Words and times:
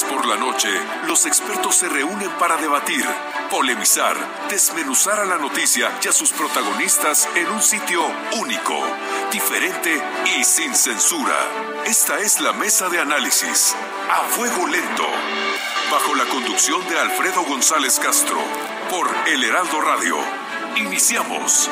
Por 0.00 0.24
la 0.26 0.36
noche, 0.36 0.70
los 1.06 1.26
expertos 1.26 1.76
se 1.76 1.88
reúnen 1.88 2.30
para 2.38 2.56
debatir, 2.56 3.04
polemizar, 3.50 4.16
desmenuzar 4.48 5.20
a 5.20 5.26
la 5.26 5.36
noticia 5.36 5.92
y 6.02 6.08
a 6.08 6.12
sus 6.12 6.32
protagonistas 6.32 7.28
en 7.34 7.46
un 7.48 7.60
sitio 7.60 8.00
único, 8.38 8.74
diferente 9.30 10.02
y 10.34 10.44
sin 10.44 10.74
censura. 10.74 11.36
Esta 11.84 12.18
es 12.20 12.40
la 12.40 12.54
mesa 12.54 12.88
de 12.88 13.00
análisis 13.00 13.76
a 14.10 14.20
fuego 14.30 14.66
lento, 14.66 15.06
bajo 15.90 16.14
la 16.14 16.24
conducción 16.24 16.88
de 16.88 16.98
Alfredo 16.98 17.42
González 17.42 18.00
Castro, 18.00 18.38
por 18.88 19.06
El 19.26 19.44
Heraldo 19.44 19.78
Radio. 19.82 20.16
Iniciamos. 20.76 21.68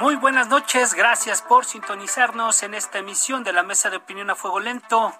Muy 0.00 0.16
buenas 0.16 0.48
noches, 0.48 0.92
gracias 0.94 1.40
por 1.40 1.64
sintonizarnos 1.64 2.64
en 2.64 2.74
esta 2.74 2.98
emisión 2.98 3.44
de 3.44 3.52
la 3.52 3.62
Mesa 3.62 3.90
de 3.90 3.98
Opinión 3.98 4.28
a 4.28 4.34
Fuego 4.34 4.58
Lento. 4.58 5.14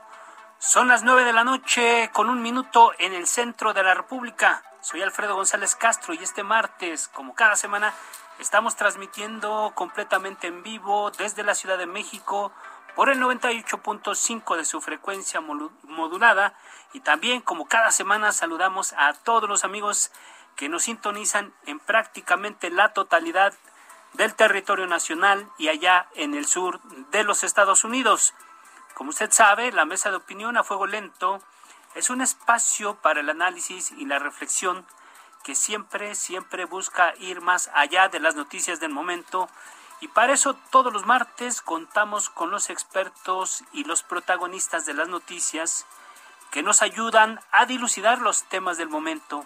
Son 0.59 0.89
las 0.89 1.05
nueve 1.05 1.23
de 1.23 1.33
la 1.33 1.45
noche 1.45 2.11
con 2.13 2.29
un 2.29 2.43
minuto 2.43 2.91
en 2.99 3.13
el 3.13 3.29
centro 3.29 3.73
de 3.73 3.85
la 3.85 3.95
República. 3.95 4.65
Soy 4.81 5.01
Alfredo 5.01 5.37
González 5.37 5.77
Castro 5.77 6.13
y 6.13 6.19
este 6.19 6.43
martes, 6.43 7.07
como 7.07 7.37
cada 7.37 7.55
semana, 7.55 7.95
estamos 8.41 8.75
transmitiendo 8.75 9.71
completamente 9.77 10.49
en 10.49 10.65
vivo 10.65 11.13
desde 11.13 11.45
la 11.45 11.55
Ciudad 11.55 11.79
de 11.79 11.87
México 11.87 12.53
por 12.97 13.11
el 13.11 13.21
98.5 13.21 14.57
de 14.57 14.65
su 14.65 14.81
frecuencia 14.81 15.41
modulada 15.41 16.55
y 16.93 16.99
también 16.99 17.43
como 17.43 17.67
cada 17.67 17.93
semana 17.93 18.33
saludamos 18.33 18.93
a 18.95 19.13
todos 19.13 19.49
los 19.49 19.63
amigos 19.63 20.11
que 20.57 20.69
nos 20.69 20.83
sintonizan 20.83 21.55
en 21.67 21.79
prácticamente 21.79 22.71
la 22.71 22.93
totalidad 22.93 23.55
del 24.15 24.35
territorio 24.35 24.87
nacional 24.87 25.49
y 25.59 25.69
allá 25.69 26.09
en 26.15 26.35
el 26.35 26.47
sur 26.47 26.81
de 27.11 27.25
los 27.25 27.45
Estados 27.45 27.85
Unidos. 27.85 28.35
Como 28.95 29.11
usted 29.11 29.31
sabe, 29.33 29.73
la 29.73 29.85
mesa 29.85 30.11
de 30.11 30.17
opinión 30.17 30.57
a 30.57 30.65
fuego 30.65 30.87
lento 30.87 31.41
es 31.95 32.11
un 32.11 32.21
espacio 32.21 32.95
para 32.97 33.21
el 33.21 33.31
análisis 33.31 33.93
y 33.93 34.07
la 34.07 34.19
reflexión 34.19 34.87
que 35.43 35.55
siempre, 35.55 36.15
siempre 36.15 36.65
busca 36.65 37.15
ir 37.19 37.41
más 37.41 37.71
allá 37.75 38.09
de 38.09 38.21
las 38.21 38.35
noticias 38.35 38.81
del 38.81 38.91
momento 38.91 39.49
y 40.01 40.09
para 40.09 40.33
eso 40.33 40.55
todos 40.71 40.93
los 40.93 41.07
martes 41.07 41.61
contamos 41.61 42.31
con 42.31 42.51
los 42.51 42.71
expertos 42.71 43.65
y 43.73 43.85
los 43.85 44.03
protagonistas 44.03 44.87
de 44.87 44.95
las 44.95 45.09
noticias 45.09 45.87
que 46.51 46.63
nos 46.63 46.83
ayudan 46.83 47.41
a 47.53 47.67
dilucidar 47.67 48.21
los 48.21 48.45
temas 48.45 48.77
del 48.77 48.89
momento 48.89 49.45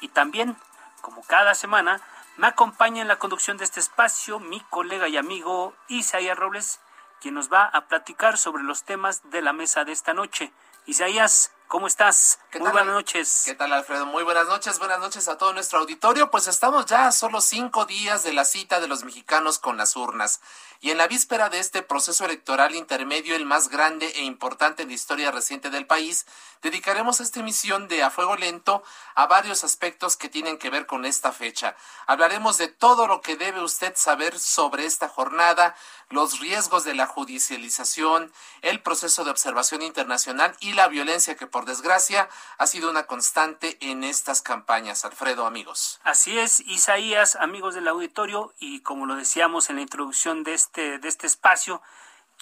y 0.00 0.08
también, 0.08 0.56
como 1.00 1.22
cada 1.22 1.54
semana, 1.54 2.00
me 2.40 2.46
acompaña 2.46 3.02
en 3.02 3.08
la 3.08 3.18
conducción 3.18 3.58
de 3.58 3.64
este 3.64 3.80
espacio 3.80 4.40
mi 4.40 4.60
colega 4.70 5.08
y 5.08 5.18
amigo 5.18 5.74
Isaías 5.88 6.38
Robles, 6.38 6.80
quien 7.20 7.34
nos 7.34 7.52
va 7.52 7.64
a 7.64 7.86
platicar 7.86 8.38
sobre 8.38 8.62
los 8.62 8.84
temas 8.84 9.20
de 9.30 9.42
la 9.42 9.52
mesa 9.52 9.84
de 9.84 9.92
esta 9.92 10.14
noche. 10.14 10.50
Isaías, 10.86 11.52
¿Cómo 11.70 11.86
estás? 11.86 12.40
¿Qué 12.50 12.58
Muy 12.58 12.64
tal, 12.64 12.72
buenas 12.72 12.94
noches. 12.94 13.42
¿Qué 13.44 13.54
tal, 13.54 13.72
Alfredo? 13.72 14.04
Muy 14.04 14.24
buenas 14.24 14.48
noches, 14.48 14.80
buenas 14.80 14.98
noches 14.98 15.28
a 15.28 15.38
todo 15.38 15.52
nuestro 15.52 15.78
auditorio. 15.78 16.28
Pues 16.28 16.48
estamos 16.48 16.84
ya 16.86 17.06
a 17.06 17.12
solo 17.12 17.40
cinco 17.40 17.84
días 17.84 18.24
de 18.24 18.32
la 18.32 18.44
cita 18.44 18.80
de 18.80 18.88
los 18.88 19.04
mexicanos 19.04 19.60
con 19.60 19.76
las 19.76 19.94
urnas. 19.94 20.40
Y 20.82 20.90
en 20.90 20.96
la 20.96 21.08
víspera 21.08 21.50
de 21.50 21.58
este 21.58 21.82
proceso 21.82 22.24
electoral 22.24 22.74
intermedio, 22.74 23.36
el 23.36 23.44
más 23.44 23.68
grande 23.68 24.06
e 24.16 24.22
importante 24.22 24.82
en 24.82 24.88
la 24.88 24.94
historia 24.94 25.30
reciente 25.30 25.68
del 25.68 25.86
país, 25.86 26.24
dedicaremos 26.62 27.20
esta 27.20 27.40
emisión 27.40 27.86
de 27.86 28.02
A 28.02 28.08
Fuego 28.10 28.34
Lento 28.36 28.82
a 29.14 29.26
varios 29.26 29.62
aspectos 29.62 30.16
que 30.16 30.30
tienen 30.30 30.56
que 30.56 30.70
ver 30.70 30.86
con 30.86 31.04
esta 31.04 31.32
fecha. 31.32 31.76
Hablaremos 32.06 32.56
de 32.56 32.68
todo 32.68 33.06
lo 33.06 33.20
que 33.20 33.36
debe 33.36 33.62
usted 33.62 33.92
saber 33.94 34.38
sobre 34.38 34.86
esta 34.86 35.06
jornada, 35.06 35.76
los 36.08 36.40
riesgos 36.40 36.84
de 36.84 36.94
la 36.94 37.06
judicialización, 37.06 38.32
el 38.62 38.80
proceso 38.80 39.22
de 39.24 39.32
observación 39.32 39.82
internacional 39.82 40.56
y 40.60 40.72
la 40.72 40.88
violencia 40.88 41.36
que 41.36 41.46
por 41.46 41.66
desgracia 41.66 42.30
ha 42.56 42.66
sido 42.66 42.88
una 42.88 43.06
constante 43.06 43.76
en 43.82 44.02
estas 44.02 44.40
campañas. 44.40 45.04
Alfredo, 45.04 45.44
amigos. 45.44 46.00
Así 46.04 46.38
es, 46.38 46.60
Isaías, 46.60 47.36
amigos 47.36 47.74
del 47.74 47.86
auditorio, 47.86 48.54
y 48.58 48.80
como 48.80 49.04
lo 49.04 49.14
decíamos 49.14 49.68
en 49.68 49.76
la 49.76 49.82
introducción 49.82 50.42
de 50.42 50.54
este, 50.54 50.69
de 50.72 51.08
este 51.08 51.26
espacio, 51.26 51.82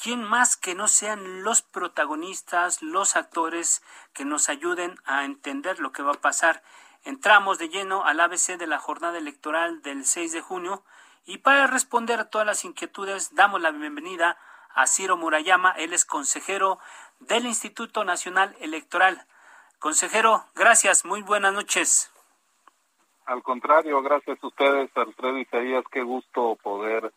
¿quién 0.00 0.22
más 0.22 0.56
que 0.56 0.75
no 0.75 0.87
sean 0.89 1.43
los 1.43 1.62
protagonistas, 1.62 2.83
los 2.83 3.16
actores 3.16 3.83
que 4.12 4.25
nos 4.25 4.49
ayuden 4.49 4.97
a 5.05 5.25
entender 5.25 5.81
lo 5.81 5.93
que 5.93 6.03
va 6.03 6.12
a 6.12 6.21
pasar? 6.21 6.62
Entramos 7.05 7.59
de 7.59 7.69
lleno 7.69 8.05
al 8.05 8.21
ABC 8.21 8.59
de 8.59 8.66
la 8.66 8.78
jornada 8.78 9.19
electoral 9.19 9.83
del 9.83 10.05
6 10.05 10.33
de 10.33 10.41
junio 10.41 10.84
y 11.25 11.39
para 11.39 11.66
responder 11.66 12.21
a 12.21 12.28
todas 12.28 12.47
las 12.47 12.65
inquietudes 12.65 13.34
damos 13.34 13.61
la 13.61 13.71
bienvenida 13.71 14.39
a 14.75 14.87
Ciro 14.87 15.16
Murayama, 15.16 15.72
él 15.72 15.93
es 15.93 16.05
consejero 16.05 16.78
del 17.19 17.47
Instituto 17.47 18.05
Nacional 18.05 18.55
Electoral. 18.60 19.27
Consejero, 19.78 20.45
gracias, 20.55 21.05
muy 21.05 21.22
buenas 21.22 21.53
noches. 21.53 22.12
Al 23.27 23.43
contrario, 23.43 24.00
gracias 24.03 24.39
a 24.43 24.47
ustedes, 24.47 24.91
Alfredo 24.97 25.39
Isaías, 25.39 25.84
qué 25.91 26.03
gusto 26.03 26.56
poder 26.62 27.12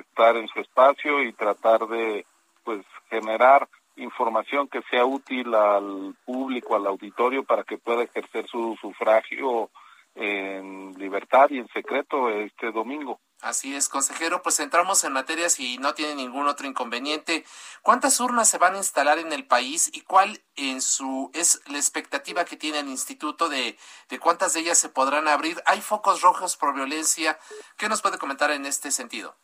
estar 0.00 0.36
en 0.36 0.48
su 0.48 0.60
espacio 0.60 1.22
y 1.22 1.32
tratar 1.32 1.86
de 1.86 2.26
pues 2.64 2.84
generar 3.08 3.68
información 3.96 4.68
que 4.68 4.82
sea 4.90 5.04
útil 5.04 5.54
al 5.54 6.14
público, 6.24 6.76
al 6.76 6.86
auditorio, 6.86 7.44
para 7.44 7.64
que 7.64 7.78
pueda 7.78 8.02
ejercer 8.02 8.46
su 8.46 8.76
sufragio 8.80 9.70
en 10.14 10.94
libertad 10.98 11.48
y 11.50 11.58
en 11.58 11.68
secreto 11.68 12.28
este 12.28 12.72
domingo. 12.72 13.20
Así 13.40 13.76
es, 13.76 13.88
consejero, 13.88 14.42
pues 14.42 14.58
entramos 14.58 15.04
en 15.04 15.12
materia 15.12 15.48
si 15.48 15.78
no 15.78 15.94
tiene 15.94 16.16
ningún 16.16 16.48
otro 16.48 16.66
inconveniente. 16.66 17.44
¿Cuántas 17.82 18.18
urnas 18.18 18.48
se 18.48 18.58
van 18.58 18.74
a 18.74 18.78
instalar 18.78 19.18
en 19.20 19.32
el 19.32 19.46
país 19.46 19.90
y 19.94 20.00
cuál 20.00 20.42
en 20.56 20.82
su 20.82 21.30
es 21.34 21.62
la 21.68 21.78
expectativa 21.78 22.44
que 22.44 22.56
tiene 22.56 22.80
el 22.80 22.88
instituto 22.88 23.48
de, 23.48 23.78
de 24.08 24.18
cuántas 24.18 24.54
de 24.54 24.60
ellas 24.60 24.78
se 24.78 24.88
podrán 24.88 25.28
abrir? 25.28 25.62
¿Hay 25.66 25.80
focos 25.80 26.20
rojos 26.20 26.56
por 26.56 26.74
violencia? 26.74 27.38
¿Qué 27.76 27.88
nos 27.88 28.02
puede 28.02 28.18
comentar 28.18 28.50
en 28.50 28.66
este 28.66 28.90
sentido? 28.90 29.36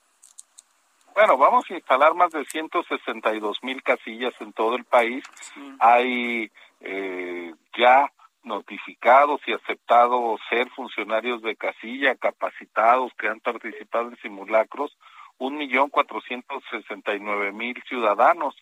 Bueno, 1.14 1.36
vamos 1.38 1.64
a 1.70 1.74
instalar 1.74 2.14
más 2.14 2.32
de 2.32 2.44
162 2.44 3.62
mil 3.62 3.82
casillas 3.84 4.34
en 4.40 4.52
todo 4.52 4.74
el 4.74 4.84
país. 4.84 5.22
Sí. 5.54 5.76
Hay 5.78 6.50
eh, 6.80 7.54
ya 7.78 8.10
notificados 8.42 9.40
y 9.46 9.52
aceptados 9.52 10.40
ser 10.50 10.68
funcionarios 10.70 11.40
de 11.42 11.54
casilla, 11.54 12.16
capacitados, 12.16 13.12
que 13.16 13.28
han 13.28 13.40
participado 13.40 14.08
en 14.08 14.16
simulacros, 14.16 14.96
un 15.38 15.56
millón 15.56 15.88
cuatrocientos 15.88 16.62
sesenta 16.70 17.14
y 17.14 17.20
nueve 17.20 17.52
mil 17.52 17.80
ciudadanos, 17.88 18.56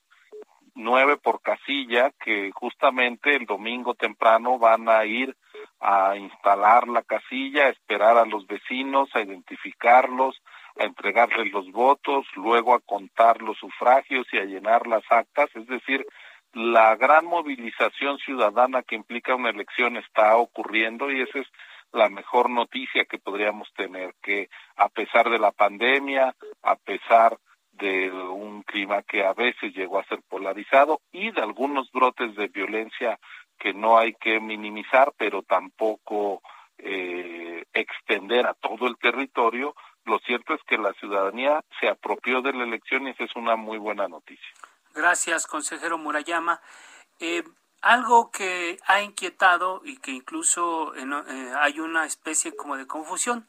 nueve 0.74 1.16
por 1.16 1.40
casilla, 1.40 2.12
que 2.22 2.50
justamente 2.52 3.34
el 3.34 3.46
domingo 3.46 3.94
temprano 3.94 4.58
van 4.58 4.90
a 4.90 5.04
ir 5.06 5.36
a 5.80 6.16
instalar 6.16 6.86
la 6.86 7.02
casilla, 7.02 7.64
a 7.64 7.70
esperar 7.70 8.18
a 8.18 8.26
los 8.26 8.46
vecinos, 8.46 9.08
a 9.14 9.20
identificarlos, 9.20 10.40
a 10.78 10.84
entregarles 10.84 11.52
los 11.52 11.70
votos, 11.70 12.26
luego 12.36 12.74
a 12.74 12.80
contar 12.80 13.42
los 13.42 13.58
sufragios 13.58 14.26
y 14.32 14.38
a 14.38 14.44
llenar 14.44 14.86
las 14.86 15.04
actas, 15.10 15.50
es 15.54 15.66
decir, 15.66 16.06
la 16.54 16.96
gran 16.96 17.24
movilización 17.24 18.18
ciudadana 18.18 18.82
que 18.82 18.96
implica 18.96 19.34
una 19.34 19.50
elección 19.50 19.96
está 19.96 20.36
ocurriendo 20.36 21.10
y 21.10 21.22
esa 21.22 21.38
es 21.38 21.46
la 21.92 22.08
mejor 22.08 22.50
noticia 22.50 23.04
que 23.04 23.18
podríamos 23.18 23.72
tener, 23.74 24.14
que 24.22 24.48
a 24.76 24.88
pesar 24.88 25.30
de 25.30 25.38
la 25.38 25.52
pandemia, 25.52 26.34
a 26.62 26.76
pesar 26.76 27.38
de 27.72 28.10
un 28.10 28.62
clima 28.62 29.02
que 29.02 29.24
a 29.24 29.32
veces 29.32 29.74
llegó 29.74 29.98
a 29.98 30.04
ser 30.04 30.20
polarizado 30.28 31.00
y 31.10 31.30
de 31.30 31.40
algunos 31.40 31.90
brotes 31.90 32.34
de 32.36 32.48
violencia 32.48 33.18
que 33.58 33.72
no 33.72 33.98
hay 33.98 34.14
que 34.14 34.40
minimizar, 34.40 35.12
pero 35.16 35.42
tampoco 35.42 36.42
eh, 36.78 37.64
extender 37.72 38.46
a 38.46 38.54
todo 38.54 38.88
el 38.88 38.96
territorio, 38.98 39.74
lo 40.04 40.18
cierto 40.20 40.54
es 40.54 40.60
que 40.66 40.78
la 40.78 40.92
ciudadanía 40.94 41.62
se 41.80 41.88
apropió 41.88 42.42
de 42.42 42.52
la 42.52 42.64
elección 42.64 43.06
y 43.06 43.10
esa 43.10 43.24
es 43.24 43.36
una 43.36 43.56
muy 43.56 43.78
buena 43.78 44.08
noticia. 44.08 44.48
Gracias, 44.94 45.46
consejero 45.46 45.98
Murayama. 45.98 46.60
Eh, 47.18 47.44
algo 47.82 48.30
que 48.30 48.78
ha 48.86 49.02
inquietado 49.02 49.80
y 49.84 49.96
que 49.98 50.12
incluso 50.12 50.94
eh, 50.94 51.52
hay 51.58 51.80
una 51.80 52.06
especie 52.06 52.54
como 52.54 52.76
de 52.76 52.86
confusión. 52.86 53.46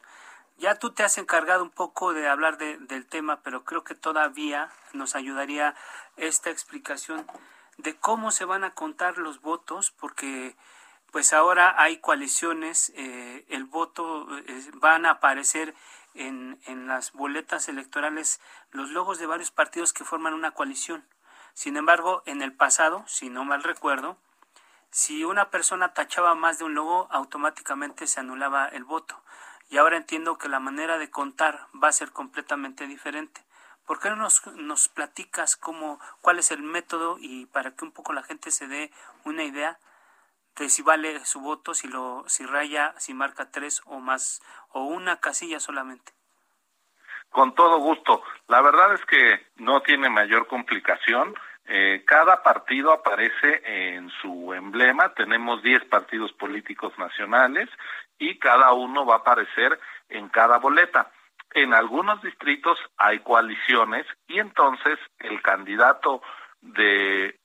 Ya 0.58 0.76
tú 0.76 0.90
te 0.92 1.02
has 1.02 1.18
encargado 1.18 1.62
un 1.62 1.70
poco 1.70 2.12
de 2.12 2.28
hablar 2.28 2.58
del 2.58 3.06
tema, 3.06 3.40
pero 3.42 3.64
creo 3.64 3.82
que 3.82 3.94
todavía 3.94 4.70
nos 4.92 5.16
ayudaría 5.16 5.74
esta 6.16 6.50
explicación 6.50 7.26
de 7.78 7.96
cómo 7.96 8.30
se 8.30 8.44
van 8.44 8.62
a 8.62 8.74
contar 8.74 9.18
los 9.18 9.40
votos, 9.40 9.90
porque 9.90 10.54
pues 11.10 11.32
ahora 11.32 11.74
hay 11.76 11.98
coaliciones, 11.98 12.92
eh, 12.96 13.44
el 13.48 13.64
voto 13.64 14.26
eh, 14.36 14.70
van 14.74 15.06
a 15.06 15.10
aparecer 15.10 15.74
en, 16.14 16.60
en 16.66 16.86
las 16.86 17.12
boletas 17.12 17.68
electorales 17.68 18.40
los 18.70 18.90
logos 18.90 19.18
de 19.18 19.26
varios 19.26 19.50
partidos 19.50 19.92
que 19.92 20.04
forman 20.04 20.34
una 20.34 20.52
coalición. 20.52 21.04
Sin 21.52 21.76
embargo, 21.76 22.22
en 22.26 22.42
el 22.42 22.52
pasado, 22.52 23.04
si 23.06 23.30
no 23.30 23.44
mal 23.44 23.62
recuerdo, 23.62 24.16
si 24.90 25.24
una 25.24 25.50
persona 25.50 25.92
tachaba 25.92 26.34
más 26.34 26.58
de 26.58 26.64
un 26.64 26.74
logo, 26.74 27.08
automáticamente 27.10 28.06
se 28.06 28.20
anulaba 28.20 28.66
el 28.68 28.84
voto. 28.84 29.20
Y 29.68 29.78
ahora 29.78 29.96
entiendo 29.96 30.38
que 30.38 30.48
la 30.48 30.60
manera 30.60 30.98
de 30.98 31.10
contar 31.10 31.66
va 31.74 31.88
a 31.88 31.92
ser 31.92 32.12
completamente 32.12 32.86
diferente. 32.86 33.44
¿Por 33.86 33.98
qué 33.98 34.08
no 34.10 34.16
nos, 34.16 34.46
nos 34.54 34.88
platicas 34.88 35.56
cómo, 35.56 36.00
cuál 36.20 36.38
es 36.38 36.50
el 36.52 36.62
método 36.62 37.16
y 37.18 37.46
para 37.46 37.74
que 37.74 37.84
un 37.84 37.92
poco 37.92 38.12
la 38.12 38.22
gente 38.22 38.50
se 38.50 38.66
dé 38.66 38.92
una 39.24 39.44
idea 39.44 39.78
de 40.56 40.68
si 40.68 40.82
vale 40.82 41.24
su 41.24 41.40
voto, 41.40 41.74
si 41.74 41.88
lo, 41.88 42.24
si 42.26 42.46
raya, 42.46 42.94
si 42.98 43.14
marca 43.14 43.50
tres 43.50 43.82
o 43.86 44.00
más, 44.00 44.42
o 44.70 44.84
una 44.84 45.20
casilla 45.20 45.60
solamente? 45.60 46.12
Con 47.30 47.54
todo 47.54 47.78
gusto. 47.78 48.22
La 48.46 48.60
verdad 48.62 48.94
es 48.94 49.04
que 49.06 49.46
no 49.56 49.80
tiene 49.82 50.08
mayor 50.08 50.46
complicación. 50.46 51.34
Eh, 51.66 52.04
cada 52.06 52.42
partido 52.42 52.92
aparece 52.92 53.62
en 53.64 54.10
su 54.22 54.52
emblema, 54.52 55.14
tenemos 55.14 55.62
10 55.62 55.86
partidos 55.86 56.32
políticos 56.34 56.92
nacionales 56.98 57.68
y 58.18 58.38
cada 58.38 58.72
uno 58.72 59.06
va 59.06 59.14
a 59.14 59.18
aparecer 59.18 59.80
en 60.08 60.28
cada 60.28 60.58
boleta. 60.58 61.10
En 61.54 61.72
algunos 61.72 62.22
distritos 62.22 62.78
hay 62.96 63.20
coaliciones 63.20 64.06
y 64.28 64.38
entonces 64.38 64.98
el 65.18 65.40
candidato 65.42 66.22
de 66.60 67.38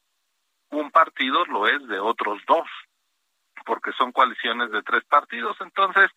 un 0.72 0.92
partido 0.92 1.46
lo 1.46 1.68
es 1.68 1.88
de 1.88 2.00
otros 2.00 2.42
dos, 2.48 2.68
porque 3.66 3.92
son 3.94 4.12
coaliciones 4.12 4.72
de 4.72 4.82
tres 4.84 5.04
partidos. 5.06 5.58
Entonces, 5.62 6.10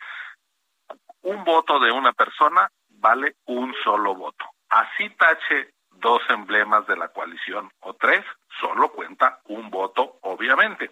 un 1.22 1.44
voto 1.44 1.78
de 1.78 1.90
una 1.90 2.12
persona 2.12 2.70
vale 2.88 3.36
un 3.46 3.74
solo 3.82 4.14
voto. 4.14 4.44
Así 4.68 5.10
tache 5.10 5.74
dos 5.90 6.22
emblemas 6.28 6.86
de 6.86 6.96
la 6.96 7.08
coalición 7.08 7.70
o 7.80 7.94
tres, 7.94 8.24
solo 8.60 8.90
cuenta 8.92 9.40
un 9.44 9.70
voto, 9.70 10.18
obviamente. 10.22 10.90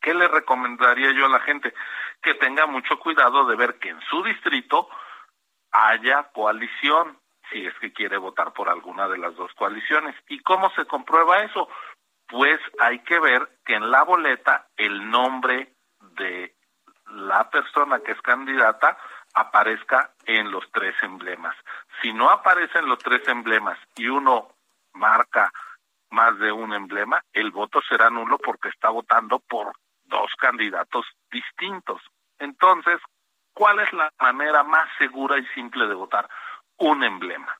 ¿Qué 0.00 0.14
le 0.14 0.28
recomendaría 0.28 1.12
yo 1.12 1.26
a 1.26 1.30
la 1.30 1.40
gente? 1.40 1.74
Que 2.22 2.34
tenga 2.34 2.66
mucho 2.66 2.98
cuidado 2.98 3.46
de 3.46 3.56
ver 3.56 3.78
que 3.78 3.88
en 3.90 4.00
su 4.02 4.22
distrito 4.22 4.88
haya 5.72 6.24
coalición, 6.32 7.18
si 7.50 7.66
es 7.66 7.74
que 7.80 7.92
quiere 7.92 8.16
votar 8.16 8.52
por 8.52 8.68
alguna 8.68 9.08
de 9.08 9.18
las 9.18 9.34
dos 9.36 9.52
coaliciones. 9.54 10.14
¿Y 10.28 10.40
cómo 10.40 10.70
se 10.70 10.84
comprueba 10.86 11.42
eso? 11.42 11.68
Pues 12.28 12.60
hay 12.80 13.00
que 13.00 13.20
ver 13.20 13.48
que 13.64 13.74
en 13.74 13.90
la 13.90 14.02
boleta 14.02 14.68
el 14.76 15.10
nombre 15.10 15.74
de 16.00 16.54
la 17.12 17.48
persona 17.50 18.00
que 18.00 18.12
es 18.12 18.20
candidata 18.22 18.98
aparezca 19.34 20.12
en 20.24 20.50
los 20.50 20.64
tres 20.72 20.94
emblemas. 21.02 21.54
Si 22.02 22.12
no 22.12 22.30
aparecen 22.30 22.86
los 22.86 22.98
tres 22.98 23.26
emblemas 23.28 23.78
y 23.94 24.08
uno 24.08 24.48
marca 24.94 25.52
más 26.10 26.38
de 26.38 26.50
un 26.50 26.72
emblema, 26.72 27.22
el 27.32 27.50
voto 27.50 27.80
será 27.82 28.10
nulo 28.10 28.38
porque 28.38 28.68
está 28.68 28.88
votando 28.88 29.38
por 29.40 29.72
dos 30.04 30.30
candidatos 30.38 31.06
distintos. 31.30 32.00
Entonces, 32.38 33.00
¿cuál 33.52 33.80
es 33.80 33.92
la 33.92 34.10
manera 34.20 34.62
más 34.62 34.88
segura 34.98 35.38
y 35.38 35.46
simple 35.48 35.86
de 35.86 35.94
votar? 35.94 36.28
Un 36.78 37.04
emblema 37.04 37.56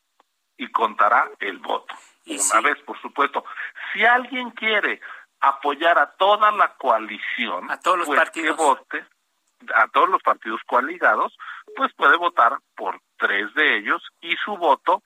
y 0.56 0.70
contará 0.70 1.30
el 1.40 1.58
voto. 1.58 1.94
Una 2.26 2.60
vez, 2.60 2.78
por 2.82 3.00
supuesto. 3.00 3.44
Si 3.92 4.04
alguien 4.04 4.50
quiere 4.50 5.00
apoyar 5.40 5.98
a 5.98 6.12
toda 6.12 6.50
la 6.50 6.74
coalición, 6.74 7.70
a 7.70 7.78
todos 7.78 7.98
los 7.98 8.06
pues 8.06 8.18
partidos. 8.18 8.56
que 8.56 8.62
vote 8.62 9.06
a 9.74 9.88
todos 9.88 10.08
los 10.08 10.22
partidos 10.22 10.60
coaligados, 10.66 11.36
pues 11.76 11.92
puede 11.94 12.16
votar 12.16 12.58
por 12.74 13.00
tres 13.16 13.52
de 13.54 13.78
ellos 13.78 14.02
y 14.20 14.36
su 14.36 14.56
voto 14.56 15.02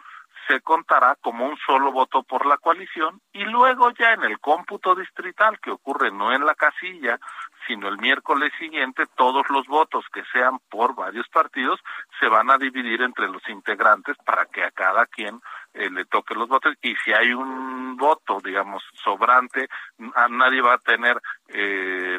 se 0.49 0.61
contará 0.61 1.17
como 1.21 1.47
un 1.47 1.57
solo 1.59 1.93
voto 1.93 2.25
por 2.25 2.45
la 2.47 2.57
coalición 2.57 3.21
y 3.33 3.45
luego 3.45 3.91
ya 3.93 4.15
en 4.15 4.25
el 4.25 4.41
cómputo 4.41 4.97
distrital 4.97 5.61
que 5.61 5.71
ocurre 5.71 6.11
no 6.11 6.33
en 6.33 6.45
la 6.45 6.57
casilla, 6.57 7.21
sino 7.67 7.87
el 7.89 7.99
miércoles 7.99 8.53
siguiente, 8.59 9.05
todos 9.17 9.49
los 9.51 9.67
votos 9.69 10.05
que 10.13 10.25
sean 10.33 10.59
por 10.69 10.97
varios 10.97 11.29
partidos 11.29 11.79
se 12.19 12.27
van 12.27 12.51
a 12.51 12.59
dividir 12.59 13.03
entre 13.03 13.29
los 13.29 13.47
integrantes 13.49 14.17
para 14.25 14.47
que 14.47 14.65
a 14.65 14.73
cada 14.73 15.07
quien 15.07 15.41
eh, 15.75 15.91
le 15.91 16.05
toque 16.07 16.35
los 16.35 16.49
votos 16.49 16.75
y 16.83 16.95
si 16.97 17.13
hay 17.13 17.33
un 17.33 17.97
voto, 17.97 18.41
digamos, 18.43 18.83
sobrante, 19.03 19.69
nadie 20.31 20.61
va 20.63 20.75
a 20.75 20.79
tener 20.79 21.21
eh, 21.49 22.19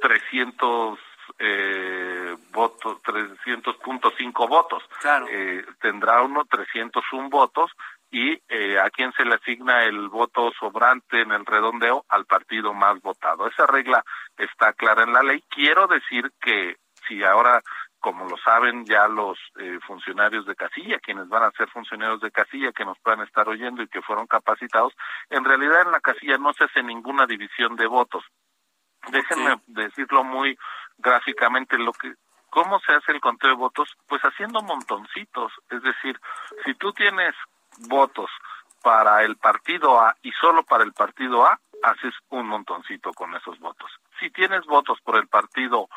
300 0.00 0.98
eh, 1.38 2.36
votos, 2.52 3.02
300.5 3.02 4.48
votos. 4.48 4.82
Eh, 5.30 5.64
tendrá 5.80 6.22
uno 6.22 6.44
301 6.44 7.28
votos 7.28 7.70
y 8.10 8.40
eh, 8.48 8.78
a 8.78 8.88
quien 8.90 9.12
se 9.12 9.24
le 9.24 9.34
asigna 9.34 9.84
el 9.84 10.08
voto 10.08 10.52
sobrante 10.58 11.20
en 11.20 11.32
el 11.32 11.44
redondeo 11.44 12.04
al 12.08 12.24
partido 12.26 12.72
más 12.72 13.00
votado. 13.02 13.46
Esa 13.46 13.66
regla 13.66 14.04
está 14.38 14.72
clara 14.72 15.02
en 15.02 15.12
la 15.12 15.22
ley. 15.22 15.42
Quiero 15.48 15.86
decir 15.86 16.30
que 16.40 16.76
si 17.06 17.22
ahora 17.24 17.62
como 18.06 18.24
lo 18.28 18.36
saben 18.36 18.84
ya 18.86 19.08
los 19.08 19.36
eh, 19.58 19.80
funcionarios 19.84 20.46
de 20.46 20.54
casilla, 20.54 21.00
quienes 21.00 21.28
van 21.28 21.42
a 21.42 21.50
ser 21.50 21.68
funcionarios 21.70 22.20
de 22.20 22.30
casilla, 22.30 22.70
que 22.70 22.84
nos 22.84 22.96
puedan 23.00 23.22
estar 23.22 23.48
oyendo 23.48 23.82
y 23.82 23.88
que 23.88 24.00
fueron 24.00 24.28
capacitados, 24.28 24.92
en 25.28 25.44
realidad 25.44 25.82
en 25.82 25.90
la 25.90 25.98
casilla 25.98 26.38
no 26.38 26.52
se 26.52 26.62
hace 26.62 26.84
ninguna 26.84 27.26
división 27.26 27.74
de 27.74 27.88
votos. 27.88 28.22
Déjenme 29.10 29.60
decirlo 29.66 30.22
muy 30.22 30.56
gráficamente 30.98 31.76
lo 31.78 31.92
que 31.94 32.14
cómo 32.48 32.78
se 32.78 32.92
hace 32.92 33.10
el 33.10 33.20
conteo 33.20 33.50
de 33.50 33.56
votos 33.56 33.88
pues 34.06 34.22
haciendo 34.22 34.62
montoncitos. 34.62 35.52
Es 35.68 35.82
decir 35.82 36.20
si 36.64 36.74
tú 36.74 36.92
tienes 36.92 37.34
votos 37.88 38.30
para 38.84 39.24
el 39.24 39.34
partido 39.34 40.00
A 40.00 40.14
y 40.22 40.30
solo 40.40 40.62
para 40.62 40.84
el 40.84 40.92
partido 40.92 41.44
A 41.44 41.58
haces 41.82 42.14
un 42.28 42.46
montoncito 42.46 43.12
con 43.14 43.34
esos 43.34 43.58
votos. 43.58 43.90
Si 44.20 44.30
tienes 44.30 44.64
votos 44.66 45.00
por 45.00 45.16
el 45.16 45.26
partido 45.26 45.88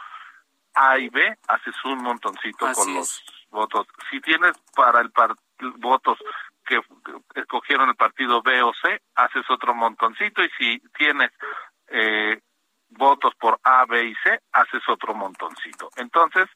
A 0.80 0.98
y 0.98 1.10
B 1.10 1.38
haces 1.48 1.76
un 1.84 2.02
montoncito 2.02 2.72
con 2.74 2.94
los 2.94 3.22
votos. 3.50 3.86
Si 4.10 4.22
tienes 4.22 4.54
para 4.74 5.02
el 5.02 5.12
votos 5.78 6.18
que 6.66 6.80
escogieron 7.36 7.90
el 7.90 7.96
partido 7.96 8.42
B 8.42 8.62
o 8.62 8.72
C 8.82 9.02
haces 9.16 9.44
otro 9.50 9.74
montoncito 9.74 10.42
y 10.42 10.50
si 10.58 10.80
tienes 10.98 11.32
eh, 11.88 12.40
votos 12.90 13.34
por 13.36 13.60
A, 13.64 13.86
B 13.86 14.06
y 14.06 14.16
C, 14.24 14.40
haces 14.54 14.82
otro 14.88 15.14
montoncito. 15.14 15.90
Entonces, 15.98 16.48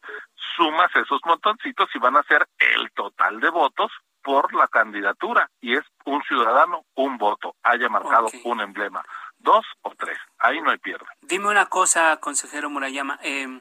sumas 0.55 0.95
esos 0.95 1.19
montoncitos 1.25 1.89
y 1.93 1.99
van 1.99 2.15
a 2.15 2.23
ser 2.23 2.47
el 2.59 2.91
total 2.91 3.41
de 3.41 3.49
votos 3.49 3.91
por 4.21 4.53
la 4.53 4.69
candidatura 4.69 5.49
y 5.59 5.75
es 5.75 5.83
un 6.05 6.23
ciudadano, 6.23 6.85
un 6.95 7.17
voto, 7.17 7.55
haya 7.61 7.89
marcado 7.89 8.29
un 8.45 8.61
emblema, 8.61 9.03
dos 9.37 9.65
o 9.81 9.93
tres, 9.95 10.17
ahí 10.39 10.61
no 10.61 10.71
hay 10.71 10.77
pierde. 10.77 11.05
Dime 11.21 11.49
una 11.49 11.65
cosa, 11.65 12.17
consejero 12.21 12.69
Murayama, 12.69 13.19
eh, 13.21 13.59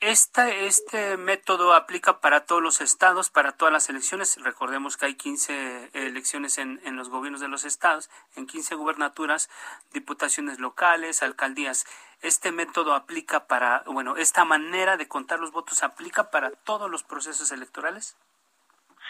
este, 0.00 0.66
este 0.66 1.16
método 1.16 1.72
aplica 1.72 2.20
para 2.20 2.44
todos 2.44 2.62
los 2.62 2.80
estados, 2.80 3.30
para 3.30 3.52
todas 3.52 3.72
las 3.72 3.88
elecciones. 3.88 4.36
Recordemos 4.42 4.96
que 4.96 5.06
hay 5.06 5.14
15 5.14 5.90
elecciones 5.94 6.58
en, 6.58 6.80
en 6.84 6.96
los 6.96 7.08
gobiernos 7.08 7.40
de 7.40 7.48
los 7.48 7.64
estados, 7.64 8.10
en 8.34 8.46
15 8.46 8.74
gubernaturas, 8.74 9.48
diputaciones 9.92 10.60
locales, 10.60 11.22
alcaldías. 11.22 11.86
Este 12.20 12.52
método 12.52 12.94
aplica 12.94 13.46
para, 13.46 13.84
bueno, 13.86 14.16
esta 14.16 14.44
manera 14.44 14.96
de 14.96 15.08
contar 15.08 15.40
los 15.40 15.52
votos 15.52 15.82
aplica 15.82 16.30
para 16.30 16.50
todos 16.50 16.90
los 16.90 17.02
procesos 17.02 17.50
electorales. 17.50 18.16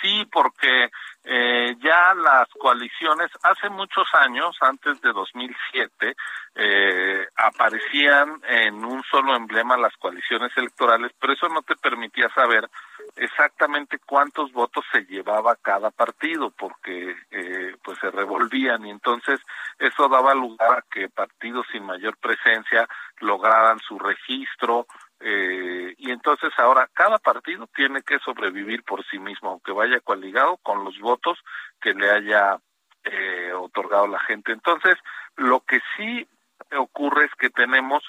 Sí, 0.02 0.26
porque 0.30 0.90
eh, 1.24 1.76
ya 1.80 2.14
las 2.14 2.48
coaliciones 2.58 3.30
hace 3.42 3.68
muchos 3.68 4.06
años, 4.14 4.56
antes 4.60 5.00
de 5.00 5.12
2007, 5.12 6.14
eh, 6.54 7.26
aparecían 7.36 8.40
en 8.48 8.84
un 8.84 9.02
solo 9.04 9.34
emblema 9.34 9.76
las 9.76 9.96
coaliciones 9.96 10.52
electorales, 10.56 11.12
pero 11.18 11.32
eso 11.32 11.48
no 11.48 11.62
te 11.62 11.76
permitía 11.76 12.28
saber 12.34 12.68
exactamente 13.16 13.98
cuántos 13.98 14.52
votos 14.52 14.84
se 14.92 15.04
llevaba 15.04 15.56
cada 15.56 15.90
partido, 15.90 16.50
porque 16.50 17.16
eh, 17.30 17.76
pues 17.82 17.98
se 17.98 18.10
revolvían 18.10 18.86
y 18.86 18.90
entonces 18.90 19.40
eso 19.78 20.08
daba 20.08 20.34
lugar 20.34 20.78
a 20.78 20.84
que 20.90 21.08
partidos 21.08 21.66
sin 21.72 21.84
mayor 21.84 22.16
presencia 22.18 22.88
lograran 23.20 23.78
su 23.80 23.98
registro, 23.98 24.86
eh, 25.28 25.92
y 25.98 26.12
entonces 26.12 26.52
ahora 26.56 26.88
cada 26.92 27.18
partido 27.18 27.68
tiene 27.74 28.02
que 28.02 28.20
sobrevivir 28.20 28.84
por 28.84 29.04
sí 29.06 29.18
mismo, 29.18 29.50
aunque 29.50 29.72
vaya 29.72 29.98
coaligado 29.98 30.56
con 30.58 30.84
los 30.84 30.96
votos 31.00 31.36
que 31.80 31.94
le 31.94 32.08
haya 32.08 32.60
eh, 33.02 33.52
otorgado 33.52 34.06
la 34.06 34.20
gente. 34.20 34.52
Entonces, 34.52 34.94
lo 35.34 35.64
que 35.64 35.80
sí 35.96 36.28
ocurre 36.78 37.24
es 37.24 37.34
que 37.40 37.50
tenemos 37.50 38.04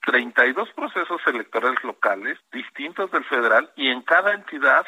32 0.00 0.70
procesos 0.70 1.20
electorales 1.26 1.78
locales 1.84 2.36
distintos 2.50 3.12
del 3.12 3.24
federal 3.26 3.70
y 3.76 3.90
en 3.90 4.02
cada 4.02 4.32
entidad 4.32 4.84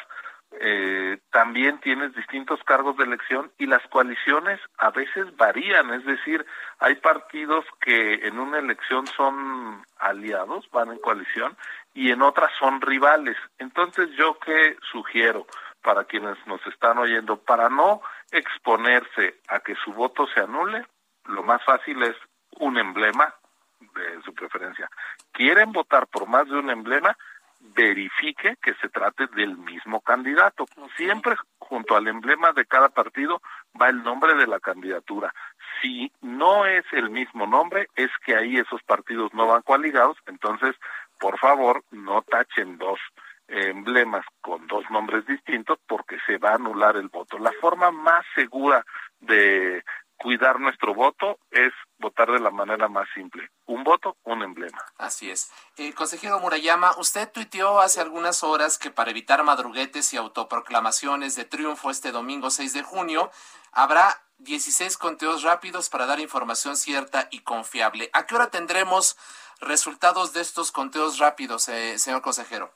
eh, 0.51 1.19
también 1.31 1.79
tienes 1.79 2.15
distintos 2.15 2.63
cargos 2.63 2.97
de 2.97 3.03
elección 3.03 3.51
y 3.57 3.65
las 3.65 3.85
coaliciones 3.87 4.59
a 4.77 4.89
veces 4.91 5.35
varían, 5.35 5.93
es 5.93 6.05
decir, 6.05 6.45
hay 6.79 6.95
partidos 6.95 7.65
que 7.81 8.25
en 8.27 8.39
una 8.39 8.59
elección 8.59 9.05
son 9.07 9.83
aliados, 9.97 10.69
van 10.71 10.91
en 10.91 10.99
coalición, 10.99 11.55
y 11.93 12.11
en 12.11 12.21
otras 12.21 12.51
son 12.59 12.79
rivales. 12.81 13.37
Entonces 13.57 14.09
yo 14.17 14.37
qué 14.39 14.77
sugiero 14.91 15.47
para 15.81 16.05
quienes 16.05 16.37
nos 16.47 16.65
están 16.67 16.97
oyendo, 16.97 17.37
para 17.37 17.69
no 17.69 18.01
exponerse 18.31 19.39
a 19.47 19.59
que 19.59 19.75
su 19.75 19.93
voto 19.93 20.27
se 20.27 20.41
anule, 20.41 20.85
lo 21.25 21.43
más 21.43 21.63
fácil 21.63 22.01
es 22.03 22.15
un 22.59 22.77
emblema 22.77 23.33
de 23.79 24.21
su 24.23 24.33
preferencia. 24.33 24.89
¿Quieren 25.31 25.71
votar 25.71 26.07
por 26.07 26.27
más 26.27 26.47
de 26.47 26.57
un 26.57 26.69
emblema? 26.69 27.17
Verifique 27.59 28.55
que 28.61 28.73
se 28.75 28.89
trate 28.89 29.27
del 29.27 29.57
mismo 29.57 30.01
candidato. 30.01 30.65
Siempre 30.95 31.35
junto 31.59 31.95
al 31.95 32.07
emblema 32.07 32.51
de 32.53 32.65
cada 32.65 32.89
partido 32.89 33.41
va 33.79 33.89
el 33.89 34.03
nombre 34.03 34.35
de 34.35 34.47
la 34.47 34.59
candidatura. 34.59 35.33
Si 35.81 36.11
no 36.21 36.65
es 36.65 36.85
el 36.91 37.09
mismo 37.09 37.45
nombre, 37.45 37.87
es 37.95 38.09
que 38.25 38.35
ahí 38.35 38.57
esos 38.57 38.81
partidos 38.83 39.33
no 39.33 39.47
van 39.47 39.61
coaligados, 39.61 40.17
entonces, 40.25 40.75
por 41.19 41.37
favor, 41.37 41.83
no 41.91 42.21
tachen 42.23 42.77
dos 42.77 42.99
emblemas 43.47 44.25
con 44.41 44.67
dos 44.67 44.83
nombres 44.89 45.25
distintos 45.25 45.79
porque 45.87 46.17
se 46.25 46.37
va 46.37 46.51
a 46.51 46.55
anular 46.55 46.97
el 46.97 47.09
voto. 47.09 47.37
La 47.37 47.51
forma 47.61 47.91
más 47.91 48.25
segura 48.35 48.85
de 49.19 49.83
cuidar 50.17 50.59
nuestro 50.59 50.93
voto 50.93 51.37
es 51.51 51.71
votar 51.99 52.31
de 52.31 52.39
la 52.39 52.51
manera 52.51 52.87
más 52.87 53.07
simple. 53.13 53.49
Un 53.65 53.83
voto, 53.83 54.17
un 54.23 54.43
emblema. 54.43 54.83
Así 54.97 55.29
es. 55.29 55.51
Eh, 55.77 55.93
consejero 55.93 56.39
Murayama, 56.39 56.95
usted 56.97 57.31
tuiteó 57.31 57.79
hace 57.79 58.01
algunas 58.01 58.43
horas 58.43 58.77
que 58.77 58.91
para 58.91 59.11
evitar 59.11 59.43
madruguetes 59.43 60.13
y 60.13 60.17
autoproclamaciones 60.17 61.35
de 61.35 61.45
triunfo 61.45 61.89
este 61.89 62.11
domingo 62.11 62.49
6 62.49 62.73
de 62.73 62.83
junio, 62.83 63.31
habrá 63.71 64.21
16 64.39 64.97
conteos 64.97 65.43
rápidos 65.43 65.89
para 65.89 66.05
dar 66.05 66.19
información 66.19 66.77
cierta 66.77 67.27
y 67.31 67.39
confiable. 67.39 68.09
¿A 68.13 68.25
qué 68.25 68.35
hora 68.35 68.49
tendremos 68.49 69.17
resultados 69.59 70.33
de 70.33 70.41
estos 70.41 70.71
conteos 70.71 71.17
rápidos, 71.17 71.67
eh, 71.69 71.97
señor 71.97 72.21
consejero? 72.21 72.71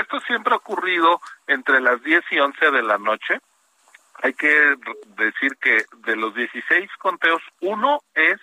Esto 0.00 0.20
siempre 0.20 0.54
ha 0.54 0.56
ocurrido 0.56 1.20
entre 1.46 1.80
las 1.80 2.02
10 2.02 2.24
y 2.30 2.40
11 2.40 2.70
de 2.70 2.82
la 2.82 2.98
noche 2.98 3.40
hay 4.22 4.34
que 4.34 4.76
decir 5.16 5.56
que 5.60 5.84
de 5.98 6.16
los 6.16 6.34
16 6.34 6.90
conteos, 6.98 7.42
uno 7.60 8.00
es 8.14 8.38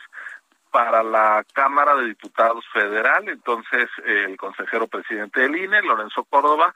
para 0.71 1.03
la 1.03 1.45
Cámara 1.53 1.95
de 1.95 2.07
Diputados 2.07 2.65
Federal, 2.73 3.29
entonces 3.29 3.89
el 4.05 4.35
consejero 4.37 4.87
presidente 4.87 5.41
del 5.41 5.55
INE, 5.55 5.81
Lorenzo 5.81 6.25
Córdoba, 6.25 6.73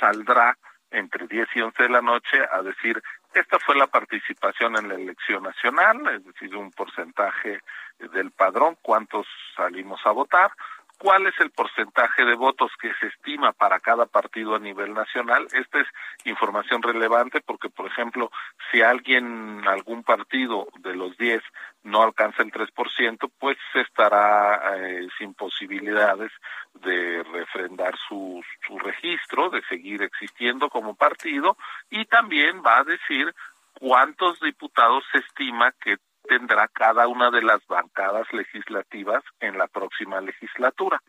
saldrá 0.00 0.56
entre 0.90 1.26
10 1.26 1.48
y 1.54 1.60
11 1.60 1.82
de 1.82 1.88
la 1.88 2.02
noche 2.02 2.38
a 2.50 2.62
decir 2.62 3.02
esta 3.34 3.58
fue 3.58 3.76
la 3.76 3.86
participación 3.86 4.76
en 4.76 4.88
la 4.88 4.94
elección 4.94 5.42
nacional, 5.42 6.06
es 6.14 6.24
decir, 6.24 6.54
un 6.54 6.70
porcentaje 6.70 7.60
del 7.98 8.30
padrón, 8.30 8.76
cuántos 8.82 9.26
salimos 9.56 10.00
a 10.04 10.10
votar, 10.10 10.50
cuál 11.02 11.26
es 11.26 11.34
el 11.40 11.50
porcentaje 11.50 12.24
de 12.24 12.36
votos 12.36 12.70
que 12.80 12.94
se 13.00 13.08
estima 13.08 13.50
para 13.52 13.80
cada 13.80 14.06
partido 14.06 14.54
a 14.54 14.60
nivel 14.60 14.94
nacional. 14.94 15.48
Esta 15.52 15.80
es 15.80 15.88
información 16.24 16.80
relevante 16.80 17.40
porque, 17.40 17.68
por 17.68 17.86
ejemplo, 17.88 18.30
si 18.70 18.82
alguien, 18.82 19.66
algún 19.66 20.04
partido 20.04 20.68
de 20.78 20.94
los 20.94 21.18
10 21.18 21.42
no 21.82 22.04
alcanza 22.04 22.44
el 22.44 22.52
3%, 22.52 23.32
pues 23.36 23.58
estará 23.74 24.76
eh, 24.76 25.08
sin 25.18 25.34
posibilidades 25.34 26.30
de 26.74 27.24
refrendar 27.24 27.94
su, 28.08 28.40
su 28.64 28.78
registro, 28.78 29.50
de 29.50 29.60
seguir 29.62 30.02
existiendo 30.02 30.70
como 30.70 30.94
partido 30.94 31.56
y 31.90 32.04
también 32.04 32.62
va 32.64 32.78
a 32.78 32.84
decir 32.84 33.34
cuántos 33.74 34.38
diputados 34.38 35.02
se 35.10 35.18
estima 35.18 35.72
que 35.82 35.96
tendrá 36.28 36.68
cada 36.68 37.06
una 37.08 37.30
de 37.30 37.42
las 37.42 37.64
bancadas 37.66 38.26
legislativas 38.32 39.22
en 39.40 39.58
la 39.58 39.66
próxima 39.68 40.20
legislatura. 40.20 41.00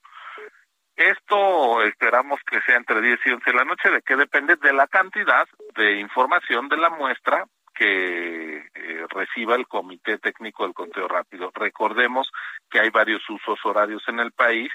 Esto 0.96 1.82
esperamos 1.84 2.40
que 2.46 2.62
sea 2.62 2.78
entre 2.78 3.02
10 3.02 3.20
y 3.26 3.32
11 3.32 3.52
de 3.52 3.58
la 3.58 3.66
noche, 3.66 3.90
de 3.90 4.02
que 4.02 4.16
depende 4.16 4.56
de 4.58 4.74
la 4.74 4.88
cantidad 4.88 5.48
de 5.76 6.00
información 6.00 6.70
de 6.70 6.78
la 6.78 6.90
muestra 6.92 7.46
que 7.74 8.58
eh, 8.58 9.06
reciba 9.10 9.56
el 9.56 9.68
Comité 9.68 10.20
Técnico 10.20 10.64
del 10.64 10.76
Conteo 10.76 11.08
Rápido. 11.08 11.52
Recordemos 11.56 12.32
que 12.70 12.80
hay 12.80 12.92
varios 12.92 13.28
usos 13.28 13.60
horarios 13.66 14.04
en 14.08 14.20
el 14.20 14.32
país 14.32 14.72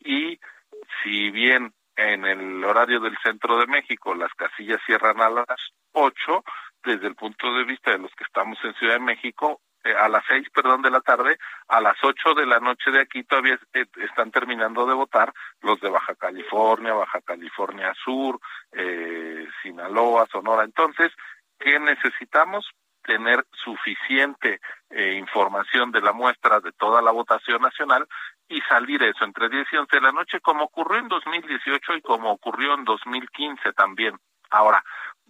y 0.00 0.40
si 1.02 1.30
bien 1.30 1.72
en 1.94 2.24
el 2.24 2.64
horario 2.64 2.98
del 2.98 3.16
centro 3.22 3.58
de 3.58 3.66
México 3.66 4.14
las 4.14 4.32
casillas 4.34 4.80
cierran 4.84 5.20
a 5.20 5.30
las 5.30 5.46
8, 5.92 6.44
desde 6.84 7.06
el 7.06 7.14
punto 7.14 7.54
de 7.54 7.64
vista 7.64 7.92
de 7.92 7.98
los 7.98 8.12
que 8.14 8.24
estamos 8.24 8.58
en 8.64 8.74
Ciudad 8.74 8.94
de 8.94 9.00
México, 9.00 9.60
eh, 9.84 9.94
a 9.94 10.08
las 10.08 10.24
seis, 10.28 10.48
perdón, 10.50 10.82
de 10.82 10.90
la 10.90 11.00
tarde, 11.00 11.38
a 11.68 11.80
las 11.80 11.96
ocho 12.02 12.34
de 12.34 12.46
la 12.46 12.60
noche 12.60 12.90
de 12.90 13.00
aquí 13.00 13.24
todavía 13.24 13.58
eh, 13.72 13.86
están 13.96 14.30
terminando 14.30 14.86
de 14.86 14.94
votar 14.94 15.32
los 15.60 15.80
de 15.80 15.90
Baja 15.90 16.14
California, 16.14 16.94
Baja 16.94 17.20
California 17.20 17.92
Sur, 18.04 18.38
eh, 18.72 19.46
Sinaloa, 19.62 20.26
Sonora. 20.30 20.64
Entonces, 20.64 21.10
¿qué 21.58 21.78
necesitamos? 21.78 22.70
Tener 23.04 23.44
suficiente 23.64 24.60
eh, 24.90 25.14
información 25.14 25.90
de 25.90 26.00
la 26.00 26.12
muestra 26.12 26.60
de 26.60 26.70
toda 26.72 27.02
la 27.02 27.10
votación 27.10 27.60
nacional 27.60 28.06
y 28.48 28.60
salir 28.62 29.02
eso 29.02 29.24
entre 29.24 29.48
10 29.48 29.66
y 29.72 29.76
11 29.76 29.96
de 29.96 30.02
la 30.02 30.12
noche, 30.12 30.40
como 30.40 30.64
ocurrió 30.64 31.00
en 31.00 31.08
2018 31.08 31.96
y 31.96 32.02
como 32.02 32.30
ocurrió 32.30 32.74
en 32.74 32.84
2015 32.84 33.72
también. 33.72 34.16
Ahora, 34.50 34.84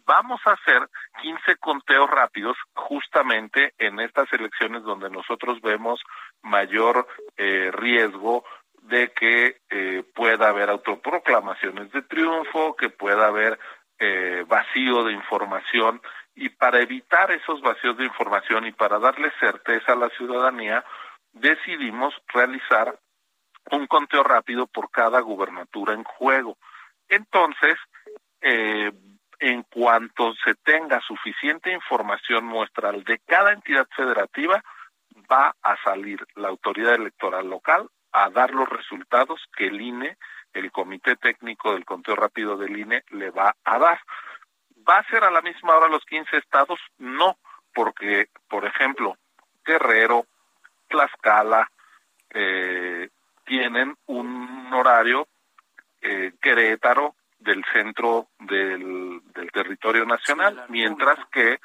vamos 0.07 0.41
a 0.47 0.53
hacer 0.53 0.89
15 1.21 1.57
conteos 1.57 2.11
rápidos 2.11 2.57
justamente 2.75 3.75
en 3.79 4.01
estas 4.01 4.33
elecciones 4.33 4.83
donde 4.83 5.11
nosotros 5.11 5.61
vemos 5.61 6.01
mayor 6.43 7.07
eh, 7.37 7.71
riesgo 7.73 8.45
de 8.83 9.13
que 9.13 9.61
eh, 9.71 10.05
pueda 10.15 10.49
haber 10.49 10.71
autoproclamaciones 10.71 11.91
de 11.93 12.03
triunfo, 12.03 12.77
que 12.77 12.91
pueda 12.91 13.29
haber 13.29 13.59
eh, 13.99 14.45
vacío 14.49 15.05
de 15.05 15.13
información 15.13 16.01
y 16.35 16.49
para 16.49 16.81
evitar 16.81 17.31
esos 17.31 17.61
vacíos 17.61 17.97
de 17.97 18.05
información 18.05 18.67
y 18.67 18.73
para 18.73 18.99
darle 18.99 19.31
certeza 19.39 19.93
a 19.93 19.97
la 19.97 20.09
ciudadanía, 20.11 20.85
decidimos 21.33 22.15
realizar 22.29 22.99
un 23.71 23.87
conteo 23.87 24.23
rápido 24.23 24.67
por 24.67 24.91
cada 24.91 25.21
gubernatura 25.21 25.95
en 25.95 26.05
juego. 26.05 26.57
Entonces, 27.09 27.77
eh, 28.41 28.91
en 29.43 29.65
cuanto 29.65 30.35
se 30.45 30.55
tenga 30.55 31.01
suficiente 31.01 31.73
información 31.73 32.45
muestral 32.45 33.03
de 33.03 33.19
cada 33.27 33.53
entidad 33.53 33.89
federativa, 33.91 34.63
va 35.31 35.57
a 35.61 35.77
salir 35.83 36.25
la 36.37 36.47
autoridad 36.47 36.95
electoral 36.95 37.51
local 37.51 37.91
a 38.13 38.31
dar 38.31 38.53
los 38.53 38.69
resultados 38.69 39.41
que 39.57 39.67
el 39.67 39.81
INE, 39.81 40.17
el 40.53 40.71
Comité 40.71 41.17
Técnico 41.17 41.73
del 41.73 41.85
Conteo 41.85 42.15
Rápido 42.15 42.57
del 42.57 42.79
INE, 42.79 43.03
le 43.11 43.31
va 43.31 43.57
a 43.65 43.79
dar. 43.81 44.01
¿Va 44.89 44.99
a 44.99 45.11
ser 45.11 45.25
a 45.25 45.31
la 45.33 45.41
misma 45.41 45.77
hora 45.77 45.89
los 45.89 46.05
15 46.05 46.37
estados? 46.37 46.79
No, 46.99 47.37
porque, 47.75 48.29
por 48.49 48.65
ejemplo, 48.65 49.17
Guerrero, 49.65 50.25
Tlaxcala, 50.87 51.69
eh, 52.31 53.09
tienen 53.45 53.97
un 54.07 54.73
horario, 54.73 55.27
eh, 56.01 56.33
Querétaro, 56.41 57.17
del 57.43 57.65
centro 57.73 58.29
del, 58.39 59.21
del 59.35 59.51
territorio 59.51 60.05
nacional, 60.05 60.65
mientras 60.69 61.19
que 61.31 61.59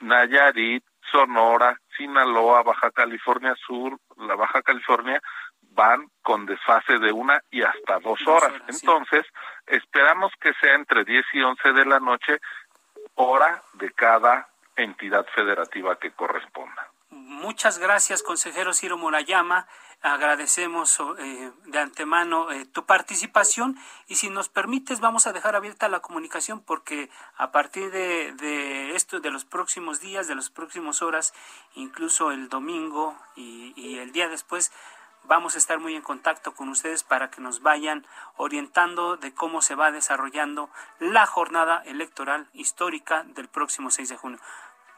Nayarit, 0.00 0.84
Sonora, 1.10 1.78
Sinaloa, 1.96 2.62
Baja 2.62 2.90
California 2.90 3.54
Sur, 3.66 3.98
la 4.16 4.34
Baja 4.34 4.62
California 4.62 5.20
van 5.60 6.08
con 6.22 6.46
desfase 6.46 6.98
de 6.98 7.12
una 7.12 7.40
y 7.50 7.62
hasta 7.62 7.98
dos 7.98 8.26
horas. 8.26 8.52
Entonces, 8.68 9.26
esperamos 9.66 10.32
que 10.40 10.52
sea 10.60 10.74
entre 10.74 11.04
10 11.04 11.24
y 11.32 11.42
11 11.42 11.72
de 11.72 11.84
la 11.84 12.00
noche, 12.00 12.38
hora 13.14 13.62
de 13.74 13.90
cada 13.92 14.48
entidad 14.76 15.26
federativa 15.34 15.98
que 15.98 16.12
corresponda. 16.12 16.88
Muchas 17.44 17.78
gracias, 17.78 18.22
consejero 18.22 18.72
Ciro 18.72 18.96
Murayama 18.96 19.66
agradecemos 20.00 20.98
eh, 21.18 21.52
de 21.66 21.78
antemano 21.78 22.50
eh, 22.50 22.64
tu 22.64 22.86
participación 22.86 23.78
y 24.06 24.14
si 24.14 24.30
nos 24.30 24.48
permites 24.48 25.00
vamos 25.00 25.26
a 25.26 25.34
dejar 25.34 25.54
abierta 25.54 25.90
la 25.90 26.00
comunicación 26.00 26.62
porque 26.62 27.10
a 27.36 27.52
partir 27.52 27.90
de, 27.90 28.32
de 28.32 28.96
esto, 28.96 29.20
de 29.20 29.30
los 29.30 29.44
próximos 29.44 30.00
días, 30.00 30.26
de 30.26 30.34
las 30.34 30.48
próximas 30.48 31.02
horas, 31.02 31.34
incluso 31.74 32.30
el 32.30 32.48
domingo 32.48 33.14
y, 33.36 33.74
y 33.76 33.98
el 33.98 34.12
día 34.12 34.30
después, 34.30 34.72
vamos 35.24 35.54
a 35.54 35.58
estar 35.58 35.78
muy 35.78 35.94
en 35.94 36.02
contacto 36.02 36.54
con 36.54 36.70
ustedes 36.70 37.02
para 37.02 37.30
que 37.30 37.42
nos 37.42 37.60
vayan 37.60 38.06
orientando 38.38 39.18
de 39.18 39.34
cómo 39.34 39.60
se 39.60 39.74
va 39.74 39.90
desarrollando 39.90 40.70
la 40.98 41.26
jornada 41.26 41.82
electoral 41.84 42.48
histórica 42.54 43.22
del 43.24 43.48
próximo 43.48 43.90
6 43.90 44.08
de 44.08 44.16
junio. 44.16 44.40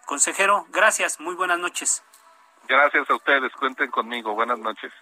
Consejero, 0.05 0.67
gracias, 0.71 1.19
muy 1.19 1.35
buenas 1.35 1.59
noches. 1.59 2.05
Gracias 2.69 3.09
a 3.09 3.15
ustedes, 3.15 3.53
cuenten 3.53 3.91
conmigo. 3.91 4.35
Buenas 4.35 4.59
noches. 4.59 4.93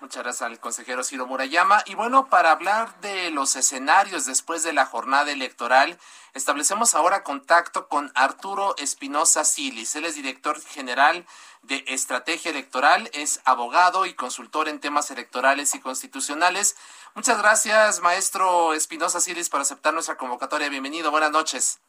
Muchas 0.00 0.22
gracias 0.22 0.42
al 0.42 0.60
consejero 0.60 1.02
Ciro 1.02 1.26
Murayama. 1.26 1.82
Y 1.86 1.94
bueno, 1.94 2.28
para 2.28 2.50
hablar 2.52 3.00
de 3.00 3.30
los 3.30 3.56
escenarios 3.56 4.26
después 4.26 4.62
de 4.62 4.74
la 4.74 4.84
jornada 4.84 5.32
electoral, 5.32 5.98
establecemos 6.34 6.94
ahora 6.94 7.22
contacto 7.22 7.88
con 7.88 8.12
Arturo 8.14 8.74
Espinosa 8.76 9.42
Silis. 9.44 9.96
Él 9.96 10.04
es 10.04 10.14
director 10.14 10.60
general 10.60 11.24
de 11.62 11.82
Estrategia 11.88 12.50
Electoral, 12.50 13.08
es 13.14 13.40
abogado 13.46 14.04
y 14.04 14.12
consultor 14.12 14.68
en 14.68 14.80
temas 14.80 15.10
electorales 15.10 15.74
y 15.74 15.80
constitucionales. 15.80 16.76
Muchas 17.14 17.38
gracias, 17.38 18.00
maestro 18.00 18.74
Espinosa 18.74 19.20
Silis, 19.20 19.48
por 19.48 19.62
aceptar 19.62 19.94
nuestra 19.94 20.18
convocatoria. 20.18 20.68
Bienvenido, 20.68 21.10
buenas 21.10 21.30
noches. 21.30 21.80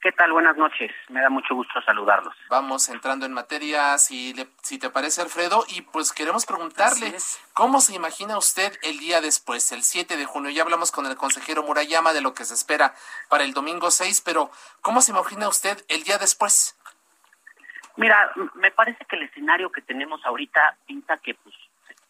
¿Qué 0.00 0.12
tal? 0.12 0.32
Buenas 0.32 0.56
noches. 0.56 0.92
Me 1.08 1.20
da 1.20 1.30
mucho 1.30 1.54
gusto 1.54 1.80
saludarlos. 1.82 2.34
Vamos 2.48 2.88
entrando 2.88 3.26
en 3.26 3.32
materia, 3.32 3.96
si, 3.98 4.34
si 4.62 4.78
te 4.78 4.90
parece, 4.90 5.22
Alfredo, 5.22 5.64
y 5.68 5.82
pues 5.82 6.12
queremos 6.12 6.46
preguntarle, 6.46 7.14
¿cómo 7.54 7.80
se 7.80 7.94
imagina 7.94 8.38
usted 8.38 8.72
el 8.82 8.98
día 8.98 9.20
después, 9.20 9.72
el 9.72 9.82
7 9.82 10.16
de 10.16 10.26
junio? 10.26 10.50
Ya 10.50 10.62
hablamos 10.62 10.92
con 10.92 11.06
el 11.06 11.16
consejero 11.16 11.62
Murayama 11.62 12.12
de 12.12 12.20
lo 12.20 12.34
que 12.34 12.44
se 12.44 12.54
espera 12.54 12.94
para 13.28 13.44
el 13.44 13.54
domingo 13.54 13.90
6, 13.90 14.20
pero 14.20 14.50
¿cómo 14.82 15.00
se 15.00 15.12
imagina 15.12 15.48
usted 15.48 15.82
el 15.88 16.04
día 16.04 16.18
después? 16.18 16.78
Mira, 17.96 18.30
me 18.54 18.70
parece 18.70 19.04
que 19.06 19.16
el 19.16 19.22
escenario 19.22 19.72
que 19.72 19.80
tenemos 19.80 20.24
ahorita 20.26 20.76
pinta 20.86 21.16
que 21.16 21.34
pues 21.34 21.54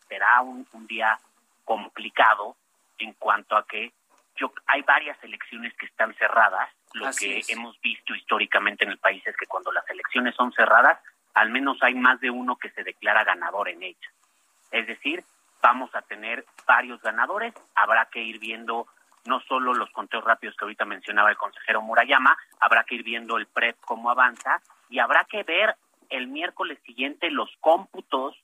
será 0.09 0.40
un, 0.43 0.66
un 0.73 0.87
día 0.88 1.19
complicado 1.64 2.57
en 2.99 3.12
cuanto 3.14 3.57
a 3.57 3.66
que 3.66 3.93
yo, 4.37 4.52
hay 4.66 4.83
varias 4.83 5.16
elecciones 5.23 5.73
que 5.75 5.87
están 5.87 6.14
cerradas 6.14 6.69
lo 6.97 7.11
que 7.12 7.43
hemos 7.49 7.81
visto 7.81 8.15
históricamente 8.15 8.85
en 8.85 8.91
el 8.91 8.99
país 8.99 9.23
es 9.26 9.37
que 9.37 9.47
cuando 9.47 9.71
las 9.73 9.88
elecciones 9.91 10.35
son 10.35 10.53
cerradas, 10.53 10.99
al 11.35 11.50
menos 11.50 11.76
hay 11.83 11.95
más 11.95 12.21
de 12.21 12.31
uno 12.31 12.57
que 12.57 12.71
se 12.71 12.83
declara 12.83 13.25
ganador 13.25 13.69
en 13.69 13.83
ellas. 13.83 14.12
Es 14.71 14.87
decir, 14.87 15.23
vamos 15.62 15.95
a 15.95 16.03
tener 16.03 16.45
varios 16.67 17.00
ganadores, 17.03 17.55
habrá 17.75 18.07
que 18.07 18.23
ir 18.23 18.38
viendo 18.38 18.87
no 19.26 19.41
solo 19.41 19.75
los 19.75 19.91
conteos 19.91 20.25
rápidos 20.25 20.57
que 20.57 20.65
ahorita 20.65 20.85
mencionaba 20.85 21.31
el 21.31 21.37
consejero 21.37 21.83
Murayama, 21.83 22.37
habrá 22.61 22.85
que 22.85 22.95
ir 22.95 23.03
viendo 23.03 23.37
el 23.37 23.47
PREP 23.47 23.76
cómo 23.81 24.11
avanza 24.11 24.62
y 24.88 24.99
habrá 24.99 25.25
que 25.25 25.43
ver 25.43 25.76
el 26.09 26.29
miércoles 26.29 26.79
siguiente 26.87 27.31
los 27.31 27.50
cómputos, 27.61 28.37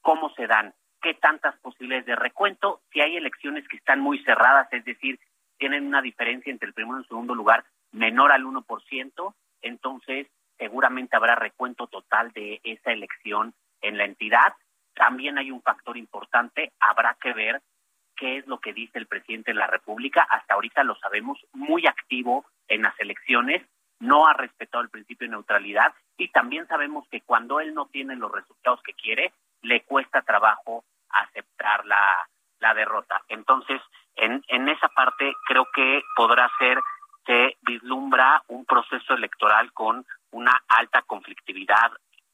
cómo 0.00 0.30
se 0.34 0.46
dan, 0.46 0.74
qué 1.02 1.14
tantas 1.14 1.56
posibilidades 1.58 2.06
de 2.06 2.16
recuento, 2.16 2.80
si 2.92 3.00
hay 3.00 3.16
elecciones 3.16 3.68
que 3.68 3.76
están 3.76 4.00
muy 4.00 4.22
cerradas, 4.24 4.72
es 4.72 4.84
decir, 4.84 5.20
tienen 5.58 5.86
una 5.86 6.00
diferencia 6.00 6.50
entre 6.50 6.68
el 6.68 6.74
primero 6.74 6.98
y 6.98 7.02
el 7.02 7.08
segundo 7.08 7.34
lugar, 7.34 7.64
menor 7.92 8.32
al 8.32 8.44
1%, 8.44 9.34
entonces 9.62 10.26
seguramente 10.58 11.16
habrá 11.16 11.34
recuento 11.34 11.86
total 11.86 12.32
de 12.32 12.60
esa 12.64 12.92
elección 12.92 13.54
en 13.80 13.98
la 13.98 14.04
entidad. 14.04 14.54
También 14.94 15.38
hay 15.38 15.50
un 15.50 15.62
factor 15.62 15.96
importante, 15.96 16.72
habrá 16.80 17.16
que 17.20 17.32
ver 17.32 17.62
qué 18.16 18.36
es 18.36 18.46
lo 18.46 18.60
que 18.60 18.74
dice 18.74 18.98
el 18.98 19.06
presidente 19.06 19.52
de 19.52 19.58
la 19.58 19.66
República. 19.66 20.26
Hasta 20.30 20.54
ahorita 20.54 20.84
lo 20.84 20.94
sabemos, 20.96 21.38
muy 21.52 21.86
activo 21.86 22.44
en 22.68 22.82
las 22.82 22.98
elecciones, 23.00 23.62
no 23.98 24.26
ha 24.26 24.34
respetado 24.34 24.82
el 24.82 24.90
principio 24.90 25.26
de 25.26 25.32
neutralidad 25.32 25.94
y 26.16 26.28
también 26.28 26.66
sabemos 26.68 27.06
que 27.10 27.22
cuando 27.22 27.60
él 27.60 27.74
no 27.74 27.86
tiene 27.86 28.16
los 28.16 28.30
resultados 28.30 28.82
que 28.82 28.94
quiere, 28.94 29.32
le 29.62 29.82
cuesta 29.82 30.22
trabajo 30.22 30.84
aceptar 31.08 31.86
la, 31.86 32.28
la 32.60 32.74
derrota. 32.74 33.22
Entonces, 33.28 33.80
en, 34.16 34.42
en 34.48 34.68
esa 34.68 34.88
parte 34.88 35.32
creo 35.46 35.66
que 35.74 36.02
podrá 36.16 36.50
ser 36.58 36.78
se 37.26 37.56
vislumbra 37.62 38.42
un 38.48 38.64
proceso 38.64 39.14
electoral 39.14 39.72
con 39.72 40.04
una 40.30 40.62
alta 40.68 41.02
conflictividad 41.02 41.92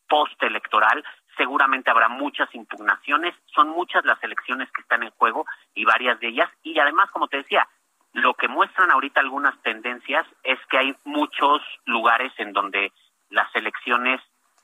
postelectoral. 0.08 1.04
Seguramente 1.36 1.90
habrá 1.90 2.08
muchas 2.08 2.54
impugnaciones, 2.54 3.34
son 3.46 3.68
muchas 3.68 4.04
las 4.04 4.22
elecciones 4.22 4.70
que 4.72 4.82
están 4.82 5.02
en 5.02 5.10
juego 5.10 5.44
y 5.74 5.84
varias 5.84 6.18
de 6.20 6.28
ellas. 6.28 6.50
Y 6.62 6.78
además, 6.78 7.10
como 7.10 7.28
te 7.28 7.38
decía, 7.38 7.68
lo 8.12 8.34
que 8.34 8.48
muestran 8.48 8.90
ahorita 8.90 9.20
algunas 9.20 9.60
tendencias 9.62 10.26
es 10.42 10.58
que 10.70 10.78
hay 10.78 10.96
muchos 11.04 11.60
lugares 11.84 12.32
en 12.38 12.52
donde 12.52 12.92
las 13.28 13.54
elecciones, 13.54 14.20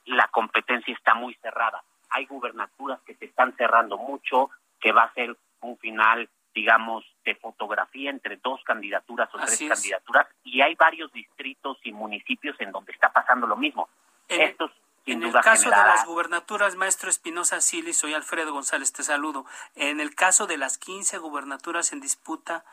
la 0.07 0.27
competencia 0.29 0.95
está 0.95 1.15
muy 1.15 1.35
cerrada. 1.35 1.83
Hay 2.11 2.25
gubernaturas 2.27 3.01
que 3.03 3.15
se 3.15 3.27
están 3.27 3.55
cerrando 3.57 3.99
mucho, 3.99 4.51
que 4.81 4.93
va 4.93 5.03
a 5.03 5.13
ser 5.13 5.37
un 5.61 5.77
final 5.79 6.29
digamos, 6.55 7.05
de 7.25 7.35
fotografía 7.37 8.11
entre 8.11 8.37
dos 8.37 8.63
candidaturas 8.65 9.29
o 9.35 9.39
tres 9.39 9.59
candidaturas, 9.59 10.27
y 10.45 10.61
hay 10.61 10.75
varios 10.75 11.13
distritos 11.13 11.79
y 11.83 11.93
municipios 11.93 12.57
en 12.61 12.73
donde 12.73 12.93
está 12.93 13.13
pasando 13.13 13.47
lo 13.47 13.57
mismo. 13.57 13.89
En, 14.29 14.43
Estos, 14.43 14.71
en 15.07 15.23
el 15.23 15.33
caso 15.33 15.71
de 15.71 15.77
las 15.77 16.07
gubernaturas, 16.07 16.77
maestro 16.77 17.11
Espinosa 17.11 17.61
Silis, 17.61 17.99
soy 17.99 18.15
Alfredo 18.15 18.53
González, 18.53 18.93
te 18.93 19.03
saludo. 19.03 19.47
En 19.75 20.01
el 20.01 20.15
caso 20.15 20.47
de 20.47 20.59
las 20.59 20.79
15 20.79 21.19
gubernaturas 21.19 21.93
en 21.93 22.01
disputa, 22.01 22.65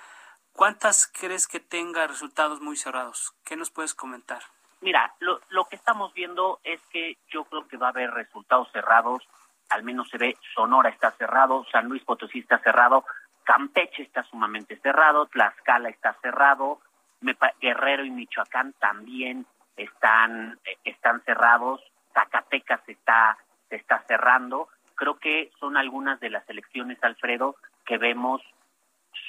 ¿cuántas 0.52 1.08
crees 1.08 1.48
que 1.48 1.60
tenga 1.60 2.08
resultados 2.08 2.62
muy 2.62 2.78
cerrados? 2.78 3.34
¿Qué 3.46 3.56
nos 3.56 3.72
puedes 3.72 3.94
comentar? 3.94 4.44
Mira, 4.82 5.14
lo, 5.20 5.42
lo 5.50 5.66
que 5.66 5.76
estamos 5.76 6.14
viendo 6.14 6.60
es 6.64 6.80
que 6.92 7.18
yo 7.28 7.44
creo 7.46 7.68
que 7.68 7.78
va 7.78 7.88
a 7.88 7.90
haber 7.90 8.12
resultados 8.12 8.72
cerrados 8.72 9.28
al 9.70 9.84
menos 9.84 10.10
se 10.10 10.18
ve 10.18 10.38
Sonora 10.54 10.90
está 10.90 11.12
cerrado, 11.12 11.66
San 11.72 11.88
Luis 11.88 12.04
Potosí 12.04 12.40
está 12.40 12.58
cerrado, 12.60 13.06
Campeche 13.50 14.04
está 14.04 14.22
sumamente 14.26 14.78
cerrado, 14.78 15.26
Tlaxcala 15.26 15.90
está 15.90 16.14
cerrado, 16.22 16.82
Guerrero 17.60 18.06
y 18.06 18.12
Michoacán 18.12 18.74
también 18.74 19.44
están, 19.76 20.60
eh, 20.64 20.78
están 20.84 21.24
cerrados, 21.24 21.82
Zacatecas 22.14 22.88
está, 22.88 23.40
se 23.68 23.78
está 23.78 24.04
cerrando. 24.08 24.70
Creo 24.94 25.18
que 25.18 25.50
son 25.60 25.78
algunas 25.78 26.20
de 26.20 26.30
las 26.30 26.48
elecciones, 26.48 27.04
Alfredo, 27.04 27.56
que 27.88 27.98
vemos 27.98 28.40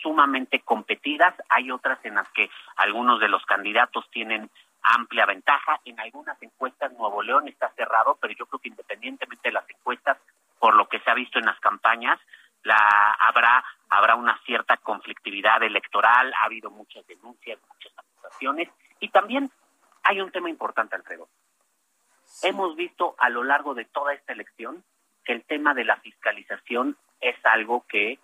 sumamente 0.03 0.61
competidas. 0.61 1.35
Hay 1.49 1.71
otras 1.71 1.99
en 2.05 2.17
las 2.17 2.29
que 2.33 2.51
algunos 2.77 3.21
de 3.21 3.29
los 3.29 3.43
candidatos 3.47 4.05
tienen 4.11 4.51
amplia 4.83 5.25
ventaja. 5.25 5.81
En 5.87 5.99
algunas 5.99 6.37
encuestas 6.43 6.93
Nuevo 6.93 7.23
León 7.23 7.49
está 7.49 7.71
cerrado, 7.71 8.19
pero 8.21 8.35
yo 8.35 8.45
creo 8.45 8.61
que 8.61 8.69
independientemente 8.69 9.49
de 9.49 9.55
las 9.55 9.71
encuestas, 9.71 10.19
por 10.59 10.75
lo 10.77 10.91
que 10.91 11.01
se 11.01 11.11
ha 11.11 11.15
visto 11.15 11.39
en 11.39 11.47
las 11.47 11.59
campañas, 11.61 12.21
la 12.63 13.17
habrá 13.21 13.65
habrá 13.91 14.15
una 14.15 14.39
cierta 14.45 14.77
conflictividad 14.77 15.63
electoral, 15.63 16.33
ha 16.35 16.45
habido 16.45 16.71
muchas 16.71 17.05
denuncias, 17.07 17.59
muchas 17.69 17.93
acusaciones 17.99 18.69
y 19.01 19.09
también 19.09 19.51
hay 20.05 20.21
un 20.21 20.31
tema 20.31 20.49
importante, 20.49 20.97
Alfredo. 20.97 21.29
Hemos 22.43 22.77
visto 22.77 23.17
a 23.19 23.29
lo 23.29 23.43
largo 23.43 23.75
de 23.75 23.85
toda 23.85 24.15
esta 24.15 24.33
elección 24.33 24.85
que 25.25 25.33
el 25.33 25.45
tema 25.45 25.75
de 25.75 25.85
la 25.85 25.97
fiscalización 25.97 26.97
es 27.21 27.37
algo 27.45 27.85
que 27.89 28.19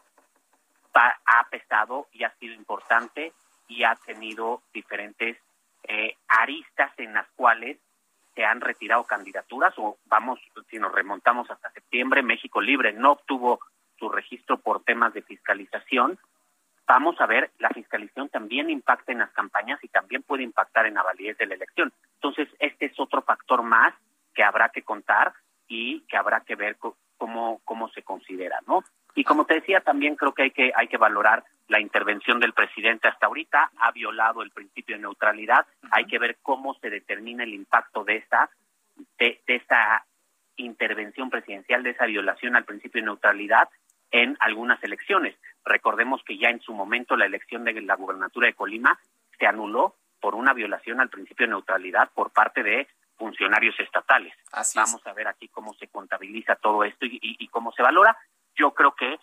ha 0.95 1.49
pesado 1.51 2.07
y 2.13 2.25
ha 2.25 2.31
sido 2.37 2.55
importante 2.55 3.33
y 3.69 3.85
ha 3.85 3.95
tenido 3.97 4.63
diferentes 4.73 5.37
eh, 5.83 6.17
aristas 6.29 6.93
en 6.99 7.13
las 7.13 7.29
cuales 7.37 7.79
se 8.35 8.45
han 8.45 8.61
retirado 8.61 9.05
candidaturas 9.05 9.75
o 9.79 9.99
vamos, 10.07 10.41
si 10.71 10.79
nos 10.79 10.93
remontamos 10.93 11.51
hasta 11.51 11.71
septiembre, 11.71 12.23
México 12.23 12.61
Libre 12.61 12.93
no 12.93 13.13
obtuvo 13.13 13.61
su 13.99 14.09
registro 14.09 14.59
por 14.59 14.83
temas 14.85 15.15
de 15.15 15.23
fiscalización, 15.23 16.19
vamos 16.87 17.21
a 17.21 17.27
ver, 17.27 17.51
la 17.59 17.71
fiscalización 17.71 18.29
también 18.29 18.71
impacta 18.71 19.13
en 19.13 19.19
las 19.19 19.31
campañas 19.33 19.83
y 19.83 19.89
también 19.89 20.23
puede 20.23 20.45
impactar 20.45 20.87
en 20.87 20.95
la 20.95 21.03
validez 21.03 21.37
de 21.39 21.47
la 21.47 21.55
elección. 21.55 21.93
Entonces, 22.15 22.49
este 22.59 22.87
es 22.87 22.99
otro 22.99 23.23
factor 23.23 23.63
más 23.63 23.95
que 24.35 24.45
habrá 24.45 24.69
que 24.69 24.83
contar 24.83 25.33
y 25.69 26.03
que 26.03 26.17
habrá 26.17 26.41
que 26.43 26.55
ver 26.55 26.77
cómo, 27.19 27.61
cómo 27.65 27.89
se 27.91 28.03
considera, 28.03 28.61
¿no? 28.67 28.85
Y 29.15 29.25
como 29.25 29.47
te 29.47 29.55
decía, 29.55 29.81
también 29.81 30.15
creo 30.15 30.35
que 30.35 30.43
hay 30.43 30.51
que, 30.51 30.73
hay 30.77 30.89
que 30.89 30.99
valorar 30.99 31.45
la 31.69 31.81
intervención 31.81 32.39
del 32.39 32.53
presidente 32.53 33.09
hasta 33.09 33.27
ahorita, 33.27 33.71
ha 33.79 33.91
violado 33.91 34.43
el 34.43 34.51
principio 34.51 34.95
de 34.95 35.03
neutralidad, 35.03 35.67
hay 35.91 36.05
que 36.05 36.19
ver 36.19 36.37
cómo 36.43 36.75
se 36.75 36.91
determina 36.91 37.43
el 37.43 37.55
impacto 37.55 38.05
de 38.05 38.17
esta, 38.17 38.51
de, 39.19 39.41
de 39.47 39.57
esta 39.57 40.05
intervención 40.57 41.31
presidencial, 41.31 41.83
de 41.83 41.91
esa 41.91 42.07
violación 42.07 42.57
al 42.57 42.65
principio 42.65 43.01
de 43.01 43.07
neutralidad 43.07 43.69
en 44.11 44.37
algunas 44.41 44.83
elecciones. 44.83 45.37
Recordemos 45.65 46.23
que 46.25 46.39
ya 46.39 46.49
en 46.49 46.61
su 46.61 46.73
momento 46.73 47.17
la 47.17 47.27
elección 47.27 47.65
de 47.65 47.81
la 47.83 47.97
gubernatura 47.97 48.47
de 48.47 48.55
Colima 48.55 48.99
se 49.39 49.47
anuló 49.47 49.97
por 50.21 50.35
una 50.35 50.53
violación 50.53 51.01
al 51.01 51.11
principio 51.11 51.47
de 51.47 51.51
neutralidad 51.51 52.11
por 52.15 52.31
parte 52.31 52.63
de 52.63 52.89
funcionarios 53.17 53.79
estatales. 53.81 54.35
Vamos 54.75 55.07
a 55.07 55.13
ver 55.13 55.29
aquí 55.29 55.49
cómo 55.49 55.75
se 55.75 55.89
contabiliza 55.89 56.57
todo 56.57 56.85
esto 56.85 57.07
y, 57.09 57.49
cómo 57.49 57.73
se 57.73 57.83
valora. 57.83 58.17
Yo 58.55 58.73
creo 58.73 58.95
que 58.95 59.19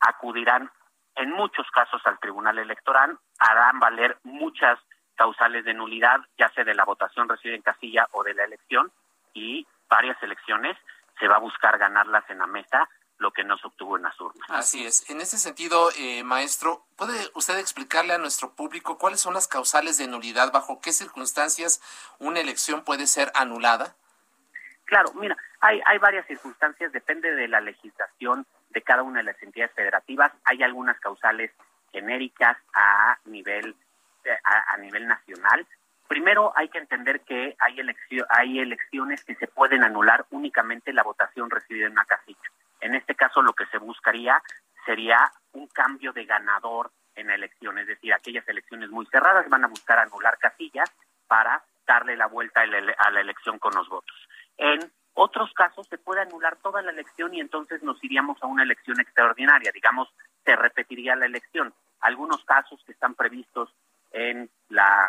acudirán 0.00 0.70
en 1.14 1.30
muchos 1.30 1.66
casos 1.70 2.02
al 2.04 2.18
Tribunal 2.18 2.58
Electoral, 2.58 3.18
harán 3.38 3.80
valer 3.80 4.18
muchas 4.24 4.78
causales 5.14 5.64
de 5.64 5.72
nulidad, 5.72 6.20
ya 6.36 6.50
sea 6.50 6.64
de 6.64 6.74
la 6.74 6.84
votación 6.84 7.28
recibida 7.28 7.56
en 7.56 7.62
casilla 7.62 8.06
o 8.12 8.22
de 8.22 8.34
la 8.34 8.44
elección, 8.44 8.92
y 9.32 9.66
varias 9.88 10.22
elecciones 10.22 10.76
se 11.18 11.26
va 11.26 11.36
a 11.36 11.40
buscar 11.40 11.78
ganarlas 11.78 12.28
en 12.28 12.38
la 12.38 12.46
mesa 12.46 12.88
lo 13.18 13.32
que 13.32 13.44
no 13.44 13.56
se 13.58 13.66
obtuvo 13.66 13.96
en 13.96 14.02
las 14.02 14.20
urnas. 14.20 14.48
Así 14.50 14.84
es. 14.84 15.08
En 15.10 15.20
ese 15.20 15.38
sentido, 15.38 15.90
eh, 15.96 16.22
maestro, 16.22 16.84
¿puede 16.96 17.14
usted 17.34 17.58
explicarle 17.58 18.12
a 18.12 18.18
nuestro 18.18 18.52
público 18.52 18.98
cuáles 18.98 19.20
son 19.20 19.34
las 19.34 19.48
causales 19.48 19.98
de 19.98 20.06
nulidad? 20.06 20.52
¿Bajo 20.52 20.80
qué 20.80 20.92
circunstancias 20.92 21.80
una 22.18 22.40
elección 22.40 22.84
puede 22.84 23.06
ser 23.06 23.32
anulada? 23.34 23.96
Claro, 24.84 25.12
mira, 25.14 25.36
hay, 25.60 25.80
hay 25.86 25.98
varias 25.98 26.26
circunstancias, 26.26 26.92
depende 26.92 27.34
de 27.34 27.48
la 27.48 27.60
legislación 27.60 28.46
de 28.70 28.82
cada 28.82 29.02
una 29.02 29.18
de 29.18 29.24
las 29.24 29.42
entidades 29.42 29.74
federativas. 29.74 30.32
Hay 30.44 30.62
algunas 30.62 31.00
causales 31.00 31.50
genéricas 31.92 32.56
a 32.74 33.18
nivel 33.24 33.74
eh, 34.26 34.38
a, 34.42 34.76
nivel 34.78 35.06
nacional. 35.06 35.64
Primero 36.08 36.52
hay 36.56 36.68
que 36.68 36.78
entender 36.78 37.20
que 37.20 37.56
hay, 37.60 37.80
hay 38.28 38.58
elecciones 38.58 39.24
que 39.24 39.36
se 39.36 39.46
pueden 39.46 39.84
anular 39.84 40.26
únicamente 40.30 40.92
la 40.92 41.04
votación 41.04 41.48
recibida 41.48 41.86
en 41.86 41.92
una 41.92 42.04
casilla. 42.04 42.50
En 42.80 42.94
este 42.94 43.14
caso 43.14 43.42
lo 43.42 43.52
que 43.52 43.66
se 43.66 43.78
buscaría 43.78 44.42
sería 44.84 45.30
un 45.52 45.66
cambio 45.68 46.12
de 46.12 46.24
ganador 46.24 46.90
en 47.14 47.28
la 47.28 47.34
elección, 47.34 47.78
es 47.78 47.86
decir, 47.86 48.12
aquellas 48.12 48.46
elecciones 48.46 48.90
muy 48.90 49.06
cerradas 49.06 49.48
van 49.48 49.64
a 49.64 49.68
buscar 49.68 49.98
anular 49.98 50.36
casillas 50.38 50.90
para 51.26 51.62
darle 51.86 52.16
la 52.16 52.26
vuelta 52.26 52.60
a 52.60 53.10
la 53.10 53.20
elección 53.20 53.58
con 53.58 53.74
los 53.74 53.88
votos. 53.88 54.16
En 54.58 54.80
otros 55.14 55.50
casos 55.54 55.86
se 55.88 55.96
puede 55.96 56.20
anular 56.20 56.56
toda 56.56 56.82
la 56.82 56.90
elección 56.90 57.32
y 57.32 57.40
entonces 57.40 57.82
nos 57.82 58.02
iríamos 58.04 58.42
a 58.42 58.46
una 58.46 58.62
elección 58.62 59.00
extraordinaria, 59.00 59.72
digamos, 59.72 60.12
se 60.44 60.54
repetiría 60.54 61.16
la 61.16 61.24
elección. 61.24 61.72
Algunos 62.00 62.44
casos 62.44 62.82
que 62.84 62.92
están 62.92 63.14
previstos 63.14 63.74
en 64.12 64.50
la, 64.68 65.08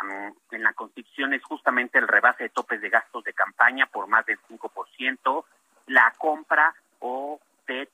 en 0.50 0.62
la 0.62 0.72
Constitución 0.72 1.34
es 1.34 1.44
justamente 1.44 1.98
el 1.98 2.08
rebase 2.08 2.44
de 2.44 2.48
topes 2.48 2.80
de 2.80 2.88
gastos 2.88 3.22
de 3.24 3.34
campaña 3.34 3.86
por 3.86 4.06
más 4.06 4.24
del 4.24 4.38
5%, 4.48 5.44
la 5.88 6.12
compra 6.16 6.74
o 7.00 7.38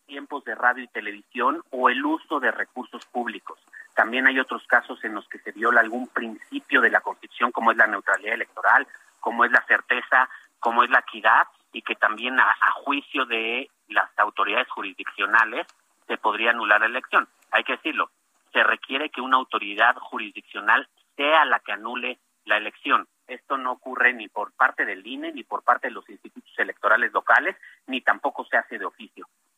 tiempos 0.07 0.45
de 0.45 0.55
radio 0.55 0.85
y 0.85 0.89
televisión 0.89 1.63
o 1.71 1.89
el 1.89 2.05
uso 2.05 2.41
de 2.41 2.51
recursos 2.51 3.05
públicos. 3.07 3.59
También 3.95 4.27
hay 4.27 4.39
otros 4.39 4.67
casos 4.67 5.03
en 5.05 5.15
los 5.15 5.29
que 5.29 5.39
se 5.39 5.53
viola 5.53 5.81
algún 5.81 6.09
principio 6.09 6.81
de 6.81 6.91
la 6.91 7.01
Constitución, 7.01 7.53
como 7.53 7.71
es 7.71 7.77
la 7.77 7.87
neutralidad 7.87 8.35
electoral, 8.35 8.87
como 9.21 9.45
es 9.45 9.53
la 9.53 9.65
certeza, 9.67 10.29
como 10.59 10.85
es 10.85 10.91
la 10.91 11.01
equidad, 11.01 11.47
y 11.73 11.83
que 11.83 11.97
también 11.97 12.39
a, 12.39 12.55
juicio 12.85 13.27
de 13.27 13.69
las 13.89 14.09
autoridades 14.19 14.69
jurisdiccionales 14.71 15.67
se 16.07 16.17
podría 16.17 16.51
anular 16.51 16.81
la 16.81 16.87
elección. 16.87 17.29
Hay 17.51 17.65
que 17.65 17.73
decirlo, 17.73 18.11
se 18.53 18.63
requiere 18.63 19.11
que 19.11 19.21
una 19.21 19.37
autoridad 19.37 19.97
jurisdiccional 19.97 20.89
sea 21.17 21.45
la 21.45 21.59
que 21.61 21.73
anule 21.73 22.19
la 22.45 22.57
elección. 22.57 23.09
Esto 23.27 23.57
no 23.57 23.73
ocurre 23.73 24.13
ni 24.13 24.29
por 24.29 24.53
parte 24.53 24.85
del 24.85 25.07
INE, 25.07 25.33
ni 25.33 25.45
por 25.45 25.63
parte 25.63 25.89
de 25.89 25.95
los 25.95 26.09
institutos 26.09 26.53
electorales 26.59 27.13
locales, 27.13 27.57
ni 27.87 28.01
tampoco 28.01 28.45
se 28.45 28.57
hace 28.57 28.79
de 28.79 28.85
oficio. 28.85 29.14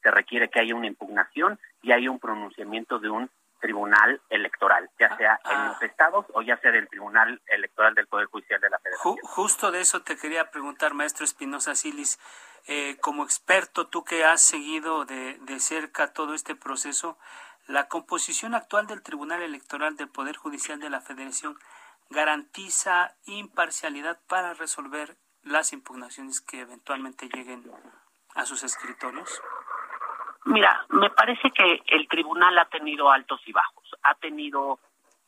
Se 0.07 0.13
requiere 0.13 0.49
que 0.49 0.61
haya 0.61 0.77
una 0.77 0.87
impugnación 0.87 1.59
y 1.83 1.91
haya 1.91 2.13
un 2.13 2.21
pronunciamiento 2.21 3.01
de 3.01 3.11
un 3.11 3.29
tribunal 3.59 4.23
electoral, 4.29 4.89
ya 5.01 5.09
ah, 5.11 5.17
sea 5.17 5.41
en 5.47 5.59
ah. 5.59 5.69
los 5.73 5.83
estados 5.83 6.27
o 6.33 6.43
ya 6.43 6.57
sea 6.59 6.71
del 6.71 6.89
tribunal 6.89 7.43
electoral 7.49 7.93
del 7.97 8.07
Poder 8.07 8.27
Judicial 8.27 8.61
de 8.61 8.71
la 8.71 8.79
Federación. 8.79 9.17
justo 9.25 9.73
de 9.73 9.81
eso 9.81 10.03
te 10.03 10.17
quería 10.17 10.53
preguntar, 10.53 10.95
maestro 10.95 11.25
Espinosa 11.25 11.75
Silis, 11.75 12.21
eh, 12.69 12.99
como 13.01 13.25
experto, 13.25 13.89
tú 13.89 14.05
que 14.05 14.25
has 14.25 14.43
seguido 14.43 15.07
de, 15.07 15.39
de 15.41 15.59
cerca 15.59 16.13
todo 16.13 16.35
este 16.35 16.55
proceso, 16.55 17.19
la 17.67 17.89
composición 17.89 18.55
actual 18.55 18.87
del 18.87 19.03
Tribunal 19.03 19.43
Electoral 19.43 19.97
del 19.97 20.09
Poder 20.09 20.37
Judicial 20.37 20.79
de 20.79 20.89
la 20.89 21.01
Federación 21.01 21.59
garantiza 22.11 23.17
imparcialidad 23.25 24.21
para 24.29 24.55
resolver 24.55 25.17
las 25.43 25.73
impugnaciones 25.73 26.41
que 26.41 26.61
eventualmente 26.61 27.29
lleguen 27.29 27.69
a 28.37 28.47
sus 28.47 28.63
escritorios? 28.63 29.43
Mira, 30.47 30.87
me 30.91 31.11
parece 31.11 31.51
que 31.51 31.83
el 31.89 32.07
tribunal 32.07 32.57
ha 32.59 32.67
tenido 32.67 33.11
altos 33.11 33.41
y 33.47 33.53
bajos, 33.53 33.95
ha 34.03 34.15
tenido 34.15 34.79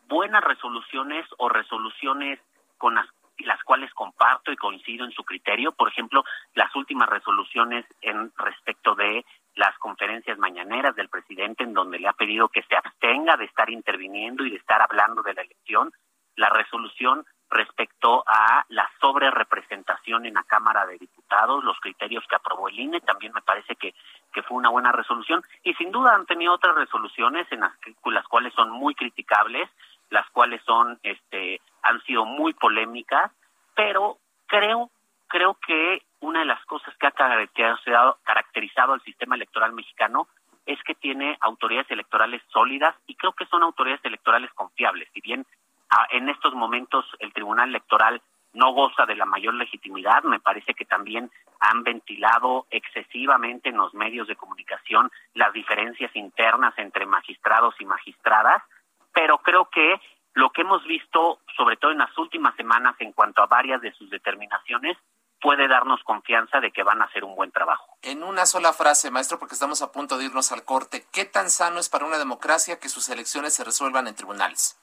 buenas 0.07 0.45
resoluciones 0.45 1.27
o 1.39 1.49
resoluciones 1.49 2.39
con 2.79 2.95
las, 2.95 3.07
las 3.39 3.61
cuales 3.65 3.93
comparto 3.95 4.53
y 4.53 4.57
coincido 4.57 5.05
en 5.05 5.11
su 5.11 5.25
criterio, 5.25 5.73
por 5.73 5.89
ejemplo, 5.89 6.25
las 6.55 6.75
últimas 6.77 7.09
resoluciones 7.09 7.85
en 8.01 8.33
respecto 8.39 8.95
de 8.95 9.25
las 9.57 9.77
conferencias 9.79 10.39
mañaneras 10.39 10.95
del 10.95 11.09
presidente 11.09 11.65
en 11.65 11.75
donde 11.75 11.99
le 11.99 12.07
ha 12.07 12.13
pedido 12.13 12.49
que 12.49 12.63
se 12.63 12.77
abstenga 12.77 13.37
de 13.37 13.47
estar 13.47 13.69
interviniendo 13.71 14.45
y 14.45 14.51
de 14.51 14.57
estar 14.57 14.81
hablando 14.81 15.23
de 15.23 15.35
la 15.35 15.43
elección, 15.43 15.93
la 16.37 16.49
resolución 16.49 17.27
respecto 17.51 18.23
a 18.27 18.65
la 18.69 18.89
sobrerepresentación 19.01 20.27
en 20.27 20.35
la 20.35 20.45
Cámara 20.45 20.87
de 20.87 20.99
Diputados, 20.99 21.65
los 21.65 21.79
criterios 21.81 22.25
que 22.29 22.37
aprobó 22.37 22.69
el 22.69 22.79
INE, 22.79 23.01
también 23.01 23.33
me 23.33 23.43
parece 23.43 23.75
que, 23.77 23.95
que 24.33 24.43
fue 24.43 24.57
una 24.57 24.69
buena 24.69 24.93
resolución 24.93 25.43
y 25.63 25.75
sin 25.75 25.91
duda 25.91 26.15
han 26.15 26.27
tenido 26.27 26.53
otras 26.53 26.75
resoluciones 26.75 27.47
en 27.51 27.61
las, 27.61 27.73
las 28.05 28.27
cuales 28.29 28.53
son 28.55 28.71
muy 28.71 28.95
criticables, 28.95 29.69
las 30.11 30.29
cuales 30.31 30.63
son 30.65 30.99
este 31.03 31.61
han 31.83 32.03
sido 32.03 32.25
muy 32.25 32.53
polémicas, 32.55 33.31
pero 33.75 34.19
creo 34.47 34.91
creo 35.29 35.57
que 35.67 36.03
una 36.21 36.41
de 36.41 36.47
las 36.47 36.65
cosas 36.65 36.95
que 36.97 37.07
ha 37.07 37.13
caracterizado, 37.13 38.19
caracterizado 38.25 38.95
al 38.95 39.03
sistema 39.03 39.37
electoral 39.37 39.73
mexicano 39.73 40.27
es 40.67 40.83
que 40.83 40.95
tiene 40.95 41.37
autoridades 41.41 41.91
electorales 41.91 42.43
sólidas 42.53 42.95
y 43.07 43.15
creo 43.15 43.33
que 43.33 43.47
son 43.47 43.63
autoridades 43.63 44.05
electorales 44.05 44.53
confiables. 44.55 45.09
Si 45.15 45.21
bien 45.21 45.47
en 46.11 46.29
estos 46.29 46.55
momentos 46.55 47.05
el 47.19 47.33
Tribunal 47.33 47.71
Electoral 47.71 48.23
no 48.53 48.73
goza 48.73 49.07
de 49.07 49.17
la 49.17 49.25
mayor 49.25 49.55
legitimidad, 49.55 50.23
me 50.23 50.41
parece 50.41 50.75
que 50.75 50.85
también 50.85 51.31
han 51.61 51.83
ventilado 51.85 52.67
excesivamente 52.71 53.69
en 53.69 53.77
los 53.77 53.95
medios 53.95 54.27
de 54.27 54.37
comunicación 54.37 55.11
las 55.35 55.53
diferencias 55.53 56.15
internas 56.17 56.75
entre 56.79 57.07
magistrados 57.07 57.75
y 57.79 57.85
magistradas, 57.85 58.63
pero 59.13 59.39
creo 59.39 59.69
que 59.71 60.01
lo 60.35 60.51
que 60.51 60.63
hemos 60.63 60.85
visto, 60.85 61.41
sobre 61.57 61.77
todo 61.77 61.91
en 61.91 61.99
las 61.99 62.17
últimas 62.17 62.55
semanas, 62.57 62.95
en 63.01 63.13
cuanto 63.13 63.43
a 63.43 63.47
varias 63.47 63.81
de 63.81 63.93
sus 63.93 64.09
determinaciones, 64.11 64.97
puede 65.41 65.69
darnos 65.69 66.03
confianza 66.05 66.61
de 66.61 66.71
que 66.71 66.83
van 66.83 67.01
a 67.01 67.07
hacer 67.07 67.25
un 67.25 67.35
buen 67.35 67.51
trabajo. 67.53 67.97
En 68.03 68.23
una 68.23 68.47
sola 68.47 68.73
frase, 68.73 69.11
maestro, 69.11 69.39
porque 69.39 69.55
estamos 69.55 69.83
a 69.83 69.93
punto 69.93 70.19
de 70.19 70.25
irnos 70.25 70.53
al 70.53 70.65
corte, 70.65 71.07
¿qué 71.13 71.25
tan 71.25 71.51
sano 71.51 71.79
es 71.79 71.89
para 71.89 72.07
una 72.07 72.19
democracia 72.19 72.79
que 72.79 72.89
sus 72.89 73.09
elecciones 73.09 73.55
se 73.55 73.65
resuelvan 73.65 74.07
en 74.09 74.15
tribunales? 74.15 74.79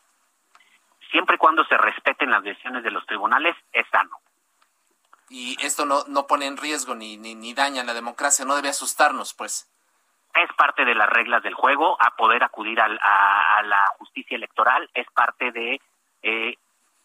Siempre 1.16 1.36
y 1.36 1.40
cuando 1.40 1.64
se 1.64 1.78
respeten 1.78 2.30
las 2.30 2.44
decisiones 2.44 2.84
de 2.84 2.92
los 2.92 3.06
tribunales, 3.06 3.56
es 3.72 3.88
sano. 3.90 4.20
Y 5.30 5.56
esto 5.66 5.86
no, 5.86 6.04
no 6.10 6.28
pone 6.28 6.46
en 6.46 6.58
riesgo 6.58 6.94
ni, 6.94 7.16
ni, 7.16 7.36
ni 7.36 7.54
daña 7.54 7.86
la 7.86 7.94
democracia, 7.94 8.44
no 8.44 8.54
debe 8.54 8.68
asustarnos, 8.68 9.34
pues. 9.34 9.72
Es 10.34 10.54
parte 10.58 10.84
de 10.84 10.94
las 10.94 11.08
reglas 11.08 11.42
del 11.42 11.54
juego, 11.54 11.96
a 12.02 12.18
poder 12.18 12.44
acudir 12.44 12.82
a, 12.82 12.88
a, 12.88 13.64
la 13.64 13.80
justicia 13.98 14.36
electoral, 14.36 14.90
es 14.94 15.08
parte 15.12 15.54
de 15.54 15.80
eh, 16.22 16.58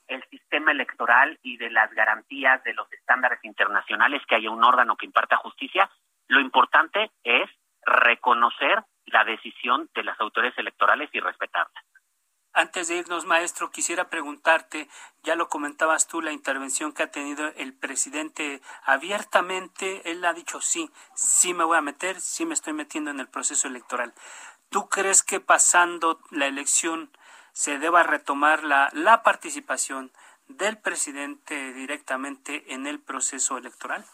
el 0.09 0.25
sistema 0.29 0.73
electoral 0.73 1.39
y 1.45 1.57
de 1.59 1.71
las 1.71 1.93
garantías 1.95 2.65
de 2.65 2.75
los 2.75 2.93
estándares 2.93 3.39
internacionales 3.45 4.23
que 4.27 4.35
haya 4.35 4.51
un 4.51 4.65
órgano 4.65 4.97
que 4.97 5.07
imparta 5.07 5.37
justicia, 5.37 5.89
lo 6.27 6.41
importante 6.41 7.13
es 7.23 7.49
reconocer 7.87 8.83
la 9.07 9.23
decisión 9.23 9.89
de 9.95 10.03
las 10.03 10.19
autoridades 10.19 10.59
electorales 10.59 11.11
y 11.13 11.21
respetarla. 11.21 11.81
Antes 12.61 12.89
de 12.89 12.97
irnos, 12.97 13.25
maestro, 13.25 13.71
quisiera 13.71 14.11
preguntarte, 14.11 14.87
ya 15.23 15.35
lo 15.35 15.49
comentabas 15.49 16.07
tú, 16.07 16.21
la 16.21 16.31
intervención 16.31 16.93
que 16.93 17.03
ha 17.03 17.11
tenido 17.11 17.51
el 17.57 17.73
presidente 17.73 18.61
abiertamente, 18.85 20.03
él 20.11 20.23
ha 20.27 20.35
dicho 20.35 20.61
sí, 20.61 20.91
sí 21.15 21.55
me 21.55 21.65
voy 21.65 21.79
a 21.79 21.81
meter, 21.81 22.21
sí 22.21 22.45
me 22.45 22.53
estoy 22.53 22.75
metiendo 22.75 23.11
en 23.11 23.19
el 23.19 23.29
proceso 23.29 23.67
electoral. 23.67 24.13
¿Tú 24.69 24.91
crees 24.91 25.23
que 25.23 25.41
pasando 25.41 26.21
la 26.31 26.49
elección 26.49 27.11
se 27.55 27.79
deba 27.79 28.03
retomar 28.03 28.63
la, 28.63 28.91
la 28.93 29.23
participación 29.23 30.13
del 30.47 30.77
presidente 30.77 31.73
directamente 31.73 32.75
en 32.75 32.87
el 32.87 33.01
proceso 33.01 33.57
electoral? 33.57 34.05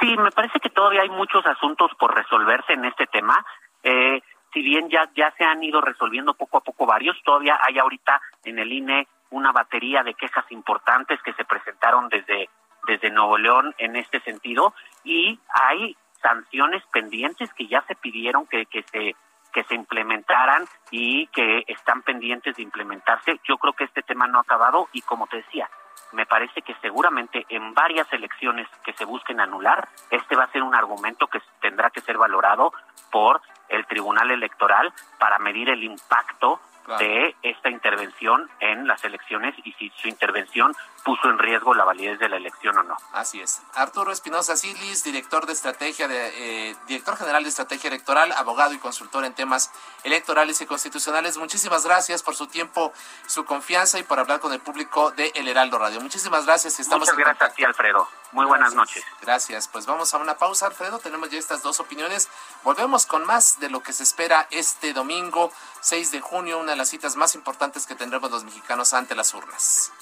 Sí, 0.00 0.16
me 0.16 0.30
parece 0.30 0.58
que 0.58 0.70
todavía 0.70 1.02
hay 1.02 1.10
muchos 1.10 1.44
asuntos 1.44 1.90
por 1.98 2.14
resolverse 2.14 2.72
en 2.72 2.86
este 2.86 3.06
tema. 3.08 3.44
Eh, 3.82 4.22
si 4.52 4.62
bien 4.62 4.88
ya, 4.90 5.10
ya 5.14 5.32
se 5.36 5.44
han 5.44 5.62
ido 5.62 5.80
resolviendo 5.80 6.34
poco 6.34 6.58
a 6.58 6.60
poco 6.62 6.86
varios, 6.86 7.16
todavía 7.24 7.58
hay 7.66 7.78
ahorita 7.78 8.20
en 8.44 8.58
el 8.58 8.72
INE 8.72 9.08
una 9.30 9.52
batería 9.52 10.02
de 10.02 10.14
quejas 10.14 10.44
importantes 10.50 11.20
que 11.22 11.32
se 11.32 11.44
presentaron 11.44 12.08
desde, 12.08 12.48
desde 12.86 13.10
Nuevo 13.10 13.38
León 13.38 13.74
en 13.78 13.96
este 13.96 14.20
sentido 14.20 14.74
y 15.04 15.38
hay 15.48 15.96
sanciones 16.20 16.82
pendientes 16.92 17.52
que 17.54 17.66
ya 17.66 17.82
se 17.88 17.94
pidieron 17.96 18.46
que, 18.46 18.66
que 18.66 18.82
se 18.84 19.16
que 19.52 19.64
se 19.64 19.74
implementaran 19.74 20.64
y 20.90 21.26
que 21.26 21.64
están 21.66 22.00
pendientes 22.00 22.56
de 22.56 22.62
implementarse. 22.62 23.38
Yo 23.44 23.58
creo 23.58 23.74
que 23.74 23.84
este 23.84 24.02
tema 24.02 24.26
no 24.26 24.38
ha 24.38 24.40
acabado 24.40 24.88
y 24.92 25.02
como 25.02 25.26
te 25.26 25.36
decía, 25.36 25.68
me 26.12 26.26
parece 26.26 26.62
que 26.62 26.74
seguramente 26.80 27.44
en 27.48 27.74
varias 27.74 28.10
elecciones 28.12 28.66
que 28.84 28.92
se 28.94 29.04
busquen 29.04 29.40
anular, 29.40 29.88
este 30.10 30.36
va 30.36 30.44
a 30.44 30.52
ser 30.52 30.62
un 30.62 30.74
argumento 30.74 31.26
que 31.26 31.40
tendrá 31.60 31.90
que 31.90 32.00
ser 32.00 32.18
valorado 32.18 32.72
por 33.10 33.40
el 33.72 33.86
Tribunal 33.86 34.30
Electoral 34.30 34.92
para 35.18 35.38
medir 35.38 35.68
el 35.68 35.82
impacto 35.82 36.60
de 36.98 37.34
esta 37.42 37.70
intervención 37.70 38.48
en 38.60 38.86
las 38.86 39.04
elecciones 39.04 39.54
y 39.64 39.72
si 39.72 39.90
su 39.96 40.08
intervención 40.08 40.72
puso 41.04 41.28
en 41.28 41.38
riesgo 41.38 41.74
la 41.74 41.84
validez 41.84 42.18
de 42.18 42.28
la 42.28 42.36
elección 42.36 42.76
o 42.78 42.82
no. 42.82 42.96
Así 43.12 43.40
es. 43.40 43.60
Arturo 43.74 44.12
Espinosa 44.12 44.56
Silis, 44.56 45.04
director 45.04 45.46
de 45.46 45.52
estrategia 45.52 46.08
de 46.08 46.70
eh, 46.70 46.76
director 46.86 47.16
general 47.16 47.42
de 47.42 47.48
estrategia 47.48 47.88
electoral, 47.88 48.32
abogado 48.32 48.72
y 48.72 48.78
consultor 48.78 49.24
en 49.24 49.34
temas 49.34 49.70
electorales 50.04 50.60
y 50.60 50.66
constitucionales. 50.66 51.36
Muchísimas 51.36 51.84
gracias 51.84 52.22
por 52.22 52.34
su 52.34 52.46
tiempo, 52.46 52.92
su 53.26 53.44
confianza 53.44 53.98
y 53.98 54.02
por 54.02 54.18
hablar 54.18 54.40
con 54.40 54.52
el 54.52 54.60
público 54.60 55.10
de 55.10 55.32
El 55.34 55.48
Heraldo 55.48 55.78
Radio. 55.78 56.00
Muchísimas 56.00 56.46
gracias. 56.46 56.78
Estamos 56.78 57.08
Muchas 57.08 57.16
gracias 57.16 57.50
a 57.50 57.54
ti, 57.54 57.64
Alfredo. 57.64 58.08
Muy 58.32 58.46
buenas 58.46 58.74
noches. 58.74 59.04
Gracias. 59.20 59.68
Pues 59.68 59.84
vamos 59.84 60.14
a 60.14 60.18
una 60.18 60.38
pausa, 60.38 60.66
Alfredo. 60.66 60.98
Tenemos 60.98 61.28
ya 61.28 61.38
estas 61.38 61.62
dos 61.62 61.80
opiniones. 61.80 62.28
Volvemos 62.62 63.04
con 63.06 63.26
más 63.26 63.60
de 63.60 63.68
lo 63.68 63.82
que 63.82 63.92
se 63.92 64.02
espera 64.02 64.46
este 64.50 64.92
domingo 64.94 65.52
6 65.80 66.12
de 66.12 66.20
junio, 66.20 66.58
una 66.58 66.72
de 66.72 66.76
las 66.78 66.88
citas 66.88 67.16
más 67.16 67.34
importantes 67.34 67.86
que 67.86 67.94
tendremos 67.94 68.30
los 68.30 68.44
mexicanos 68.44 68.94
ante 68.94 69.14
las 69.14 69.34
urnas. 69.34 69.92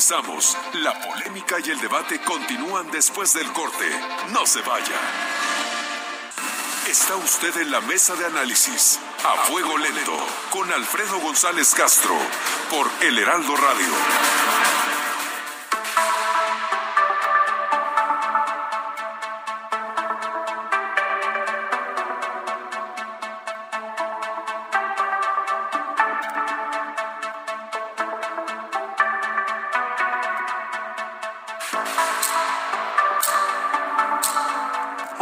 Regresamos. 0.00 0.56
La 0.74 0.92
polémica 1.00 1.56
y 1.64 1.70
el 1.70 1.80
debate 1.80 2.20
continúan 2.20 2.90
después 2.90 3.32
del 3.34 3.50
corte. 3.52 3.88
No 4.30 4.46
se 4.46 4.60
vaya. 4.62 5.00
Está 6.88 7.16
usted 7.16 7.56
en 7.62 7.70
la 7.70 7.80
mesa 7.80 8.14
de 8.16 8.26
análisis 8.26 8.98
a 9.24 9.36
fuego 9.44 9.76
lento 9.76 10.16
con 10.50 10.72
Alfredo 10.72 11.18
González 11.20 11.74
Castro 11.74 12.14
por 12.70 12.90
El 13.02 13.18
Heraldo 13.18 13.54
Radio. 13.54 14.79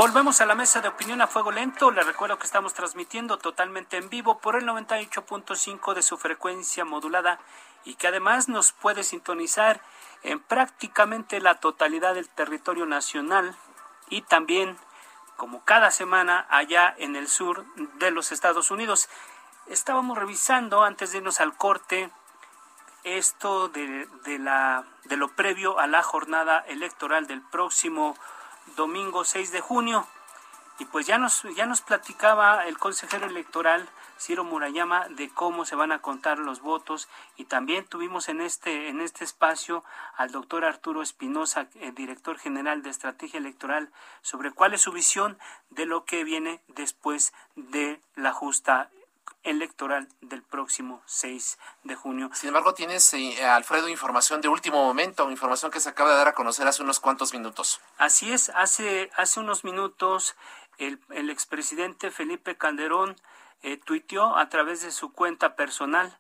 Volvemos 0.09 0.40
a 0.40 0.47
la 0.47 0.55
mesa 0.55 0.81
de 0.81 0.88
opinión 0.88 1.21
a 1.21 1.27
fuego 1.27 1.53
lento. 1.53 1.90
Les 1.90 2.07
recuerdo 2.07 2.38
que 2.38 2.47
estamos 2.47 2.73
transmitiendo 2.73 3.37
totalmente 3.37 3.99
en 3.99 4.09
vivo 4.09 4.38
por 4.38 4.57
el 4.57 4.64
98.5 4.64 5.92
de 5.92 6.01
su 6.01 6.16
frecuencia 6.16 6.87
modulada 6.87 7.38
y 7.85 7.94
que 7.97 8.09
además 8.09 8.49
nos 8.49 8.73
puede 8.73 9.03
sintonizar 9.03 9.83
en 10.23 10.40
prácticamente 10.40 11.42
la 11.42 11.57
totalidad 11.57 12.14
del 12.14 12.27
territorio 12.27 12.87
nacional 12.87 13.55
y 14.09 14.23
también, 14.23 14.79
como 15.37 15.62
cada 15.66 15.90
semana, 15.90 16.47
allá 16.49 16.94
en 16.97 17.14
el 17.14 17.29
sur 17.29 17.66
de 17.99 18.11
los 18.11 18.33
Estados 18.33 18.71
Unidos. 18.71 19.11
Estábamos 19.66 20.16
revisando 20.16 20.85
antes 20.85 21.12
de 21.12 21.18
irnos 21.18 21.38
al 21.38 21.55
corte 21.55 22.11
esto 23.05 23.68
de, 23.68 24.09
de, 24.25 24.38
la, 24.38 24.87
de 25.05 25.18
lo 25.18 25.29
previo 25.29 25.79
a 25.79 25.87
la 25.87 26.03
jornada 26.03 26.61
electoral 26.66 27.27
del 27.27 27.42
próximo 27.42 28.16
domingo 28.76 29.24
6 29.24 29.52
de 29.52 29.61
junio. 29.61 30.07
Y 30.78 30.85
pues 30.85 31.07
ya 31.07 31.18
nos, 31.18 31.42
ya 31.57 31.66
nos 31.66 31.81
platicaba 31.81 32.66
el 32.66 32.78
consejero 32.78 33.26
electoral 33.26 33.88
Ciro 34.18 34.44
Murayama 34.44 35.09
de 35.09 35.28
cómo 35.28 35.64
se 35.64 35.76
van 35.76 35.92
a 35.92 36.00
contar 36.00 36.38
los 36.38 36.61
votos 36.61 37.09
y 37.37 37.44
también 37.44 37.87
tuvimos 37.87 38.28
en 38.28 38.40
este, 38.40 38.88
en 38.88 39.00
este 39.00 39.24
espacio 39.24 39.85
al 40.16 40.33
doctor 40.33 40.64
Arturo 40.64 41.02
Espinosa, 41.02 41.68
el 41.81 41.94
director 41.94 42.38
general 42.38 42.83
de 42.83 42.90
estrategia 42.90 43.38
electoral, 43.38 43.90
sobre 44.22 44.50
cuál 44.50 44.74
es 44.74 44.81
su 44.81 44.92
visión 44.92 45.38
de 45.70 45.87
lo 45.87 46.04
que 46.04 46.24
viene 46.24 46.61
después 46.68 47.33
de 47.54 48.00
la 48.16 48.33
justa 48.33 48.90
electoral 49.42 50.09
del 50.20 50.42
próximo 50.42 51.03
6 51.07 51.59
de 51.85 51.94
junio. 51.94 52.31
Sin 52.35 52.48
embargo, 52.48 52.74
tienes, 52.74 53.12
eh, 53.14 53.44
Alfredo, 53.44 53.88
información 53.88 54.40
de 54.40 54.48
último 54.48 54.85
momento, 54.85 55.31
información 55.31 55.70
que 55.70 55.81
se 55.81 55.88
acaba 55.88 56.11
de 56.11 56.16
dar 56.16 56.29
a 56.29 56.35
conocer 56.35 56.66
hace 56.66 56.83
unos 56.83 57.01
cuantos 57.01 57.33
minutos. 57.33 57.81
Así 57.96 58.33
es, 58.33 58.51
hace, 58.51 59.11
hace 59.16 59.40
unos 59.40 59.64
minutos 59.64 60.37
el, 60.79 61.01
el 61.11 61.31
expresidente 61.31 62.11
Felipe 62.11 62.57
Calderón 62.57 63.16
eh, 63.62 63.77
tuiteó 63.77 64.37
a 64.37 64.48
través 64.48 64.83
de 64.83 64.92
su 64.92 65.12
cuenta 65.12 65.57
personal, 65.57 66.16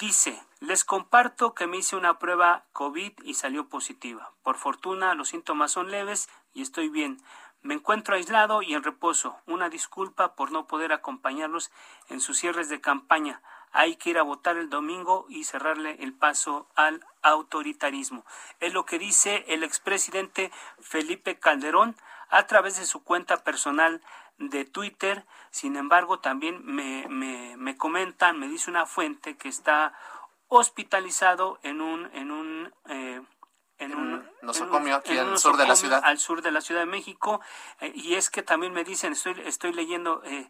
dice, 0.00 0.42
les 0.60 0.84
comparto 0.84 1.54
que 1.54 1.66
me 1.66 1.78
hice 1.78 1.94
una 1.94 2.18
prueba 2.18 2.64
COVID 2.72 3.12
y 3.22 3.34
salió 3.34 3.68
positiva. 3.68 4.32
Por 4.42 4.56
fortuna 4.56 5.14
los 5.14 5.28
síntomas 5.28 5.72
son 5.72 5.90
leves 5.90 6.28
y 6.52 6.62
estoy 6.62 6.88
bien. 6.88 7.22
Me 7.66 7.74
encuentro 7.74 8.14
aislado 8.14 8.62
y 8.62 8.74
en 8.74 8.84
reposo. 8.84 9.40
Una 9.44 9.68
disculpa 9.68 10.36
por 10.36 10.52
no 10.52 10.68
poder 10.68 10.92
acompañarlos 10.92 11.72
en 12.08 12.20
sus 12.20 12.38
cierres 12.38 12.68
de 12.68 12.80
campaña. 12.80 13.42
Hay 13.72 13.96
que 13.96 14.10
ir 14.10 14.18
a 14.18 14.22
votar 14.22 14.56
el 14.56 14.70
domingo 14.70 15.26
y 15.28 15.42
cerrarle 15.42 15.96
el 15.98 16.14
paso 16.14 16.68
al 16.76 17.04
autoritarismo. 17.22 18.24
Es 18.60 18.72
lo 18.72 18.86
que 18.86 19.00
dice 19.00 19.44
el 19.48 19.64
expresidente 19.64 20.52
Felipe 20.78 21.40
Calderón 21.40 21.96
a 22.28 22.46
través 22.46 22.78
de 22.78 22.86
su 22.86 23.02
cuenta 23.02 23.42
personal 23.42 24.00
de 24.38 24.64
Twitter. 24.64 25.26
Sin 25.50 25.74
embargo, 25.74 26.20
también 26.20 26.64
me, 26.64 27.08
me, 27.08 27.56
me 27.56 27.76
comentan, 27.76 28.38
me 28.38 28.46
dice 28.46 28.70
una 28.70 28.86
fuente 28.86 29.36
que 29.36 29.48
está 29.48 29.92
hospitalizado 30.46 31.58
en 31.64 31.80
un, 31.80 32.08
en 32.14 32.30
un 32.30 32.72
eh, 32.88 33.20
en 33.78 33.94
un 33.94 34.30
nosocomio 34.42 34.96
aquí 34.96 35.16
al 35.18 35.38
sur 35.38 35.56
de 35.56 35.66
la 35.66 35.76
ciudad. 35.76 36.00
Al 36.04 36.18
sur 36.18 36.42
de 36.42 36.50
la 36.50 36.60
Ciudad 36.60 36.80
de 36.80 36.86
México. 36.86 37.40
Eh, 37.80 37.92
y 37.94 38.14
es 38.14 38.30
que 38.30 38.42
también 38.42 38.72
me 38.72 38.84
dicen, 38.84 39.12
estoy, 39.12 39.40
estoy 39.44 39.72
leyendo 39.72 40.22
eh, 40.24 40.48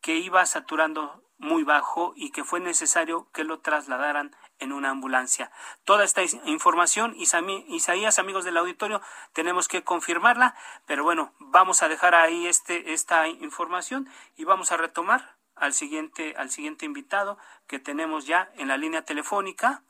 que 0.00 0.16
iba 0.16 0.44
saturando 0.46 1.22
muy 1.38 1.64
bajo 1.64 2.12
y 2.16 2.30
que 2.30 2.44
fue 2.44 2.60
necesario 2.60 3.28
que 3.32 3.44
lo 3.44 3.60
trasladaran 3.60 4.36
en 4.58 4.72
una 4.72 4.90
ambulancia. 4.90 5.50
Toda 5.84 6.04
esta 6.04 6.22
información, 6.44 7.14
Isaías, 7.16 8.18
amigos 8.18 8.44
del 8.44 8.58
auditorio, 8.58 9.00
tenemos 9.32 9.66
que 9.66 9.82
confirmarla, 9.82 10.54
pero 10.86 11.02
bueno, 11.02 11.32
vamos 11.38 11.82
a 11.82 11.88
dejar 11.88 12.14
ahí 12.14 12.46
este, 12.46 12.92
esta 12.92 13.26
información 13.26 14.08
y 14.36 14.44
vamos 14.44 14.70
a 14.70 14.76
retomar 14.76 15.34
al 15.56 15.72
siguiente, 15.72 16.34
al 16.36 16.50
siguiente 16.50 16.84
invitado 16.84 17.38
que 17.66 17.78
tenemos 17.78 18.26
ya 18.26 18.50
en 18.56 18.68
la 18.68 18.76
línea 18.76 19.02
telefónica. 19.04 19.82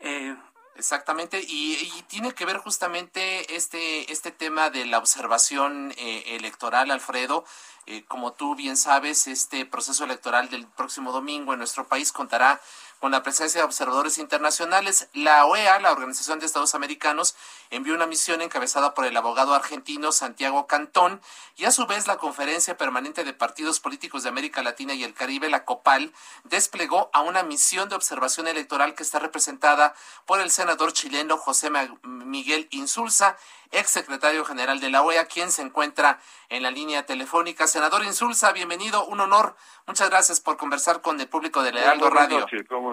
Eh, 0.00 0.36
Exactamente, 0.78 1.44
y, 1.44 1.90
tiene 2.06 2.32
que 2.34 2.44
ver 2.44 2.58
justamente 2.58 3.56
este, 3.56 4.12
este 4.12 4.30
tema 4.30 4.70
de 4.70 4.86
la 4.86 4.98
observación 4.98 5.92
eh, 5.98 6.36
electoral, 6.36 6.92
Alfredo. 6.92 7.44
Eh, 7.86 8.04
como 8.06 8.32
tú 8.32 8.54
bien 8.54 8.76
sabes, 8.76 9.26
este 9.26 9.66
proceso 9.66 10.04
electoral 10.04 10.50
del 10.50 10.68
próximo 10.68 11.10
domingo 11.10 11.52
en 11.52 11.58
nuestro 11.58 11.88
país 11.88 12.12
contará 12.12 12.60
con 13.00 13.12
la 13.12 13.22
presencia 13.22 13.60
de 13.60 13.64
observadores 13.64 14.18
internacionales. 14.18 15.08
La 15.12 15.44
OEA, 15.46 15.78
la 15.80 15.92
Organización 15.92 16.38
de 16.38 16.46
Estados 16.46 16.74
Americanos, 16.74 17.36
envió 17.70 17.94
una 17.94 18.06
misión 18.06 18.40
encabezada 18.42 18.94
por 18.94 19.04
el 19.04 19.16
abogado 19.16 19.54
argentino 19.54 20.12
Santiago 20.12 20.66
Cantón 20.66 21.20
y 21.56 21.64
a 21.64 21.70
su 21.70 21.86
vez 21.86 22.06
la 22.06 22.16
Conferencia 22.16 22.76
Permanente 22.76 23.24
de 23.24 23.32
Partidos 23.32 23.80
Políticos 23.80 24.22
de 24.22 24.28
América 24.28 24.62
Latina 24.62 24.94
y 24.94 25.04
el 25.04 25.14
Caribe, 25.14 25.48
la 25.48 25.64
COPAL, 25.64 26.12
desplegó 26.44 27.10
a 27.12 27.20
una 27.20 27.42
misión 27.42 27.88
de 27.88 27.96
observación 27.96 28.48
electoral 28.48 28.94
que 28.94 29.02
está 29.02 29.18
representada 29.18 29.94
por 30.26 30.40
el 30.40 30.50
senador 30.50 30.92
chileno 30.92 31.36
José 31.36 31.70
Miguel 32.02 32.68
Insulza, 32.70 33.36
ex 33.70 33.90
secretario 33.90 34.44
general 34.44 34.80
de 34.80 34.90
la 34.90 35.02
OEA, 35.02 35.26
quien 35.26 35.52
se 35.52 35.62
encuentra 35.62 36.20
en 36.48 36.62
la 36.62 36.70
línea 36.70 37.04
telefónica. 37.04 37.66
Senador 37.66 38.04
Insulza, 38.04 38.52
bienvenido, 38.52 39.04
un 39.06 39.20
honor. 39.20 39.56
Muchas 39.86 40.08
gracias 40.10 40.40
por 40.40 40.56
conversar 40.56 41.00
con 41.02 41.20
el 41.20 41.28
público 41.28 41.62
de 41.62 41.70
Heraldo 41.70 42.10
Radio. 42.10 42.46
¿Cómo, 42.68 42.87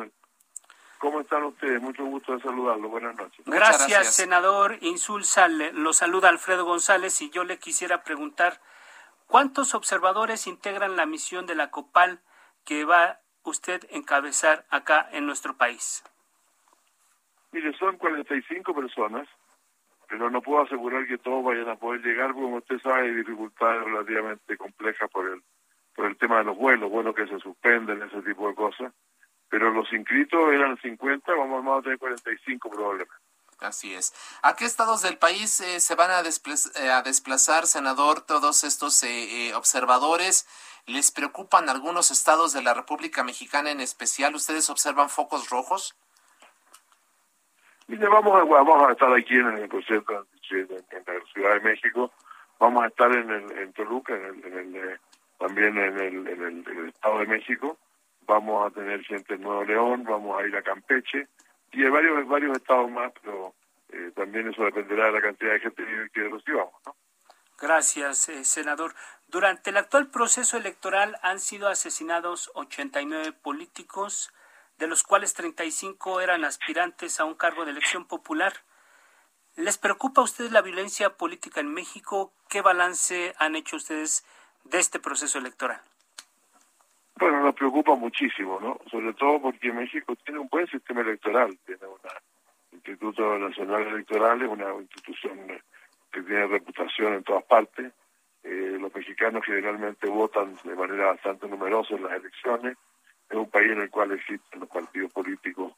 están 1.22 1.44
ustedes? 1.44 1.82
Mucho 1.82 2.06
gusto 2.06 2.34
de 2.34 2.42
saludarlo. 2.42 2.90
Buenas 2.90 3.16
noches. 3.16 3.46
Gracias, 3.46 4.16
senador 4.16 4.78
Insulza. 4.82 5.48
lo 5.48 5.94
saluda 5.94 6.30
Alfredo 6.30 6.66
González 6.66 7.22
y 7.22 7.30
yo 7.30 7.44
le 7.44 7.60
quisiera 7.60 8.04
preguntar, 8.04 8.60
¿cuántos 9.28 9.76
observadores 9.76 10.48
integran 10.48 10.96
la 10.96 11.06
misión 11.06 11.46
de 11.46 11.56
la 11.56 11.72
COPAL 11.72 12.22
que 12.64 12.86
va 12.86 13.20
usted 13.44 13.84
a 13.92 13.96
encabezar 13.96 14.66
acá 14.70 15.08
en 15.12 15.26
nuestro 15.26 15.56
país? 15.58 16.04
Mire, 17.52 17.72
son 17.78 17.98
45 17.98 18.74
personas 18.74 19.28
pero 20.08 20.30
no 20.30 20.42
puedo 20.42 20.62
asegurar 20.62 21.08
que 21.08 21.18
todos 21.18 21.44
vayan 21.44 21.70
a 21.70 21.76
poder 21.76 22.02
llegar, 22.02 22.28
porque 22.28 22.44
como 22.44 22.58
usted 22.58 22.80
sabe, 22.80 23.08
hay 23.08 23.16
dificultades 23.16 23.84
relativamente 23.86 24.58
complejas 24.58 25.10
por 25.10 25.28
el, 25.28 25.42
por 25.96 26.06
el 26.06 26.18
tema 26.18 26.40
de 26.40 26.46
los 26.46 26.58
vuelos, 26.58 26.92
vuelos 26.92 27.16
que 27.16 27.28
se 27.28 27.40
suspenden, 27.40 28.02
ese 28.04 28.22
tipo 28.22 28.48
de 28.48 28.56
cosas. 28.56 28.94
Pero 29.50 29.72
los 29.72 29.92
inscritos 29.94 30.52
eran 30.52 30.78
50, 30.78 31.34
vamos 31.34 31.80
a 31.80 31.82
tener 31.84 32.00
45 32.00 32.70
probablemente. 32.70 33.14
Así 33.60 33.94
es. 33.94 34.14
¿A 34.42 34.56
qué 34.56 34.66
estados 34.66 35.02
del 35.02 35.18
país 35.18 35.62
eh, 35.62 35.80
se 35.80 35.96
van 35.96 36.12
a, 36.12 36.22
eh, 36.22 36.90
a, 36.90 37.02
desplazar, 37.04 37.66
senador, 37.66 38.22
todos 38.22 38.64
estos 38.64 39.02
eh, 39.04 39.54
observadores? 39.56 40.48
¿Les 40.88 41.12
preocupan 41.12 41.70
algunos 41.70 42.12
estados 42.12 42.54
de 42.54 42.62
la 42.62 42.74
República 42.74 43.24
Mexicana 43.24 43.72
en 43.72 43.80
especial? 43.80 44.36
¿Ustedes 44.36 44.70
observan 44.70 45.10
focos 45.10 45.50
rojos? 45.50 45.96
Mire, 47.88 48.08
vamos 48.08 48.34
a, 48.34 48.44
vamos 48.44 48.90
a 48.90 48.92
estar 48.92 49.14
aquí 49.14 49.36
en 49.36 49.58
el 49.58 49.70
concierto 49.70 50.26
en, 50.50 50.68
la 50.70 51.26
Ciudad 51.34 51.54
de 51.54 51.60
México, 51.62 52.12
vamos 52.60 52.84
a 52.84 52.88
estar 52.88 53.12
en, 53.12 53.30
el, 53.30 53.52
en 53.60 53.74
Toluca, 53.74 54.16
en 54.16 54.26
el, 54.26 54.46
en 54.46 54.76
el, 54.76 55.00
también 55.38 55.78
en 55.78 56.00
el, 56.00 56.28
en 56.28 56.66
el, 56.68 56.90
Estado 56.90 57.20
de 57.20 57.28
México, 57.28 57.78
vamos 58.26 58.66
a 58.66 58.74
tener 58.74 59.04
gente 59.04 59.36
en 59.36 59.42
Nuevo 59.42 59.64
León, 59.64 60.04
vamos 60.04 60.40
a 60.40 60.48
ir 60.48 60.56
a 60.56 60.62
Campeche 60.62 61.28
y 61.72 61.84
hay 61.84 61.90
varios, 61.90 62.28
varios 62.28 62.58
estados 62.58 62.90
más, 62.90 63.12
pero 63.22 63.54
eh, 63.90 64.12
también 64.16 64.48
eso 64.50 64.64
dependerá 64.64 65.06
de 65.06 65.12
la 65.12 65.22
cantidad 65.22 65.54
de 65.54 65.60
gente 65.60 65.84
que 66.14 66.30
recibamos. 66.30 66.74
¿no? 66.86 66.96
Gracias, 67.60 68.30
eh, 68.30 68.44
senador. 68.44 68.94
Durante 69.28 69.70
el 69.70 69.78
actual 69.78 70.10
proceso 70.10 70.58
electoral 70.58 71.18
han 71.22 71.40
sido 71.40 71.68
asesinados 71.68 72.52
89 72.54 73.32
políticos, 73.32 74.34
de 74.78 74.88
los 74.88 75.04
cuales 75.04 75.34
35 75.34 76.22
eran 76.22 76.44
aspirantes 76.44 77.20
a 77.20 77.26
un 77.26 77.36
cargo 77.36 77.66
de 77.66 77.72
elección 77.72 78.06
popular. 78.06 78.54
¿Les 79.56 79.78
preocupa 79.78 80.22
a 80.22 80.26
ustedes 80.26 80.52
la 80.52 80.62
violencia 80.62 81.16
política 81.16 81.62
en 81.62 81.74
México? 81.74 82.34
¿Qué 82.50 82.62
balance 82.62 83.34
han 83.38 83.56
hecho 83.56 83.78
ustedes 83.78 84.26
de 84.66 84.80
este 84.80 85.00
proceso 85.00 85.38
electoral? 85.38 85.82
Bueno, 87.18 87.44
nos 87.44 87.56
preocupa 87.56 87.96
muchísimo, 87.96 88.60
¿no? 88.60 88.78
Sobre 88.92 89.14
todo 89.14 89.42
porque 89.42 89.72
México 89.72 90.16
tiene 90.18 90.40
un 90.40 90.50
buen 90.50 90.68
sistema 90.68 91.02
electoral, 91.02 91.58
tiene 91.66 91.86
un 91.88 91.98
Instituto 92.74 93.38
Nacional 93.40 93.88
Electoral, 93.88 94.42
es 94.42 94.50
una 94.50 94.74
institución 94.82 95.40
que 96.12 96.22
tiene 96.22 96.48
reputación 96.48 97.14
en 97.14 97.24
todas 97.24 97.44
partes. 97.46 97.94
Eh, 98.44 98.78
los 98.80 98.94
mexicanos 98.94 99.46
generalmente 99.46 100.08
votan 100.08 100.56
de 100.64 100.76
manera 100.76 101.08
bastante 101.08 101.48
numerosa 101.48 101.96
en 101.96 102.04
las 102.04 102.14
elecciones. 102.14 102.78
Es 103.30 103.38
un 103.38 103.50
país 103.50 103.72
en 103.72 103.82
el 103.82 103.90
cual 103.90 104.12
existen 104.12 104.60
los 104.60 104.70
partidos 104.70 105.12
políticos 105.14 105.74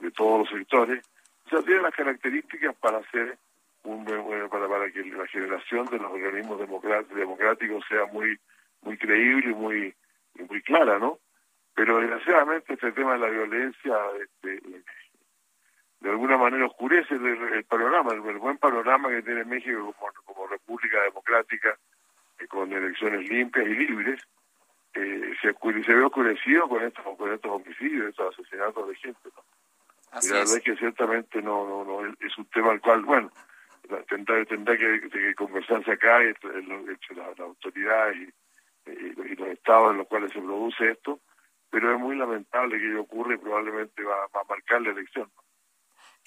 de 0.00 0.10
todos 0.10 0.40
los 0.40 0.48
sectores. 0.50 1.08
O 1.46 1.50
sea, 1.50 1.62
tiene 1.62 1.82
las 1.82 1.94
características 1.94 2.74
para 2.76 2.98
hacer 2.98 3.38
un 3.84 4.04
para, 4.04 4.68
para 4.68 4.90
que 4.90 5.04
la 5.04 5.26
generación 5.28 5.86
de 5.86 5.98
los 5.98 6.12
organismos 6.12 6.58
democráticos 6.58 7.84
sea 7.88 8.06
muy 8.06 8.38
muy 8.82 8.98
creíble 8.98 9.54
y 10.40 10.44
muy 10.44 10.62
clara, 10.62 10.98
¿no? 10.98 11.18
Pero 11.74 11.98
desgraciadamente 11.98 12.74
este 12.74 12.92
tema 12.92 13.12
de 13.12 13.18
la 13.18 13.28
violencia 13.28 13.96
este, 14.22 14.60
de 16.00 16.10
alguna 16.10 16.36
manera 16.36 16.66
oscurece 16.66 17.14
el, 17.14 17.64
panorama, 17.64 18.12
el, 18.12 18.38
buen 18.38 18.58
panorama 18.58 19.10
que 19.10 19.22
tiene 19.22 19.44
México 19.44 19.94
como, 20.24 20.46
república 20.46 21.02
democrática, 21.02 21.78
eh, 22.38 22.46
con 22.48 22.72
elecciones 22.72 23.28
limpias 23.28 23.66
y 23.66 23.74
libres, 23.74 24.22
eh, 24.94 25.34
se, 25.40 25.52
se 25.52 25.94
ve 25.94 26.02
oscurecido 26.02 26.68
con 26.68 26.82
estos, 26.82 27.04
con 27.16 27.32
estos 27.32 27.50
homicidios, 27.50 28.08
estos 28.08 28.34
asesinatos 28.34 28.88
de 28.88 28.94
gente. 28.96 29.28
¿no? 29.36 29.44
y 30.22 30.28
la 30.28 30.38
verdad 30.38 30.56
es 30.56 30.62
que 30.62 30.76
ciertamente 30.76 31.40
no, 31.42 31.68
no, 31.68 31.84
no 31.84 32.14
es 32.20 32.36
un 32.36 32.46
tema 32.46 32.72
al 32.72 32.80
cual, 32.80 33.02
bueno, 33.02 33.30
tendrá, 34.08 34.44
tendrá 34.44 34.76
que, 34.76 35.34
conversarse 35.36 35.92
acá 35.92 36.22
entre, 36.22 36.62
las 37.14 37.38
autoridades 37.38 38.16
y, 38.16 38.32
y, 38.92 39.36
los 39.36 39.48
estados 39.48 39.92
en 39.92 39.98
los 39.98 40.06
cuales 40.06 40.32
se 40.32 40.40
produce 40.40 40.90
esto, 40.90 41.20
pero 41.70 41.94
es 41.94 42.00
muy 42.00 42.16
lamentable 42.16 42.78
que 42.78 42.86
ello 42.86 43.02
ocurra 43.02 43.34
y 43.34 43.38
probablemente 43.38 44.02
va, 44.02 44.26
va 44.34 44.40
a 44.40 44.48
marcar 44.48 44.82
la 44.82 44.90
elección. 44.90 45.30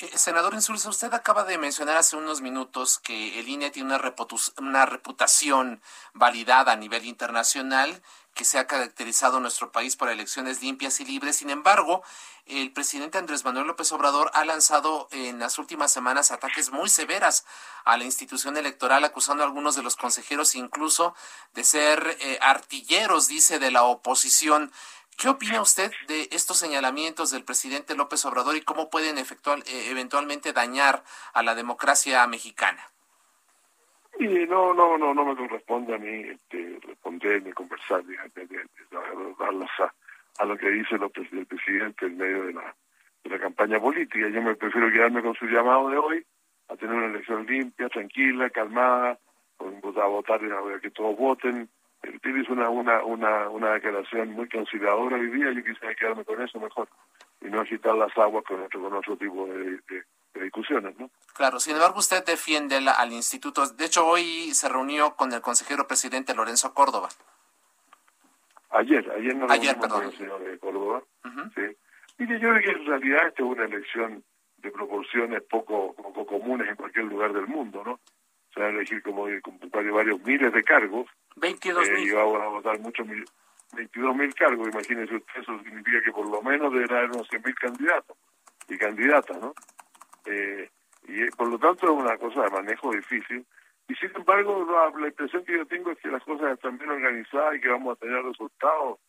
Eh, 0.04 0.18
senador 0.18 0.54
Insulza, 0.54 0.89
usted 0.89 1.13
acaba 1.13 1.46
de 1.46 1.58
mencionar 1.58 1.96
hace 1.96 2.18
unos 2.18 2.42
minutos 2.42 3.00
que 3.00 3.39
el 3.39 3.48
INE 3.48 3.72
tiene 3.72 3.96
una, 3.96 4.13
una 4.58 4.86
reputación 4.86 5.82
validada 6.13 6.74
a 6.74 6.76
nivel 6.76 7.06
internacional 7.06 8.02
que 8.34 8.44
se 8.44 8.60
ha 8.60 8.68
caracterizado 8.68 9.39
nuestro 9.39 9.72
país 9.72 9.96
por 9.96 10.10
elecciones 10.10 10.62
limpias 10.62 11.00
y 11.00 11.06
libres. 11.06 11.38
Sin 11.38 11.50
embargo, 11.50 12.04
el 12.48 12.74
presidente 12.74 13.18
Andrés 13.18 13.46
Manuel 13.46 13.68
López 13.68 13.94
Obrador 13.94 14.30
ha 14.34 14.44
lanzado 14.44 15.08
en 15.12 15.39
las 15.39 15.58
últimas 15.58 15.94
semanas 15.94 16.32
ataques 16.32 16.72
muy 16.72 16.89
severas 16.89 17.46
a 17.86 17.96
la 17.96 18.04
institución 18.04 18.58
electoral, 18.58 19.06
acusando 19.06 19.44
a 19.44 19.46
algunos 19.46 19.76
de 19.76 19.84
los 19.84 19.96
consejeros 19.96 20.56
incluso 20.56 21.16
de 21.54 21.63
ser 21.63 22.18
eh, 22.20 22.39
artilleros, 22.42 23.30
dice, 23.30 23.58
de 23.58 23.72
la 23.72 23.84
oposición. 23.84 24.74
¿Qué 25.17 25.30
opina 25.30 25.62
usted 25.62 25.91
de 26.08 26.28
estos 26.32 26.58
señalamientos 26.58 27.32
del 27.32 27.43
presidente 27.43 27.95
López 27.95 28.26
Obrador 28.26 28.56
y 28.56 28.62
cómo 28.62 28.89
pueden 28.89 29.17
efectuar, 29.17 29.60
eh, 29.60 29.89
eventualmente 29.89 30.54
dañar 30.54 31.04
a 31.34 31.43
la 31.43 31.56
democracia 31.56 32.26
mexicana? 32.28 32.84
Y 34.19 34.28
no, 34.45 34.73
no, 34.73 34.97
no, 34.97 35.13
no 35.13 35.26
me 35.26 35.36
corresponde 35.36 35.95
a 35.95 35.97
mí 35.97 36.30
este, 36.30 36.80
responder 36.86 37.43
ni 37.43 37.52
conversar, 37.52 38.06
ni, 38.06 38.15
a, 38.15 38.23
lo 40.45 40.58
que 40.58 40.69
dice 40.69 40.97
López, 40.97 41.28
el 41.32 41.45
presidente 41.45 42.06
en 42.06 42.17
medio 42.17 42.45
de 42.45 42.54
la, 42.54 42.76
de 43.23 43.30
la 43.30 43.39
campaña 43.39 43.80
política. 43.80 44.28
Yo 44.30 44.41
me 44.41 44.56
prefiero 44.56 44.91
quedarme 44.91 45.21
con 45.21 45.36
su 45.36 45.45
llamado 45.45 45.89
de 45.89 45.97
hoy 45.97 46.26
a 46.69 46.76
tener 46.76 46.95
una 46.95 47.08
elección 47.08 47.45
limpia, 47.45 47.89
tranquila, 47.89 48.49
calmada, 48.49 49.19
con, 49.58 49.82
a 49.84 50.06
votar, 50.06 50.41
a 50.43 50.80
que 50.80 50.91
todos 50.91 51.17
voten, 51.17 51.69
él 52.04 52.42
hizo 52.42 52.54
una, 52.54 52.70
una, 52.70 53.04
una, 53.04 53.50
una 53.50 53.74
declaración 53.74 54.32
muy 54.32 54.48
conciliadora 54.50 55.18
hoy 55.18 55.30
día, 55.30 55.52
yo 55.52 55.63
quisiera 55.63 55.96
quedarme 55.96 56.26
con 56.26 56.42
eso 56.42 56.60
mejor 56.60 56.88
y 57.42 57.46
no 57.46 57.62
agitar 57.62 57.96
las 57.96 58.16
aguas 58.18 58.44
con 58.46 58.62
otro, 58.62 58.82
con 58.82 58.94
otro 58.94 59.18
tipo 59.18 59.48
de, 59.48 59.80
discusiones, 60.34 60.98
¿no? 60.98 61.10
Claro, 61.36 61.60
sin 61.60 61.76
embargo 61.76 62.00
usted 62.00 62.26
defiende 62.26 62.78
al 62.78 63.12
instituto, 63.13 63.66
de 63.68 63.86
hecho 63.86 64.06
hoy 64.06 64.54
se 64.54 64.68
reunió 64.68 65.16
con 65.16 65.32
el 65.32 65.42
consejero 65.42 65.88
presidente 65.88 66.36
Lorenzo 66.36 66.74
Córdoba. 66.74 67.10
Ayer, 68.72 69.10
ayer 69.12 69.36
no 69.36 69.46
ayer, 69.50 69.76
perdón. 69.76 70.02
con 70.02 70.04
el 70.06 70.18
señor 70.18 70.44
de 70.44 70.58
Córdoba, 70.60 71.04
sí. 71.56 71.62
Mire, 72.18 72.39
yo 72.39 72.50
creo 72.50 72.62
que 72.62 72.80
en 72.80 72.86
realidad 72.86 73.28
esta 73.28 73.44
es 73.44 73.50
una 73.50 73.66
elección 73.66 74.24
de 74.58 74.72
proporciones 74.72 75.44
poco, 75.44 75.94
poco 75.96 76.26
comunes 76.26 76.68
en 76.68 76.76
cualquier 76.76 77.06
lugar 77.06 77.34
del 77.34 77.48
mundo, 77.48 77.84
¿no? 77.86 78.00
Se 78.54 78.60
van 78.60 78.70
a 78.70 78.74
elegir 78.76 79.02
como, 79.02 79.26
como 79.42 79.60
varios 79.94 80.22
miles 80.22 80.54
de 80.54 80.63
cargos, 80.63 81.10
22 81.38 81.89
mil. 81.89 82.08
y 82.08 82.12
vamos 82.12 82.42
a 82.42 82.48
votar 82.48 82.80
muchos 82.80 83.08
22 83.74 84.16
mil 84.16 84.34
cargos, 84.36 84.68
imagínense 84.68 85.16
usted, 85.16 85.42
eso 85.42 85.58
significa 85.63 86.02
que 86.04 86.12
por 86.12 86.30
lo 86.30 86.42
menos 86.42 86.72
deberá 86.72 87.00
haber 87.00 87.12
unos 87.12 87.28
100 87.28 87.42
mil 87.44 87.56
candidatos 87.56 88.18
y 88.68 88.78
candidatas, 88.78 89.38
¿no? 89.39 89.54
Eh, 90.26 90.70
y 91.08 91.26
por 91.32 91.48
lo 91.48 91.58
tanto 91.60 91.86
es 91.86 91.92
una 91.92 92.18
cosa 92.18 92.44
de 92.44 92.50
manejo 92.52 92.92
difícil. 92.92 93.46
Y 93.88 93.96
sin 93.96 94.16
embargo, 94.16 94.66
la, 94.98 95.08
impresión 95.08 95.44
que 95.44 95.58
yo 95.58 95.66
tengo 95.66 95.92
es 95.92 96.00
que 96.00 96.08
las 96.08 96.24
cosas 96.24 96.54
están 96.54 96.78
bien 96.78 96.89
organizadas 96.89 97.56
y 97.56 97.62
que 97.62 97.68
vamos 97.68 97.98
a 97.98 98.00
tener 98.00 98.24
resultados 98.24 99.00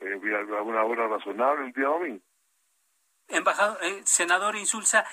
eh, 0.00 0.18
a 0.58 0.62
una 0.62 0.84
hora 0.84 1.08
razonable 1.08 1.66
el 1.66 1.72
día 1.72 1.86
domingo. 1.86 2.22
Embajador, 3.28 3.78
eh, 3.82 4.00
senador 4.04 4.56
Insulza, 4.56 5.04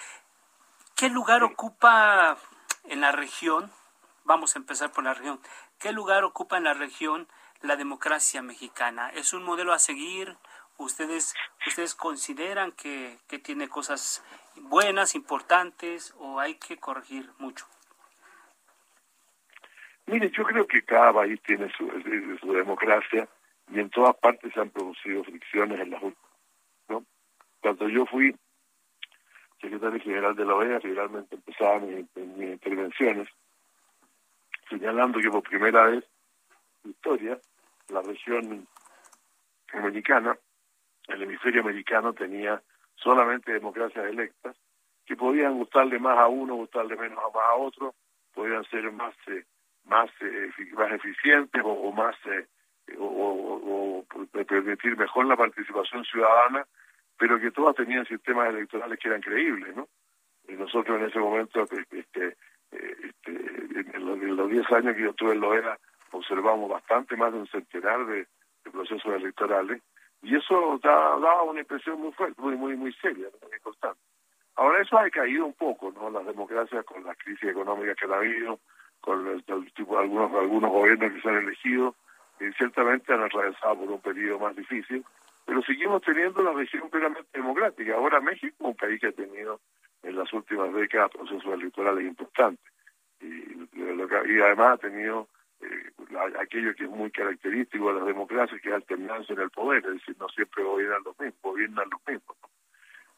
¿qué 0.95 1.09
lugar 1.09 1.43
ocupa 1.43 2.37
en 2.83 3.01
la 3.01 3.11
región? 3.11 3.71
Vamos 4.23 4.55
a 4.55 4.59
empezar 4.59 4.91
por 4.91 5.03
la 5.03 5.13
región. 5.13 5.39
¿Qué 5.79 5.91
lugar 5.91 6.23
ocupa 6.23 6.57
en 6.57 6.63
la 6.63 6.73
región 6.73 7.27
la 7.61 7.75
democracia 7.75 8.41
mexicana? 8.41 9.09
¿Es 9.09 9.33
un 9.33 9.43
modelo 9.43 9.73
a 9.73 9.79
seguir? 9.79 10.37
¿Ustedes, 10.77 11.35
ustedes 11.67 11.95
consideran 11.95 12.71
que, 12.71 13.19
tiene 13.43 13.67
cosas 13.69 14.23
buenas, 14.55 15.15
importantes 15.15 16.13
o 16.17 16.39
hay 16.39 16.55
que 16.55 16.77
corregir 16.77 17.29
mucho? 17.37 17.65
Mire, 20.05 20.31
yo 20.31 20.43
creo 20.43 20.67
que 20.67 20.83
cada 20.83 21.13
país 21.13 21.41
tiene 21.43 21.71
su, 21.77 21.89
su 22.41 22.53
democracia 22.53 23.27
y 23.71 23.79
en 23.79 23.89
todas 23.89 24.15
partes 24.17 24.53
se 24.53 24.59
han 24.59 24.69
producido 24.69 25.23
fricciones 25.23 25.79
en 25.79 25.91
las 25.91 26.03
últimas. 26.03 26.31
¿no? 26.89 27.05
Cuando 27.61 27.87
yo 27.87 28.05
fui 28.05 28.35
secretario 29.63 29.99
general 30.01 30.35
de 30.35 30.45
la 30.45 30.55
OEA, 30.55 30.79
realmente 30.79 31.35
empezaba 31.35 31.79
mis 31.79 32.05
intervenciones 32.15 33.29
señalando 34.69 35.19
que 35.19 35.29
por 35.29 35.43
primera 35.43 35.85
vez 35.87 36.03
en 36.83 36.91
historia 36.91 37.39
la 37.89 38.01
región 38.01 38.67
americana, 39.73 40.37
el 41.07 41.23
hemisferio 41.23 41.61
americano 41.61 42.13
tenía 42.13 42.61
solamente 42.95 43.53
democracias 43.53 44.05
electas 44.05 44.55
que 45.05 45.15
podían 45.15 45.57
gustarle 45.57 45.99
más 45.99 46.17
a 46.17 46.27
uno, 46.27 46.55
gustarle 46.55 46.95
menos 46.95 47.19
a 47.19 47.37
más 47.37 47.49
a 47.49 47.55
otro, 47.55 47.95
podían 48.33 48.63
ser 48.65 48.91
más 48.91 49.15
eh, 49.27 49.43
más 49.85 50.09
eh, 50.21 50.49
más 50.73 50.91
eficientes 50.93 51.61
o, 51.63 51.91
más 51.91 52.15
eh, 52.25 52.47
o, 52.97 54.05
permitir 54.47 54.97
mejor 54.97 55.25
la 55.25 55.35
participación 55.35 56.03
ciudadana, 56.05 56.65
pero 57.17 57.39
que 57.39 57.51
todas 57.51 57.75
tenían 57.75 58.05
sistemas 58.05 58.49
electorales 58.49 58.99
que 58.99 59.07
eran 59.07 59.21
creíbles, 59.21 59.75
¿no? 59.75 59.87
Y 60.47 60.53
nosotros 60.53 60.99
en 60.99 61.07
ese 61.07 61.19
momento 61.19 61.63
este, 61.63 62.37
este, 62.71 63.27
en, 63.95 64.35
los, 64.35 64.49
10 64.49 64.71
años 64.71 64.95
que 64.95 65.03
yo 65.03 65.09
estuve 65.11 65.33
en 65.33 65.39
Loera 65.39 65.79
observamos 66.11 66.69
bastante 66.69 67.15
más 67.15 67.31
de 67.31 67.39
un 67.39 67.47
centenar 67.47 68.05
de, 68.05 68.27
procesos 68.71 69.13
electorales 69.13 69.81
y 70.21 70.37
eso 70.37 70.79
daba 70.81 71.43
una 71.43 71.59
impresión 71.59 71.99
muy 71.99 72.13
fuerte, 72.13 72.41
muy 72.41 72.55
muy 72.55 72.77
muy 72.77 72.93
seria, 72.93 73.27
muy 73.41 73.53
importante. 73.53 73.99
Ahora 74.55 74.81
eso 74.81 74.97
ha 74.97 75.09
caído 75.09 75.45
un 75.45 75.53
poco, 75.53 75.91
¿no? 75.91 76.09
Las 76.09 76.25
democracias 76.25 76.85
con 76.85 77.03
la 77.03 77.13
crisis 77.15 77.49
económica 77.49 77.93
que 77.95 78.05
ha 78.05 78.15
habido, 78.15 78.59
con 79.01 79.27
el, 79.27 79.43
tipo 79.73 79.97
algunos 79.97 80.33
algunos 80.33 80.71
gobiernos 80.71 81.11
que 81.11 81.21
se 81.21 81.29
han 81.29 81.43
elegido, 81.43 81.95
y 82.39 82.51
ciertamente 82.53 83.13
han 83.13 83.23
atravesado 83.23 83.79
por 83.79 83.91
un 83.91 84.01
periodo 84.01 84.39
más 84.39 84.55
difícil, 84.55 85.03
pero 85.45 85.61
seguimos 85.63 86.01
teniendo 86.01 86.41
una 86.41 86.53
región 86.53 86.89
plenamente 86.89 87.29
democrática. 87.33 87.95
Ahora 87.95 88.21
México, 88.21 88.55
un 88.59 88.75
país 88.75 88.99
que 88.99 89.07
ha 89.07 89.11
tenido 89.11 89.59
en 90.03 90.15
las 90.15 90.31
últimas 90.33 90.73
décadas 90.73 91.11
procesos 91.11 91.53
electorales 91.53 92.05
importantes. 92.05 92.73
Y, 93.21 93.69
además 94.41 94.73
ha 94.73 94.77
tenido 94.77 95.27
eh, 95.61 95.91
aquello 96.39 96.75
que 96.75 96.83
es 96.83 96.89
muy 96.89 97.09
característico 97.11 97.93
de 97.93 97.99
las 97.99 98.07
democracias, 98.07 98.61
que 98.61 98.69
es 98.69 98.75
alternancia 98.75 99.33
en 99.33 99.41
el 99.41 99.49
poder, 99.49 99.85
es 99.85 99.93
decir, 99.93 100.15
no 100.19 100.27
siempre 100.29 100.63
gobiernan 100.63 101.03
los 101.05 101.17
mismos, 101.19 101.41
gobiernan 101.41 101.89
los 101.89 102.01
mismos. 102.07 102.37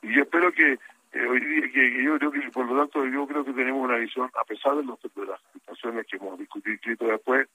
Y 0.01 0.13
yo 0.13 0.21
espero 0.21 0.51
que 0.51 0.78
eh, 1.13 1.26
hoy 1.26 1.39
día, 1.39 1.71
que, 1.71 2.03
yo 2.03 2.17
creo 2.19 2.32
que, 2.32 2.41
por 2.51 2.67
lo 2.67 2.78
tanto, 2.78 3.05
yo 3.05 3.26
creo 3.26 3.45
que 3.45 3.53
tenemos 3.53 3.84
una 3.84 3.97
visión, 3.97 4.30
a 4.39 4.43
pesar 4.43 4.76
de, 4.76 4.84
los, 4.84 4.99
de 5.01 5.26
las 5.26 5.41
situaciones 5.53 6.05
que 6.07 6.17
hemos 6.17 6.38
discutido 6.38 7.07
después, 7.07 7.47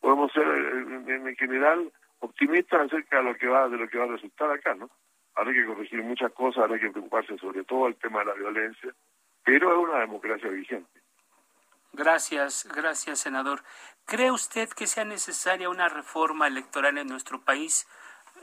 podemos 0.00 0.30
ser 0.32 0.46
eh, 0.46 1.14
en, 1.14 1.36
general 1.36 1.90
optimistas 2.20 2.86
acerca 2.86 3.18
de 3.18 3.22
lo 3.24 3.36
que 3.36 3.46
va 3.46 3.68
de 3.68 3.76
lo 3.76 3.88
que 3.88 3.98
va 3.98 4.04
a 4.04 4.08
resultar 4.08 4.50
acá, 4.50 4.74
¿no? 4.74 4.90
Habrá 5.34 5.52
que 5.52 5.66
corregir 5.66 6.02
muchas 6.02 6.32
cosas, 6.32 6.64
habrá 6.64 6.78
que 6.78 6.90
preocuparse 6.90 7.38
sobre 7.38 7.64
todo 7.64 7.86
el 7.86 7.96
tema 7.96 8.20
de 8.20 8.26
la 8.26 8.34
violencia, 8.34 8.92
pero 9.44 9.72
es 9.72 9.88
una 9.88 10.00
democracia 10.00 10.48
vigente. 10.48 11.00
Gracias, 11.92 12.68
gracias, 12.74 13.20
senador. 13.20 13.62
¿Cree 14.04 14.30
usted 14.30 14.68
que 14.70 14.86
sea 14.86 15.04
necesaria 15.04 15.68
una 15.68 15.88
reforma 15.88 16.46
electoral 16.46 16.98
en 16.98 17.08
nuestro 17.08 17.40
país? 17.40 17.86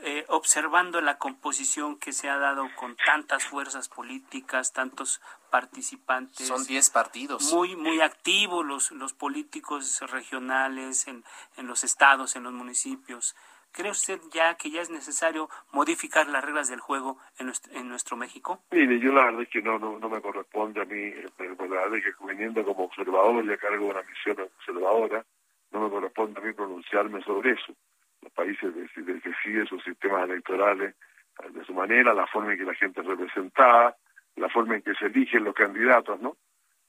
Eh, 0.02 0.26
observando 0.28 1.00
la 1.00 1.16
composición 1.16 1.98
que 1.98 2.12
se 2.12 2.28
ha 2.28 2.36
dado 2.36 2.68
con 2.74 2.96
tantas 2.96 3.44
fuerzas 3.46 3.88
políticas, 3.88 4.74
tantos 4.74 5.22
participantes. 5.50 6.46
Son 6.46 6.66
10 6.66 6.90
partidos. 6.90 7.50
Muy, 7.54 7.76
muy 7.76 8.02
activos 8.02 8.64
los, 8.66 8.90
los 8.90 9.14
políticos 9.14 10.02
regionales 10.10 11.08
en, 11.08 11.24
en 11.56 11.66
los 11.66 11.82
estados, 11.82 12.36
en 12.36 12.42
los 12.42 12.52
municipios. 12.52 13.34
¿Cree 13.76 13.90
usted 13.90 14.18
ya 14.32 14.56
que 14.56 14.70
ya 14.70 14.80
es 14.80 14.90
necesario 14.90 15.48
modificar 15.72 16.26
las 16.28 16.42
reglas 16.42 16.68
del 16.68 16.80
juego 16.80 17.18
en 17.38 17.46
nuestro, 17.46 17.72
en 17.74 17.88
nuestro 17.88 18.16
México? 18.16 18.60
Mire, 18.70 18.98
yo 18.98 19.12
la 19.12 19.26
verdad 19.26 19.42
es 19.42 19.48
que 19.50 19.60
no, 19.60 19.78
no, 19.78 20.08
me 20.08 20.20
corresponde 20.20 20.80
a 20.80 20.84
mí, 20.86 21.02
eh, 21.02 21.28
la 21.38 21.54
verdad 21.54 21.94
es 21.96 22.04
que 22.04 22.26
viniendo 22.26 22.64
como 22.64 22.84
observador 22.84 23.44
y 23.44 23.52
a 23.52 23.58
cargo 23.58 23.84
de 23.84 23.90
una 23.90 24.02
misión 24.02 24.40
observadora, 24.40 25.24
no 25.72 25.80
me 25.80 25.90
corresponde 25.90 26.40
a 26.40 26.44
mí 26.44 26.52
pronunciarme 26.54 27.22
sobre 27.22 27.52
eso 27.52 27.74
los 28.26 28.32
países 28.32 28.74
deciden 28.74 29.66
sus 29.66 29.82
sistemas 29.84 30.28
electorales 30.28 30.96
de 31.50 31.64
su 31.64 31.72
manera, 31.72 32.12
la 32.12 32.26
forma 32.26 32.52
en 32.52 32.58
que 32.58 32.64
la 32.64 32.74
gente 32.74 33.00
es 33.00 33.06
representada, 33.06 33.96
la 34.34 34.48
forma 34.48 34.76
en 34.76 34.82
que 34.82 34.94
se 34.94 35.06
eligen 35.06 35.44
los 35.44 35.54
candidatos, 35.54 36.20
¿no? 36.20 36.36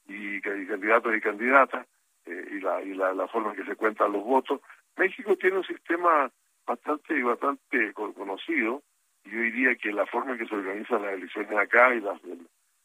Y, 0.07 0.41
candidatos 0.41 1.15
y 1.15 1.21
candidatas, 1.21 1.85
eh, 2.25 2.47
y, 2.53 2.59
la, 2.59 2.81
y 2.81 2.93
la, 2.95 3.13
la, 3.13 3.27
forma 3.27 3.51
en 3.51 3.57
que 3.57 3.65
se 3.65 3.75
cuentan 3.75 4.13
los 4.13 4.23
votos. 4.23 4.61
México 4.95 5.35
tiene 5.35 5.57
un 5.57 5.63
sistema 5.65 6.31
bastante 6.67 7.23
bastante 7.23 7.93
conocido, 7.93 8.83
y 9.25 9.31
yo 9.31 9.39
diría 9.41 9.75
que 9.75 9.91
la 9.91 10.05
forma 10.05 10.33
en 10.33 10.39
que 10.39 10.47
se 10.47 10.55
organizan 10.55 11.01
las 11.01 11.13
elecciones 11.13 11.57
acá, 11.57 11.95
y 11.95 12.01
las, 12.01 12.19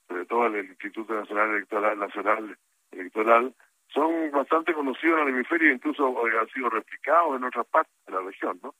sobre 0.09 0.27
todo 0.27 0.47
el 0.47 0.67
Instituto 0.67 1.15
Nacional 1.15 1.51
Electoral, 1.51 1.99
Nacional 1.99 2.59
Electoral, 2.93 3.55
son 3.89 4.31
bastante 4.31 4.73
conocidos 4.73 5.21
en 5.21 5.29
el 5.29 5.35
hemisferio, 5.35 5.73
incluso 5.73 6.25
han 6.25 6.49
sido 6.49 6.71
replicados 6.71 7.37
en 7.37 7.45
otras 7.45 7.67
partes 7.67 7.93
de 8.07 8.13
la 8.13 8.23
región, 8.23 8.59
¿no? 8.63 8.75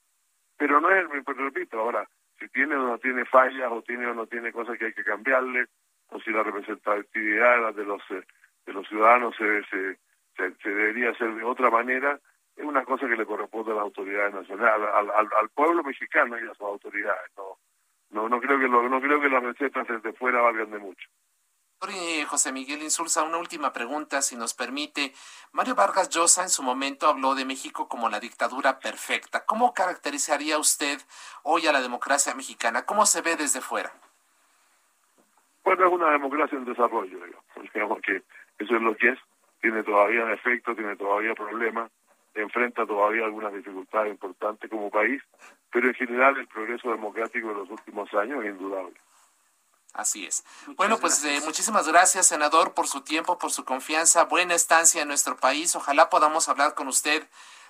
Pero 0.57 0.81
no 0.81 0.89
es, 0.89 1.05
pero 1.25 1.45
repito, 1.45 1.79
ahora, 1.79 2.07
si 2.39 2.47
tiene 2.49 2.75
o 2.75 2.87
no 2.87 2.97
tiene 2.97 3.25
fallas, 3.25 3.71
o 3.71 3.81
tiene 3.81 4.07
o 4.07 4.13
no 4.13 4.25
tiene 4.25 4.51
cosas 4.51 4.77
que 4.77 4.85
hay 4.85 4.93
que 4.93 5.03
cambiarle, 5.03 5.65
o 6.09 6.19
si 6.19 6.31
la 6.31 6.43
representatividad 6.43 7.73
de 7.73 7.85
los 7.85 8.01
eh, 8.11 8.23
de 8.65 8.73
los 8.73 8.87
ciudadanos 8.87 9.35
se, 9.35 9.63
se, 9.65 10.69
debería 10.69 11.11
hacer 11.11 11.35
de 11.35 11.43
otra 11.43 11.69
manera, 11.69 12.19
es 12.55 12.65
una 12.65 12.83
cosa 12.85 13.07
que 13.07 13.17
le 13.17 13.25
corresponde 13.25 13.71
a 13.71 13.75
las 13.75 13.83
autoridades 13.83 14.33
nacionales, 14.33 14.89
al, 14.93 15.09
al, 15.09 15.29
al 15.39 15.49
pueblo 15.49 15.83
mexicano 15.83 16.37
y 16.37 16.43
a 16.47 16.53
sus 16.53 16.61
autoridades. 16.61 17.31
No, 17.37 17.57
no, 18.11 18.29
no 18.29 18.39
creo 18.39 18.59
que 18.59 18.67
lo, 18.67 18.87
no 18.87 19.01
creo 19.01 19.19
que 19.19 19.29
las 19.29 19.43
recetas 19.43 19.87
desde 19.87 20.13
fuera 20.13 20.41
valgan 20.41 20.71
de 20.71 20.79
mucho. 20.79 21.09
José 22.27 22.51
Miguel 22.51 22.81
Insulza, 22.81 23.23
una 23.23 23.37
última 23.37 23.73
pregunta, 23.73 24.21
si 24.21 24.35
nos 24.35 24.53
permite. 24.53 25.13
Mario 25.51 25.75
Vargas 25.75 26.09
Llosa 26.09 26.41
en 26.41 26.49
su 26.49 26.63
momento 26.63 27.07
habló 27.07 27.35
de 27.35 27.45
México 27.45 27.87
como 27.87 28.09
la 28.09 28.19
dictadura 28.19 28.79
perfecta. 28.79 29.45
¿Cómo 29.45 29.73
caracterizaría 29.73 30.57
usted 30.57 30.99
hoy 31.43 31.67
a 31.67 31.71
la 31.71 31.81
democracia 31.81 32.33
mexicana? 32.35 32.85
¿Cómo 32.85 33.05
se 33.05 33.21
ve 33.21 33.35
desde 33.35 33.61
fuera? 33.61 33.91
Bueno, 35.63 35.85
es 35.85 35.93
una 35.93 36.11
democracia 36.11 36.57
en 36.57 36.65
desarrollo, 36.65 37.19
digamos, 37.63 38.01
que 38.03 38.23
eso 38.59 38.75
es 38.75 38.81
lo 38.81 38.95
que 38.95 39.09
es. 39.09 39.19
Tiene 39.61 39.83
todavía 39.83 40.31
efectos, 40.31 40.75
tiene 40.75 40.95
todavía 40.95 41.33
problemas, 41.35 41.91
enfrenta 42.35 42.85
todavía 42.85 43.25
algunas 43.25 43.53
dificultades 43.53 44.11
importantes 44.11 44.69
como 44.69 44.89
país, 44.89 45.21
pero 45.71 45.87
en 45.87 45.93
general 45.93 46.37
el 46.37 46.47
progreso 46.47 46.89
democrático 46.91 47.49
de 47.49 47.55
los 47.55 47.69
últimos 47.69 48.13
años 48.13 48.43
es 48.43 48.51
indudable. 48.51 48.95
Así 49.93 50.25
es. 50.25 50.43
bueno, 50.75 50.97
pues 50.97 51.23
eh, 51.23 51.39
muchísimas 51.45 51.87
gracias, 51.87 52.27
senador, 52.27 52.73
por 52.73 52.87
su 52.87 53.01
tiempo, 53.01 53.37
por 53.37 53.51
su 53.51 53.63
confianza. 53.63 54.23
Buena 54.23 54.55
estancia 54.55 55.03
en 55.03 55.07
nuestro 55.07 55.37
país. 55.37 55.75
Ojalá 55.75 56.09
podamos 56.09 56.49
hablar 56.49 56.73
con 56.73 56.87
usted 56.87 57.21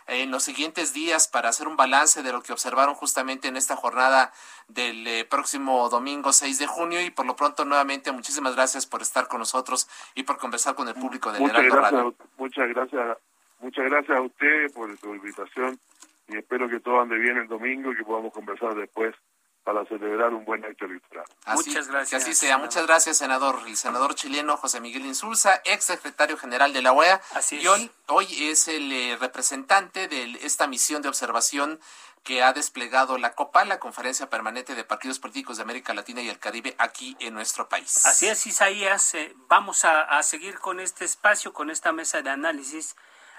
eh, 0.07 0.23
en 0.23 0.31
los 0.31 0.43
siguientes 0.43 0.93
días 0.93 1.27
para 1.27 1.49
hacer 1.49 1.67
un 1.67 1.75
balance 1.75 2.23
de 2.23 2.31
lo 2.31 2.41
que 2.41 2.53
observaron 2.53 2.95
justamente 2.95 3.49
en 3.49 3.57
esta 3.57 3.75
jornada 3.75 4.31
del 4.69 5.05
eh, 5.05 5.25
próximo 5.25 5.89
domingo 5.89 6.31
6 6.31 6.59
de 6.59 6.67
junio. 6.67 7.01
Y 7.01 7.09
por 7.09 7.25
lo 7.25 7.35
pronto, 7.35 7.65
nuevamente, 7.65 8.13
muchísimas 8.13 8.55
gracias 8.55 8.85
por 8.85 9.01
estar 9.01 9.27
con 9.27 9.39
nosotros 9.39 9.89
y 10.15 10.23
por 10.23 10.37
conversar 10.37 10.75
con 10.75 10.87
el 10.87 10.95
público 10.95 11.33
de 11.33 11.39
muchas 11.41 11.65
gracias, 11.65 12.05
Muchas 12.37 12.69
gracias, 12.69 13.17
muchas 13.63 13.85
gracias 13.85 14.17
a 14.17 14.21
usted 14.21 14.71
por 14.73 14.95
su 14.99 15.15
invitación 15.15 15.79
y 16.27 16.37
espero 16.37 16.69
que 16.69 16.79
todo 16.79 17.01
ande 17.01 17.17
bien 17.17 17.37
el 17.37 17.47
domingo 17.47 17.91
y 17.91 17.97
que 17.97 18.03
podamos 18.03 18.33
conversar 18.33 18.75
después 18.75 19.15
para 19.63 19.85
celebrar 19.85 20.33
un 20.33 20.43
buen 20.43 20.63
acto 20.65 20.85
electoral. 20.85 21.25
Muchas 21.53 21.87
gracias. 21.87 22.09
Que 22.09 22.15
así 22.31 22.33
sea. 22.33 22.57
Muchas 22.57 22.85
gracias, 22.85 23.17
senador. 23.17 23.59
El 23.65 23.77
senador 23.77 24.13
chileno 24.13 24.57
José 24.57 24.81
Miguel 24.81 25.05
Insulza, 25.05 25.61
ex 25.63 25.85
secretario 25.85 26.37
general 26.37 26.73
de 26.73 26.81
la 26.81 26.91
OEA. 26.91 27.21
Así 27.33 27.59
y 27.59 27.67
hoy, 27.67 27.89
hoy 28.07 28.27
es 28.49 28.67
el 28.67 28.91
eh, 28.91 29.17
representante 29.19 30.07
de 30.07 30.37
esta 30.41 30.67
misión 30.67 31.01
de 31.01 31.07
observación 31.07 31.79
que 32.23 32.41
ha 32.41 32.53
desplegado 32.53 33.17
la 33.17 33.33
COPA, 33.33 33.65
la 33.65 33.79
Conferencia 33.79 34.29
Permanente 34.29 34.75
de 34.75 34.83
Partidos 34.85 35.19
Políticos 35.19 35.57
de 35.57 35.63
América 35.63 35.93
Latina 35.93 36.21
y 36.21 36.29
el 36.29 36.39
Caribe, 36.39 36.73
aquí 36.77 37.17
en 37.19 37.33
nuestro 37.33 37.67
país. 37.67 38.05
Así 38.05 38.27
es, 38.27 38.45
Isaías. 38.47 39.13
Eh, 39.15 39.33
vamos 39.47 39.83
a, 39.83 40.01
a 40.03 40.23
seguir 40.23 40.59
con 40.59 40.79
este 40.79 41.05
espacio, 41.05 41.53
con 41.53 41.69
esta 41.69 41.91
mesa 41.91 42.21
de 42.21 42.29
análisis. 42.29 42.95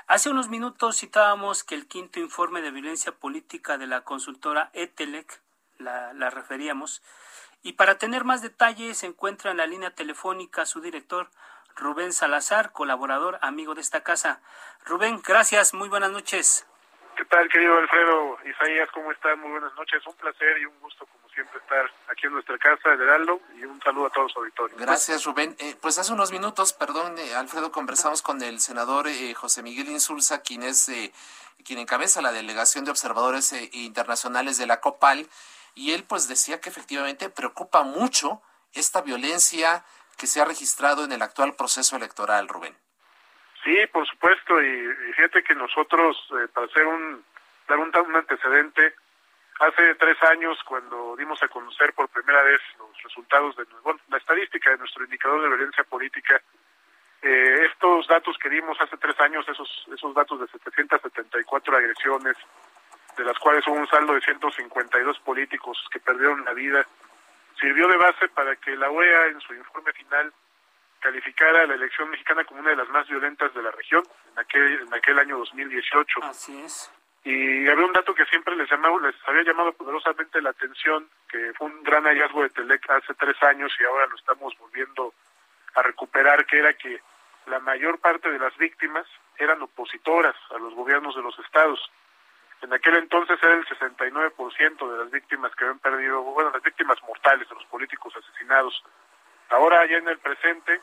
Hace 0.07 0.29
unos 0.29 0.49
minutos 0.49 0.99
citábamos 0.99 1.65
que 1.65 1.75
el 1.75 1.89
quinto 1.89 2.21
informe 2.21 2.61
de 2.61 2.71
violencia 2.71 3.13
política 3.13 3.79
de 3.79 3.87
la 3.87 4.03
consultora 4.03 4.69
ETELEC 4.75 5.41
la, 5.79 6.13
referíamos. 6.31 7.03
Y 7.63 7.73
para 7.73 7.97
tener 7.97 8.25
más 8.25 8.43
detalles 8.43 8.99
se 8.99 9.07
encuentra 9.07 9.51
en 9.51 9.57
la 9.57 9.67
línea 9.67 9.95
telefónica 9.95 10.67
su 10.67 10.83
director 10.83 11.31
Rubén 11.75 12.13
Salazar, 12.13 12.73
colaborador, 12.73 13.39
amigo 13.41 13.75
de 13.75 13.81
esta 13.81 14.03
casa. 14.03 14.43
Rubén, 14.85 15.23
gracias, 15.25 15.73
muy 15.73 15.89
buenas 15.89 16.11
noches. 16.11 16.67
¿Qué 17.17 17.25
tal, 17.27 17.49
querido 17.49 17.77
Alfredo? 17.79 18.39
Isaías, 18.45 18.89
¿cómo 18.93 19.13
están? 19.13 19.39
Muy 19.39 19.53
buenas 19.53 19.73
noches. 19.75 20.05
Un 20.07 20.15
placer 20.15 20.59
y 20.59 20.65
un 20.67 20.81
gusto, 20.81 21.07
como 21.07 21.29
siempre, 21.29 21.61
estar 21.61 21.89
aquí 22.11 22.27
en 22.27 22.33
nuestra 22.33 22.59
casa, 22.59 22.93
el 22.93 23.01
Heraldo, 23.01 23.41
y 23.57 23.65
un 23.65 23.81
saludo 23.83 24.07
a 24.07 24.11
todos 24.11 24.33
los 24.33 24.37
auditorios. 24.39 24.81
Gracias, 24.81 25.25
Rubén. 25.25 25.55
Eh, 25.61 25.77
pues 25.81 25.97
hace 25.99 26.13
unos 26.13 26.33
minutos, 26.33 26.73
perdón, 26.73 27.17
eh, 27.19 27.35
Alfredo, 27.37 27.71
conversamos 27.71 28.21
con 28.21 28.43
el 28.43 28.61
senador 28.61 29.07
eh, 29.07 29.33
José 29.35 29.63
Miguel 29.63 29.89
Insulza, 29.91 30.43
quien 30.43 30.65
es 30.65 30.91
quien 31.65 31.79
encabeza 31.79 32.21
la 32.21 32.33
delegación 32.33 32.85
de 32.85 32.91
observadores 32.91 33.53
internacionales 33.73 34.59
de 34.59 34.67
la 34.67 34.81
COPAL, 34.81 35.29
y 35.75 35.93
él 35.93 36.05
pues 36.05 36.29
decía 36.29 36.61
que 36.61 36.69
efectivamente 36.69 37.31
preocupa 37.31 37.85
mucho 37.85 38.43
esta 38.73 39.03
violencia 39.03 39.85
que 40.19 40.27
se 40.27 40.41
ha 40.41 40.45
registrado 40.45 41.05
en 41.05 41.13
el 41.13 41.23
actual 41.23 41.55
proceso 41.55 41.97
electoral, 41.97 42.49
Rubén. 42.49 42.77
Sí, 43.65 43.75
por 43.91 44.07
supuesto, 44.07 44.63
y, 44.63 44.95
fíjate 45.17 45.43
que 45.43 45.55
nosotros, 45.55 46.17
eh, 46.33 46.49
para 46.53 46.67
hacer 46.67 46.87
un, 46.87 47.25
dar 47.67 47.79
un, 47.79 47.91
antecedente, 48.15 48.95
hace 49.59 49.95
tres 49.95 50.23
años, 50.25 50.59
cuando 50.65 51.17
dimos 51.17 51.43
a 51.43 51.49
conocer 51.49 51.95
por 51.95 52.11
primera 52.11 52.43
vez 52.43 52.61
los 52.79 53.03
resultados 53.03 53.57
de 53.57 53.65
bueno, 53.83 53.99
la 54.09 54.19
estadística 54.19 54.71
de 54.71 54.79
nuestro 54.79 55.05
indicador 55.05 55.41
de 55.41 55.49
violencia 55.49 55.83
política, 55.85 56.43
eh, 57.23 57.67
estos 57.73 58.07
datos 58.07 58.37
que 58.37 58.51
dimos 58.51 58.79
hace 58.83 58.99
tres 58.99 59.19
años, 59.21 59.49
esos, 59.49 59.87
esos 59.95 60.15
datos 60.15 60.41
de 60.41 60.47
774 60.49 61.75
agresiones, 61.75 62.37
de 63.17 63.25
las 63.25 63.39
cuales 63.39 63.67
hubo 63.67 63.77
un 63.77 63.89
saldo 63.89 64.13
de 64.13 64.21
152 64.21 65.21
políticos 65.21 65.79
que 65.91 66.01
perdieron 66.01 66.45
la 66.45 66.53
vida, 66.53 66.87
sirvió 67.59 67.89
de 67.89 67.97
base 67.97 68.29
para 68.29 68.57
que 68.57 68.77
la 68.77 68.91
OEA 68.91 69.29
en 69.29 69.41
su 69.41 69.55
informe 69.55 69.93
final 69.93 70.35
calificara 71.05 71.65
a 71.65 71.67
la 71.67 71.75
elección 71.75 72.09
mexicana 72.09 72.45
como 72.45 72.61
una 72.61 72.71
de 72.71 72.77
las 72.77 72.89
más 72.89 73.07
violentas 73.07 73.53
de 73.53 73.63
la 73.63 73.71
región 73.71 74.03
en 74.33 74.39
aquel, 74.39 74.81
en 74.81 74.95
aquel 74.95 75.19
año 75.19 75.37
2018. 75.37 76.25
Así 76.25 76.59
es. 76.63 76.91
Y 77.25 77.69
había 77.69 77.85
un 77.85 77.93
dato 77.93 78.15
que 78.15 78.25
siempre 78.27 78.57
les, 78.57 78.71
llamaba, 78.71 78.99
les 79.01 79.15
había 79.27 79.43
llamado 79.43 79.75
poderosamente 79.75 80.41
la 80.41 80.51
atención, 80.51 81.07
que 81.29 81.53
fue 81.59 81.67
un 81.67 81.83
gran 81.83 82.05
hallazgo 82.05 82.43
de 82.43 82.51
Telec 82.51 82.89
hace 82.91 83.13
tres 83.15 83.37
años 83.43 83.71
y 83.79 83.85
ahora 83.85 84.07
lo 84.07 84.17
estamos 84.17 84.57
volviendo 84.59 85.13
a 85.75 85.83
recuperar, 85.83 86.47
que 86.47 86.59
era 86.59 86.73
que 86.73 87.01
la 87.47 87.61
mayor 87.61 87.99
parte 87.99 88.31
de 88.31 88.39
las 88.39 88.57
víctimas 88.57 89.07
eran 89.37 89.61
opositoras 89.61 90.37
a 90.55 90.59
los 90.59 90.75
gobiernos 90.75 91.15
de 91.15 91.23
los 91.23 91.39
estados. 91.39 91.81
En 92.63 92.73
aquel 92.73 92.97
entonces 92.97 93.39
era 93.43 93.55
el 93.55 93.67
69% 93.67 94.91
de 94.91 94.99
las 94.99 95.11
víctimas 95.11 95.55
que 95.55 95.65
habían 95.65 95.81
perdido, 95.81 96.23
bueno, 96.23 96.51
las 96.51 96.63
víctimas 96.63 96.97
mortales 97.03 97.47
de 97.47 97.55
los 97.55 97.65
políticos 97.67 98.15
asesinados 98.17 98.83
Ahora 99.51 99.87
ya 99.87 99.99
en 99.99 100.09
el 100.09 100.19
presente 100.19 100.81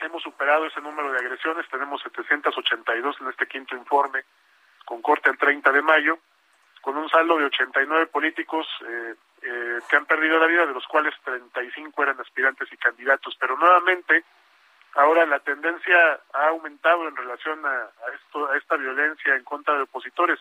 hemos 0.00 0.22
superado 0.22 0.66
ese 0.66 0.80
número 0.80 1.12
de 1.12 1.18
agresiones, 1.18 1.68
tenemos 1.68 2.02
782 2.02 3.16
en 3.20 3.28
este 3.28 3.46
quinto 3.46 3.76
informe, 3.76 4.24
con 4.84 5.02
corte 5.02 5.30
el 5.30 5.38
30 5.38 5.70
de 5.72 5.82
mayo, 5.82 6.18
con 6.80 6.96
un 6.96 7.08
saldo 7.08 7.36
de 7.38 7.46
89 7.46 8.06
políticos 8.06 8.66
eh, 8.86 9.14
eh, 9.42 9.78
que 9.88 9.96
han 9.96 10.06
perdido 10.06 10.38
la 10.38 10.46
vida, 10.46 10.66
de 10.66 10.72
los 10.72 10.86
cuales 10.86 11.14
35 11.24 12.02
eran 12.02 12.20
aspirantes 12.20 12.72
y 12.72 12.76
candidatos. 12.76 13.36
Pero 13.38 13.56
nuevamente, 13.56 14.24
ahora 14.94 15.26
la 15.26 15.40
tendencia 15.40 16.20
ha 16.32 16.48
aumentado 16.48 17.08
en 17.08 17.16
relación 17.16 17.64
a, 17.66 17.90
esto, 18.14 18.50
a 18.50 18.56
esta 18.56 18.76
violencia 18.76 19.34
en 19.34 19.44
contra 19.44 19.74
de 19.74 19.82
opositores, 19.82 20.38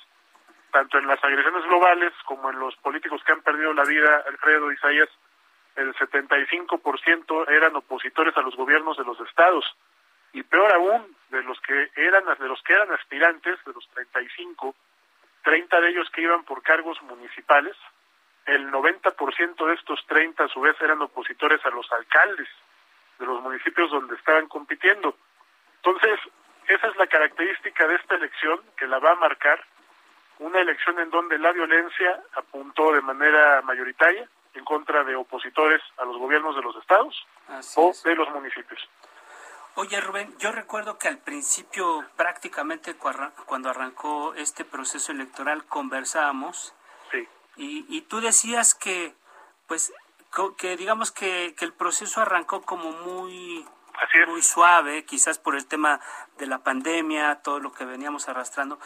tanto 0.72 0.98
en 0.98 1.08
las 1.08 1.24
agresiones 1.24 1.64
globales 1.66 2.14
como 2.26 2.50
en 2.50 2.60
los 2.60 2.76
políticos 2.78 3.22
que 3.26 3.34
han 3.34 3.42
perdido 3.42 3.74
la 3.74 3.84
vida, 3.84 4.24
Alfredo 4.28 4.72
Isaías, 4.72 5.10
el 5.78 5.94
75% 5.96 7.50
eran 7.50 7.76
opositores 7.76 8.36
a 8.36 8.42
los 8.42 8.56
gobiernos 8.56 8.98
de 8.98 9.06
los 9.06 9.20
estados. 9.22 9.64
Y 10.34 10.44
peor 10.44 10.74
aún 10.74 11.16
de 11.30 11.44
los 11.44 11.60
que 11.62 11.90
eran 11.96 12.24
de 12.40 12.48
los 12.48 12.62
que 12.64 12.74
eran 12.74 12.92
aspirantes 12.92 13.64
de 13.66 13.74
los 13.74 13.88
35 13.90 14.76
30 15.44 15.82
de 15.82 15.90
ellos 15.90 16.10
que 16.10 16.22
iban 16.22 16.44
por 16.44 16.62
cargos 16.62 17.02
municipales 17.04 17.76
el 18.46 18.72
90% 18.72 19.66
de 19.66 19.74
estos 19.74 20.06
30 20.08 20.44
a 20.44 20.48
su 20.48 20.62
vez 20.62 20.76
eran 20.82 21.02
opositores 21.02 21.64
a 21.66 21.70
los 21.70 21.90
alcaldes 21.92 22.48
de 23.20 23.26
los 23.26 23.42
municipios 23.42 23.90
donde 23.92 24.16
estaban 24.16 24.48
compitiendo. 24.48 25.16
Entonces 25.78 26.20
esa 26.68 26.88
es 26.88 26.98
la 26.98 27.08
característica 27.08 27.88
de 27.88 27.96
esta 27.96 28.16
elección 28.16 28.60
que 28.78 28.88
la 28.88 29.00
va 29.00 29.12
a 29.12 29.16
marcar 29.16 29.64
una 30.40 30.60
elección 30.60 31.00
en 31.00 31.10
donde 31.10 31.38
la 31.40 31.52
violencia 31.52 32.22
apuntó 32.36 32.92
de 32.94 33.02
manera 33.02 33.62
mayoritaria 33.64 34.28
en 34.58 34.66
contra 34.66 35.04
de 35.04 35.16
opositores 35.16 35.82
a 35.98 36.06
los 36.06 36.18
gobiernos 36.18 36.56
de 36.56 36.62
los 36.62 36.76
estados 36.78 37.16
o 37.76 37.94
de 38.04 38.16
los 38.16 38.30
municipios. 38.30 38.82
Oye, 39.76 40.02
Rubén, 40.02 40.36
yo 40.40 40.52
recuerdo 40.52 40.98
que 40.98 41.08
al 41.08 41.20
principio, 41.20 42.04
prácticamente 42.16 42.96
cuando 42.96 43.70
arrancó 43.70 44.34
este 44.34 44.66
proceso 44.66 45.12
electoral, 45.12 45.66
conversábamos. 45.66 46.74
Sí. 47.12 47.28
Y, 47.58 47.86
y 47.88 48.02
tú 48.02 48.20
decías 48.20 48.74
que, 48.74 49.14
pues, 49.68 49.94
que 50.58 50.78
digamos 50.78 51.12
que, 51.12 51.54
que 51.56 51.66
el 51.66 51.74
proceso 51.74 52.22
arrancó 52.22 52.64
como 52.64 52.92
muy, 52.92 53.68
muy 54.28 54.42
suave, 54.42 55.06
quizás 55.06 55.38
por 55.38 55.56
el 55.56 55.68
tema 55.68 56.00
de 56.38 56.48
la 56.48 56.60
pandemia, 56.60 57.42
todo 57.44 57.60
lo 57.60 57.72
que 57.72 57.86
veníamos 57.86 58.28
arrastrando 58.30 58.80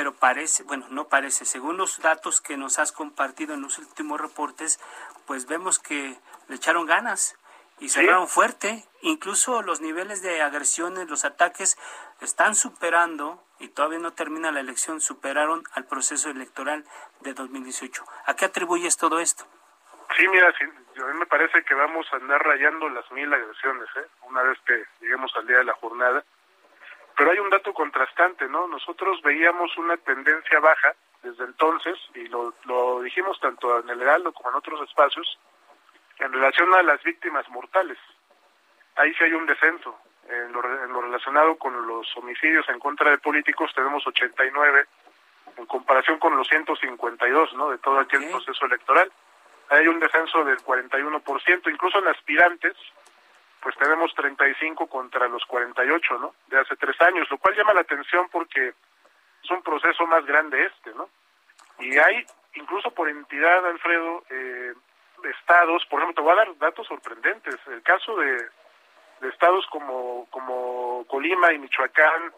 pero 0.00 0.14
parece, 0.14 0.62
bueno, 0.62 0.86
no 0.88 1.08
parece, 1.08 1.44
según 1.44 1.76
los 1.76 2.00
datos 2.00 2.40
que 2.40 2.56
nos 2.56 2.78
has 2.78 2.90
compartido 2.90 3.52
en 3.52 3.60
los 3.60 3.76
últimos 3.76 4.18
reportes, 4.18 4.80
pues 5.26 5.46
vemos 5.46 5.78
que 5.78 6.16
le 6.48 6.56
echaron 6.56 6.86
ganas 6.86 7.38
y 7.80 7.90
cerraron 7.90 8.26
fuerte. 8.26 8.82
Incluso 9.02 9.60
los 9.60 9.82
niveles 9.82 10.22
de 10.22 10.40
agresiones, 10.40 11.10
los 11.10 11.26
ataques 11.26 11.76
están 12.22 12.54
superando, 12.54 13.44
y 13.58 13.68
todavía 13.68 13.98
no 13.98 14.14
termina 14.14 14.50
la 14.50 14.60
elección, 14.60 15.02
superaron 15.02 15.64
al 15.74 15.84
proceso 15.84 16.30
electoral 16.30 16.86
de 17.20 17.34
2018. 17.34 18.02
¿A 18.24 18.36
qué 18.36 18.46
atribuyes 18.46 18.96
todo 18.96 19.20
esto? 19.20 19.44
Sí, 20.16 20.26
mira, 20.28 20.48
a 20.48 21.06
mí 21.12 21.18
me 21.18 21.26
parece 21.26 21.62
que 21.62 21.74
vamos 21.74 22.06
a 22.10 22.16
andar 22.16 22.42
rayando 22.42 22.88
las 22.88 23.04
mil 23.12 23.30
agresiones, 23.30 23.86
¿eh? 23.96 24.06
una 24.22 24.44
vez 24.44 24.58
que 24.64 24.82
lleguemos 25.02 25.30
al 25.36 25.46
día 25.46 25.58
de 25.58 25.64
la 25.64 25.74
jornada. 25.74 26.24
Pero 27.20 27.32
hay 27.32 27.38
un 27.38 27.50
dato 27.50 27.74
contrastante, 27.74 28.48
¿no? 28.48 28.66
Nosotros 28.66 29.20
veíamos 29.20 29.76
una 29.76 29.98
tendencia 29.98 30.58
baja 30.58 30.94
desde 31.22 31.44
entonces, 31.44 31.98
y 32.14 32.26
lo, 32.28 32.54
lo 32.64 33.02
dijimos 33.02 33.38
tanto 33.40 33.78
en 33.78 33.90
el 33.90 34.00
Heraldo 34.00 34.32
como 34.32 34.48
en 34.48 34.56
otros 34.56 34.88
espacios, 34.88 35.38
en 36.18 36.32
relación 36.32 36.74
a 36.74 36.82
las 36.82 37.02
víctimas 37.02 37.46
mortales. 37.50 37.98
Ahí 38.96 39.12
sí 39.12 39.24
hay 39.24 39.34
un 39.34 39.44
descenso. 39.44 39.98
En 40.30 40.50
lo, 40.50 40.64
en 40.82 40.90
lo 40.90 41.02
relacionado 41.02 41.58
con 41.58 41.86
los 41.86 42.06
homicidios 42.16 42.66
en 42.70 42.78
contra 42.78 43.10
de 43.10 43.18
políticos 43.18 43.70
tenemos 43.74 44.06
89 44.06 44.86
en 45.58 45.66
comparación 45.66 46.18
con 46.18 46.34
los 46.38 46.48
152, 46.48 47.52
¿no? 47.52 47.68
De 47.68 47.76
todo 47.76 47.98
aquel 47.98 48.30
proceso 48.30 48.64
electoral. 48.64 49.12
Hay 49.68 49.86
un 49.88 50.00
descenso 50.00 50.42
del 50.42 50.56
41%, 50.60 51.70
incluso 51.70 51.98
en 51.98 52.08
aspirantes, 52.08 52.74
pues 53.60 53.76
tenemos 53.76 54.14
35 54.14 54.86
contra 54.86 55.28
los 55.28 55.44
48, 55.46 56.18
¿no? 56.18 56.34
De 56.48 56.58
hace 56.58 56.76
tres 56.76 57.00
años, 57.02 57.28
lo 57.30 57.38
cual 57.38 57.54
llama 57.54 57.74
la 57.74 57.82
atención 57.82 58.28
porque 58.30 58.74
es 59.42 59.50
un 59.50 59.62
proceso 59.62 60.06
más 60.06 60.24
grande 60.24 60.64
este, 60.64 60.94
¿no? 60.94 61.08
Y 61.78 61.96
hay, 61.98 62.26
incluso 62.54 62.90
por 62.90 63.08
entidad, 63.08 63.66
Alfredo, 63.66 64.22
eh, 64.30 64.74
estados, 65.24 65.84
por 65.86 66.00
ejemplo, 66.00 66.22
te 66.22 66.28
voy 66.28 66.32
a 66.32 66.44
dar 66.44 66.58
datos 66.58 66.86
sorprendentes. 66.86 67.56
El 67.66 67.82
caso 67.82 68.16
de, 68.16 68.48
de 69.20 69.28
estados 69.28 69.66
como, 69.66 70.26
como 70.30 71.04
Colima 71.08 71.52
y 71.52 71.58
Michoacán, 71.58 72.32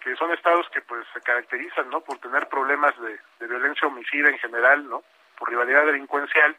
que 0.00 0.16
son 0.16 0.32
estados 0.32 0.68
que 0.70 0.82
pues 0.82 1.06
se 1.14 1.20
caracterizan, 1.20 1.88
¿no? 1.90 2.00
Por 2.00 2.18
tener 2.18 2.48
problemas 2.48 2.98
de, 3.00 3.18
de 3.40 3.46
violencia 3.46 3.88
homicida 3.88 4.28
en 4.28 4.38
general, 4.38 4.88
¿no? 4.88 5.02
Por 5.38 5.48
rivalidad 5.48 5.86
delincuencial. 5.86 6.56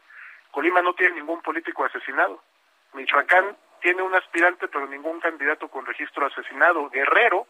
Colima 0.50 0.82
no 0.82 0.94
tiene 0.94 1.16
ningún 1.16 1.42
político 1.42 1.84
asesinado. 1.84 2.42
Michoacán 2.92 3.56
tiene 3.86 4.02
un 4.02 4.16
aspirante, 4.16 4.66
pero 4.66 4.88
ningún 4.88 5.20
candidato 5.20 5.68
con 5.68 5.86
registro 5.86 6.26
asesinado. 6.26 6.90
Guerrero 6.90 7.46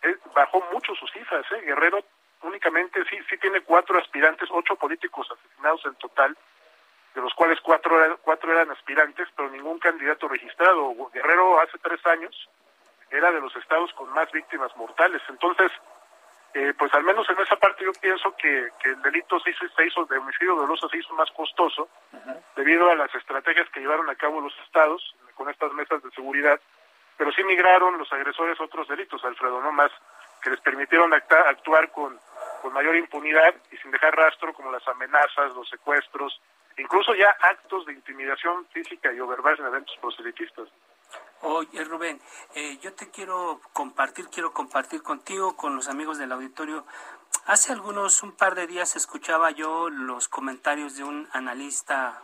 eh, 0.00 0.16
bajó 0.32 0.64
mucho 0.72 0.94
sus 0.94 1.10
cifras, 1.10 1.44
¿eh? 1.50 1.62
Guerrero 1.62 2.04
únicamente 2.42 3.04
sí, 3.10 3.18
sí 3.28 3.36
tiene 3.38 3.62
cuatro 3.62 3.98
aspirantes, 3.98 4.48
ocho 4.52 4.76
políticos 4.76 5.26
asesinados 5.28 5.84
en 5.86 5.96
total, 5.96 6.38
de 7.16 7.20
los 7.20 7.34
cuales 7.34 7.60
cuatro 7.62 7.98
eran, 7.98 8.16
cuatro 8.22 8.52
eran 8.52 8.70
aspirantes, 8.70 9.26
pero 9.34 9.50
ningún 9.50 9.80
candidato 9.80 10.28
registrado. 10.28 10.94
Guerrero 11.12 11.58
hace 11.58 11.78
tres 11.78 11.98
años 12.06 12.48
era 13.10 13.32
de 13.32 13.40
los 13.40 13.56
estados 13.56 13.92
con 13.94 14.08
más 14.10 14.30
víctimas 14.30 14.70
mortales. 14.76 15.20
Entonces, 15.28 15.72
eh, 16.54 16.74
pues 16.78 16.94
al 16.94 17.02
menos 17.02 17.28
en 17.28 17.40
esa 17.40 17.56
parte 17.56 17.84
yo 17.84 17.92
pienso 18.00 18.36
que, 18.36 18.68
que 18.80 18.90
el 18.90 19.02
delito 19.02 19.40
se 19.40 19.50
hizo, 19.50 19.66
se 19.76 19.84
hizo 19.84 20.04
de 20.04 20.18
homicidio 20.18 20.54
doloso 20.54 20.88
se 20.88 20.98
hizo 20.98 21.12
más 21.14 21.30
costoso 21.32 21.88
debido 22.54 22.88
a 22.88 22.94
las 22.94 23.12
estrategias 23.16 23.68
que 23.70 23.80
llevaron 23.80 24.08
a 24.08 24.14
cabo 24.14 24.40
los 24.40 24.56
estados 24.64 25.02
con 25.36 25.48
estas 25.48 25.72
mesas 25.72 26.02
de 26.02 26.10
seguridad, 26.10 26.60
pero 27.16 27.30
sí 27.32 27.44
migraron 27.44 27.98
los 27.98 28.12
agresores 28.12 28.58
a 28.58 28.64
otros 28.64 28.88
delitos, 28.88 29.24
Alfredo, 29.24 29.60
no 29.60 29.70
más 29.70 29.92
que 30.42 30.50
les 30.50 30.60
permitieron 30.60 31.12
actuar 31.14 31.90
con, 31.92 32.18
con 32.62 32.72
mayor 32.72 32.96
impunidad 32.96 33.54
y 33.70 33.76
sin 33.78 33.90
dejar 33.90 34.14
rastro 34.16 34.52
como 34.52 34.70
las 34.70 34.86
amenazas, 34.88 35.54
los 35.54 35.68
secuestros, 35.68 36.40
incluso 36.78 37.14
ya 37.14 37.30
actos 37.40 37.86
de 37.86 37.92
intimidación 37.92 38.66
física 38.66 39.12
y 39.12 39.20
o 39.20 39.26
verbal 39.26 39.56
en 39.58 39.66
eventos 39.66 39.96
proselitistas. 40.00 40.68
Oye, 41.42 41.84
Rubén, 41.84 42.20
eh, 42.54 42.78
yo 42.78 42.94
te 42.94 43.10
quiero 43.10 43.60
compartir, 43.72 44.28
quiero 44.28 44.52
compartir 44.52 45.02
contigo, 45.02 45.56
con 45.56 45.76
los 45.76 45.88
amigos 45.88 46.18
del 46.18 46.32
auditorio. 46.32 46.84
Hace 47.46 47.72
algunos, 47.72 48.22
un 48.22 48.32
par 48.32 48.54
de 48.54 48.66
días, 48.66 48.96
escuchaba 48.96 49.50
yo 49.50 49.88
los 49.90 50.28
comentarios 50.28 50.96
de 50.96 51.04
un 51.04 51.28
analista 51.32 52.22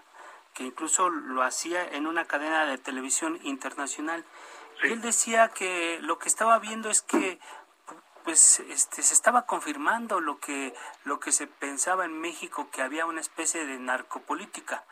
que 0.54 0.64
incluso 0.64 1.08
lo 1.08 1.42
hacía 1.42 1.84
en 1.84 2.06
una 2.06 2.24
cadena 2.24 2.66
de 2.66 2.78
televisión 2.78 3.38
internacional. 3.42 4.24
él 4.82 5.00
decía 5.00 5.48
que 5.48 5.98
lo 6.00 6.18
que 6.18 6.28
estaba 6.28 6.58
viendo 6.58 6.90
es 6.90 7.02
que 7.02 7.38
pues 8.24 8.60
este 8.60 9.02
se 9.02 9.14
estaba 9.14 9.46
confirmando 9.46 10.20
lo 10.20 10.38
que 10.38 10.74
lo 11.04 11.18
que 11.18 11.32
se 11.32 11.46
pensaba 11.46 12.04
en 12.04 12.20
México 12.20 12.68
que 12.70 12.82
había 12.82 13.06
una 13.06 13.20
especie 13.20 13.66
de 13.66 13.78
narcopolítica. 13.78 14.84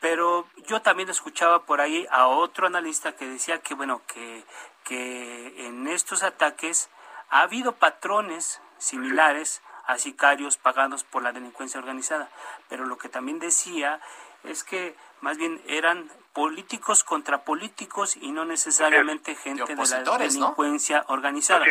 Pero 0.00 0.48
yo 0.66 0.82
también 0.82 1.08
escuchaba 1.08 1.64
por 1.64 1.80
ahí 1.80 2.06
a 2.10 2.26
otro 2.26 2.66
analista 2.66 3.16
que 3.16 3.26
decía 3.26 3.62
que 3.62 3.74
bueno, 3.74 4.02
que 4.06 4.44
que 4.84 5.66
en 5.66 5.86
estos 5.88 6.22
ataques 6.22 6.90
ha 7.30 7.42
habido 7.42 7.76
patrones 7.76 8.60
similares 8.78 9.62
a 9.86 9.98
sicarios 9.98 10.56
pagados 10.56 11.04
por 11.04 11.22
la 11.22 11.32
delincuencia 11.32 11.80
organizada, 11.80 12.28
pero 12.68 12.86
lo 12.86 12.98
que 12.98 13.08
también 13.08 13.38
decía 13.38 14.00
es 14.44 14.64
que 14.64 14.94
más 15.20 15.36
bien 15.36 15.60
eran 15.66 16.10
políticos 16.32 17.04
contra 17.04 17.44
políticos 17.44 18.16
y 18.16 18.32
no 18.32 18.44
necesariamente 18.44 19.34
gente 19.34 19.74
de, 19.74 19.76
la 19.76 20.18
delincuencia 20.18 21.04
organizada. 21.08 21.64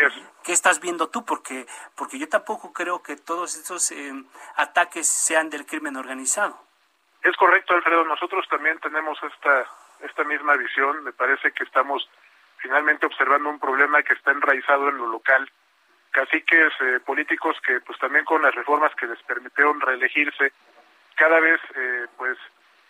¿Qué 0.43 0.51
estás 0.51 0.80
viendo 0.80 1.09
tú? 1.09 1.26
Porque, 1.26 1.65
porque 1.95 2.20
yo 2.20 2.28
tampoco 2.28 2.74
creo 2.74 3.01
que 3.01 3.15
todos 3.15 3.55
estos 3.55 3.91
eh, 3.91 4.11
ataques 4.55 5.07
sean 5.07 5.49
del 5.49 5.65
crimen 5.65 5.95
organizado. 5.95 6.61
Es 7.24 7.36
correcto, 7.38 7.74
Alfredo. 7.74 8.05
Nosotros 8.05 8.45
también 8.49 8.80
tenemos 8.80 9.17
esta, 9.24 9.65
esta 10.01 10.24
misma 10.24 10.55
visión. 10.55 11.03
Me 11.03 11.13
parece 11.13 11.51
que 11.51 11.63
estamos 11.63 12.07
finalmente 12.57 13.05
observando 13.05 13.49
un 13.49 13.59
problema 13.59 14.03
que 14.03 14.13
está 14.13 14.32
enraizado 14.32 14.89
en 14.89 14.97
lo 14.97 15.07
local. 15.07 15.49
Caciques 16.11 16.74
eh, 16.82 16.99
políticos 17.05 17.55
que, 17.65 17.82
pues 17.82 17.97
también 17.99 18.26
con 18.26 18.41
las 18.41 18.53
reformas 18.55 18.93
que 18.95 19.07
les 19.07 19.22
permitieron 19.24 19.80
reelegirse, 19.80 20.53
cada 21.15 21.39
vez, 21.39 21.59
eh, 21.76 22.07
pues, 22.17 22.38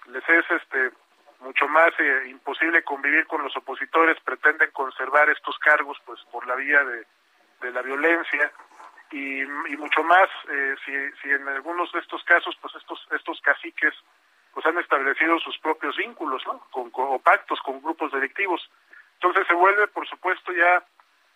les 0.08 0.28
es 0.30 0.46
este 0.52 0.92
mucho 1.40 1.68
más 1.68 1.92
eh, 2.00 2.24
imposible 2.28 2.84
convivir 2.84 3.26
con 3.28 3.42
los 3.42 3.56
opositores, 3.56 4.20
pretenden 4.22 4.72
conservar 4.72 5.30
estos 5.30 5.58
cargos 5.60 5.98
pues 6.06 6.20
por 6.32 6.46
la 6.46 6.56
vía 6.56 6.84
de, 6.84 7.06
de 7.62 7.72
la 7.72 7.82
violencia 7.82 8.52
y, 9.12 9.44
mucho 9.78 10.04
más 10.04 10.30
eh, 10.50 10.76
si, 10.86 10.92
si 11.22 11.32
en 11.32 11.48
algunos 11.48 11.92
de 11.94 12.00
estos 12.00 12.24
casos 12.26 12.56
pues 12.62 12.76
estos 12.76 13.08
estos 13.12 13.40
caciques 13.42 13.94
pues 14.54 14.66
han 14.66 14.78
establecido 14.78 15.40
sus 15.40 15.58
propios 15.60 15.96
vínculos, 15.96 16.44
¿no? 16.46 16.60
Con, 16.72 16.92
o 16.94 17.20
pactos 17.20 17.60
con 17.62 17.82
grupos 17.82 18.12
delictivos. 18.12 18.70
Entonces 19.14 19.46
se 19.48 19.54
vuelve, 19.54 19.88
por 19.88 20.08
supuesto, 20.08 20.52
ya 20.52 20.84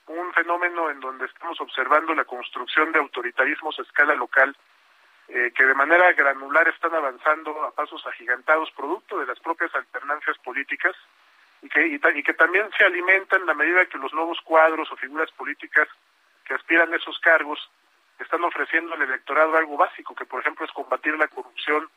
un 0.07 0.33
fenómeno 0.33 0.89
en 0.89 0.99
donde 0.99 1.25
estamos 1.25 1.59
observando 1.61 2.13
la 2.13 2.25
construcción 2.25 2.91
de 2.91 2.99
autoritarismos 2.99 3.77
a 3.79 3.83
escala 3.83 4.15
local 4.15 4.55
eh, 5.29 5.51
que 5.55 5.65
de 5.65 5.73
manera 5.73 6.11
granular 6.13 6.67
están 6.67 6.93
avanzando 6.93 7.63
a 7.63 7.71
pasos 7.71 8.05
agigantados 8.05 8.71
producto 8.71 9.19
de 9.19 9.25
las 9.25 9.39
propias 9.39 9.73
alternancias 9.73 10.37
políticas 10.39 10.95
y 11.61 11.69
que, 11.69 11.87
y, 11.87 12.23
que 12.23 12.33
también 12.33 12.69
se 12.77 12.83
alimentan 12.83 13.41
en 13.41 13.47
la 13.47 13.53
medida 13.53 13.85
que 13.85 13.97
los 13.97 14.13
nuevos 14.13 14.39
cuadros 14.41 14.91
o 14.91 14.97
figuras 14.97 15.31
políticas 15.31 15.87
que 16.45 16.53
aspiran 16.53 16.91
a 16.91 16.97
esos 16.97 17.17
cargos 17.19 17.57
están 18.19 18.43
ofreciendo 18.43 18.93
al 18.93 19.01
electorado 19.01 19.55
algo 19.55 19.77
básico, 19.77 20.13
que 20.13 20.25
por 20.25 20.41
ejemplo 20.41 20.65
es 20.65 20.71
combatir 20.73 21.17
la 21.17 21.29
corrupción, 21.29 21.89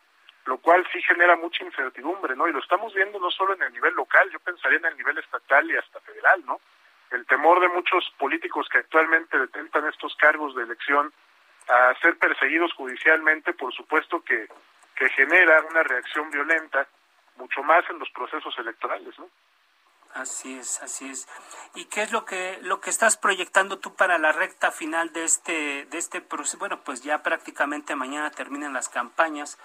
lo 0.44 0.58
cual 0.58 0.86
sí 0.92 1.02
genera 1.02 1.34
mucha 1.34 1.64
incertidumbre, 1.64 2.36
¿no? 2.36 2.46
Y 2.46 2.52
lo 2.52 2.60
estamos 2.60 2.94
viendo 2.94 3.18
no 3.18 3.30
solo 3.32 3.54
en 3.54 3.62
el 3.62 3.72
nivel 3.72 3.94
local, 3.94 4.30
yo 4.30 4.38
pensaría 4.38 4.78
en 4.78 4.86
el 4.86 4.96
nivel 4.96 5.18
estatal 5.18 5.68
y 5.68 5.76
hasta 5.76 6.00
federal, 6.00 6.44
¿no? 6.46 6.60
El 7.10 7.26
temor 7.26 7.60
de 7.60 7.68
muchos 7.68 8.08
políticos 8.18 8.68
que 8.70 8.78
actualmente 8.78 9.36
detentan 9.36 9.86
estos 9.88 10.14
cargos 10.16 10.54
de 10.54 10.62
elección 10.62 11.12
a 11.68 11.94
ser 12.00 12.16
perseguidos 12.18 12.72
judicialmente, 12.74 13.52
por 13.54 13.74
supuesto 13.74 14.22
que, 14.22 14.48
que 14.94 15.08
genera 15.10 15.62
una 15.62 15.82
reacción 15.82 16.30
violenta 16.30 16.86
mucho 17.36 17.62
más 17.62 17.88
en 17.90 17.98
los 17.98 18.10
procesos 18.10 18.56
electorales, 18.58 19.18
¿no? 19.18 19.28
Así 20.14 20.58
es, 20.58 20.82
así 20.82 21.10
es. 21.10 21.28
¿Y 21.74 21.84
qué 21.86 22.02
es 22.02 22.10
lo 22.10 22.24
que 22.24 22.58
lo 22.62 22.80
que 22.80 22.88
estás 22.88 23.18
proyectando 23.18 23.78
tú 23.78 23.94
para 23.94 24.16
la 24.16 24.32
recta 24.32 24.72
final 24.72 25.12
de 25.12 25.24
este 25.24 25.84
de 25.84 25.98
este 25.98 26.22
proceso? 26.22 26.56
Bueno, 26.56 26.80
pues 26.80 27.02
ya 27.02 27.22
prácticamente 27.22 27.94
mañana 27.94 28.30
terminan 28.30 28.72
las 28.72 28.88
campañas. 28.88 29.58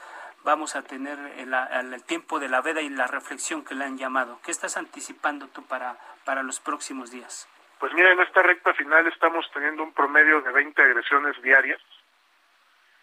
Vamos 0.43 0.75
a 0.75 0.81
tener 0.81 1.17
el, 1.37 1.53
el, 1.53 2.03
tiempo 2.03 2.39
de 2.39 2.49
la 2.49 2.61
veda 2.61 2.81
y 2.81 2.89
la 2.89 3.07
reflexión 3.07 3.63
que 3.63 3.75
le 3.75 3.85
han 3.85 3.97
llamado. 3.97 4.39
¿Qué 4.43 4.51
estás 4.51 4.75
anticipando 4.75 5.47
tú 5.47 5.63
para 5.63 5.97
para 6.25 6.43
los 6.43 6.59
próximos 6.59 7.11
días? 7.11 7.47
Pues 7.79 7.93
mira, 7.93 8.11
en 8.11 8.19
esta 8.19 8.41
recta 8.41 8.73
final 8.73 9.07
estamos 9.07 9.49
teniendo 9.53 9.83
un 9.83 9.93
promedio 9.93 10.41
de 10.41 10.51
20 10.51 10.81
agresiones 10.81 11.41
diarias. 11.41 11.79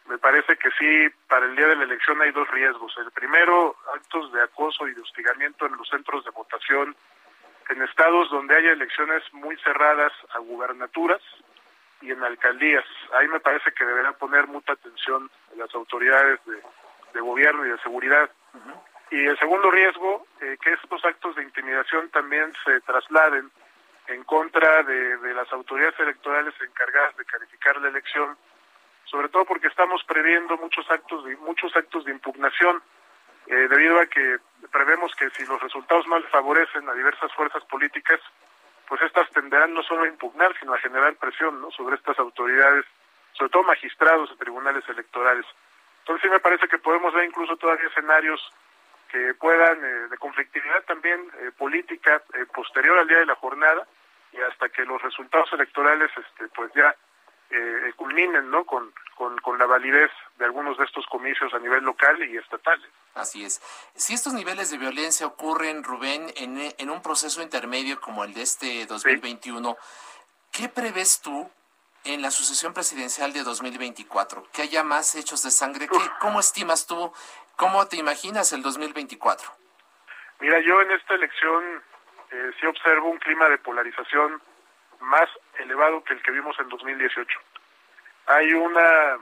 Me 0.08 0.18
parece 0.18 0.56
que 0.56 0.70
sí, 0.78 1.14
para 1.28 1.46
el 1.46 1.54
día 1.54 1.66
de 1.66 1.76
la 1.76 1.84
elección 1.84 2.20
hay 2.22 2.30
dos 2.32 2.50
riesgos. 2.50 2.94
El 2.98 3.10
primero, 3.10 3.76
actos 3.94 4.32
de 4.32 4.42
acoso 4.42 4.88
y 4.88 4.94
de 4.94 5.02
hostigamiento 5.02 5.66
en 5.66 5.76
los 5.76 5.88
centros 5.88 6.24
de 6.24 6.30
votación 6.30 6.96
en 7.68 7.82
estados 7.82 8.30
donde 8.30 8.56
haya 8.56 8.72
elecciones 8.72 9.22
muy 9.32 9.56
cerradas 9.58 10.12
a 10.34 10.38
gubernaturas 10.38 11.20
y 12.00 12.10
en 12.10 12.22
alcaldías. 12.22 12.84
Ahí 13.12 13.28
me 13.28 13.40
parece 13.40 13.72
que 13.72 13.84
deberán 13.84 14.14
poner 14.14 14.46
mucha 14.46 14.72
atención 14.72 15.30
las 15.56 15.74
autoridades 15.74 16.40
de, 16.46 17.20
gobierno 17.20 17.66
y 17.66 17.70
de 17.70 17.78
seguridad. 17.80 18.30
Y 19.10 19.26
el 19.26 19.36
segundo 19.38 19.70
riesgo, 19.72 20.26
eh, 20.40 20.56
que 20.62 20.72
estos 20.72 21.04
actos 21.04 21.34
de 21.34 21.42
intimidación 21.42 22.08
también 22.10 22.52
se 22.64 22.80
trasladen 22.82 23.50
en 24.06 24.22
contra 24.22 24.84
de, 24.84 25.16
de, 25.18 25.34
las 25.34 25.52
autoridades 25.52 25.98
electorales 25.98 26.54
encargadas 26.60 27.16
de 27.16 27.24
calificar 27.24 27.76
la 27.80 27.88
elección, 27.88 28.38
sobre 29.10 29.28
todo 29.28 29.44
porque 29.44 29.68
estamos 29.68 30.02
previendo 30.04 30.56
muchos 30.58 30.88
actos 30.90 31.24
de, 31.24 31.36
muchos 31.38 31.74
actos 31.76 32.04
de 32.04 32.12
impugnación 32.12 32.82
eh, 33.46 33.66
debido 33.68 33.98
a 34.00 34.06
que 34.06 34.38
prevemos 34.70 35.14
que 35.14 35.30
si 35.30 35.46
los 35.46 35.60
resultados 35.62 36.06
le 36.06 36.28
favorecen 36.28 36.88
a 36.88 36.92
diversas 36.92 37.32
fuerzas 37.32 37.64
políticas, 37.64 38.20
pues 38.86 39.00
estas 39.02 39.30
tenderán 39.30 39.72
no 39.72 39.82
solo 39.82 40.02
a 40.02 40.08
impugnar, 40.08 40.54
sino 40.60 40.74
a 40.74 40.78
generar 40.78 41.14
presión 41.16 41.60
¿no? 41.60 41.70
sobre 41.70 41.96
estas 41.96 42.18
autoridades, 42.18 42.84
sobre 43.32 43.50
todo 43.50 43.62
magistrados 43.62 44.30
de 44.30 44.36
tribunales 44.36 44.86
electorales. 44.88 45.46
Entonces 46.00 46.22
sí 46.22 46.30
me 46.30 46.40
parece 46.40 46.68
que 46.68 46.78
podemos 46.78 47.12
ver 47.14 47.24
incluso 47.24 47.56
todavía 47.56 47.88
escenarios 47.88 48.40
que 49.10 49.32
puedan, 49.34 49.82
eh, 49.82 50.08
de 50.10 50.18
conflictividad 50.18 50.84
también 50.84 51.30
eh, 51.38 51.50
política, 51.56 52.22
posterior 52.54 52.98
al 52.98 53.08
día 53.08 53.20
de 53.20 53.26
la 53.26 53.34
jornada, 53.36 53.86
y 54.32 54.40
hasta 54.42 54.68
que 54.68 54.84
los 54.84 55.00
resultados 55.00 55.50
electorales 55.54 56.10
este, 56.16 56.48
pues 56.48 56.70
ya 56.74 56.94
eh, 57.50 57.92
culminen 57.96 58.50
¿no? 58.50 58.64
Con, 58.64 58.92
con, 59.16 59.58
la 59.58 59.66
validez 59.66 60.10
de 60.38 60.44
algunos 60.44 60.78
de 60.78 60.84
estos 60.84 61.04
comicios 61.06 61.52
a 61.52 61.58
nivel 61.58 61.82
local 61.82 62.22
y 62.22 62.36
estatal. 62.36 62.80
Así 63.14 63.44
es. 63.44 63.60
Si 63.96 64.14
estos 64.14 64.32
niveles 64.32 64.70
de 64.70 64.78
violencia 64.78 65.26
ocurren, 65.26 65.82
Rubén, 65.82 66.32
en, 66.36 66.72
en 66.78 66.90
un 66.90 67.02
proceso 67.02 67.42
intermedio 67.42 68.00
como 68.00 68.22
el 68.22 68.32
de 68.34 68.42
este 68.42 68.86
2021, 68.86 69.76
¿qué 70.52 70.68
prevés 70.68 71.20
tú 71.20 71.50
en 72.04 72.22
la 72.22 72.30
sucesión 72.30 72.72
presidencial 72.72 73.32
de 73.32 73.42
2024? 73.42 74.44
¿Que 74.52 74.62
haya 74.62 74.84
más 74.84 75.16
hechos 75.16 75.42
de 75.42 75.50
sangre? 75.50 75.88
¿Qué, 75.88 75.98
¿Cómo 76.20 76.38
estimas 76.38 76.86
tú? 76.86 77.12
¿Cómo 77.56 77.88
te 77.88 77.96
imaginas 77.96 78.52
el 78.52 78.62
2024? 78.62 79.50
Mira, 80.40 80.60
yo 80.60 80.80
en 80.80 80.92
esta 80.92 81.14
elección 81.14 81.82
eh, 82.30 82.50
sí 82.60 82.66
observo 82.66 83.10
un 83.10 83.18
clima 83.18 83.48
de 83.48 83.58
polarización 83.58 84.40
más 85.00 85.28
elevado 85.58 86.02
que 86.04 86.14
el 86.14 86.22
que 86.22 86.30
vimos 86.30 86.58
en 86.58 86.68
2018. 86.68 87.38
Hay 88.26 88.52
una 88.52 89.18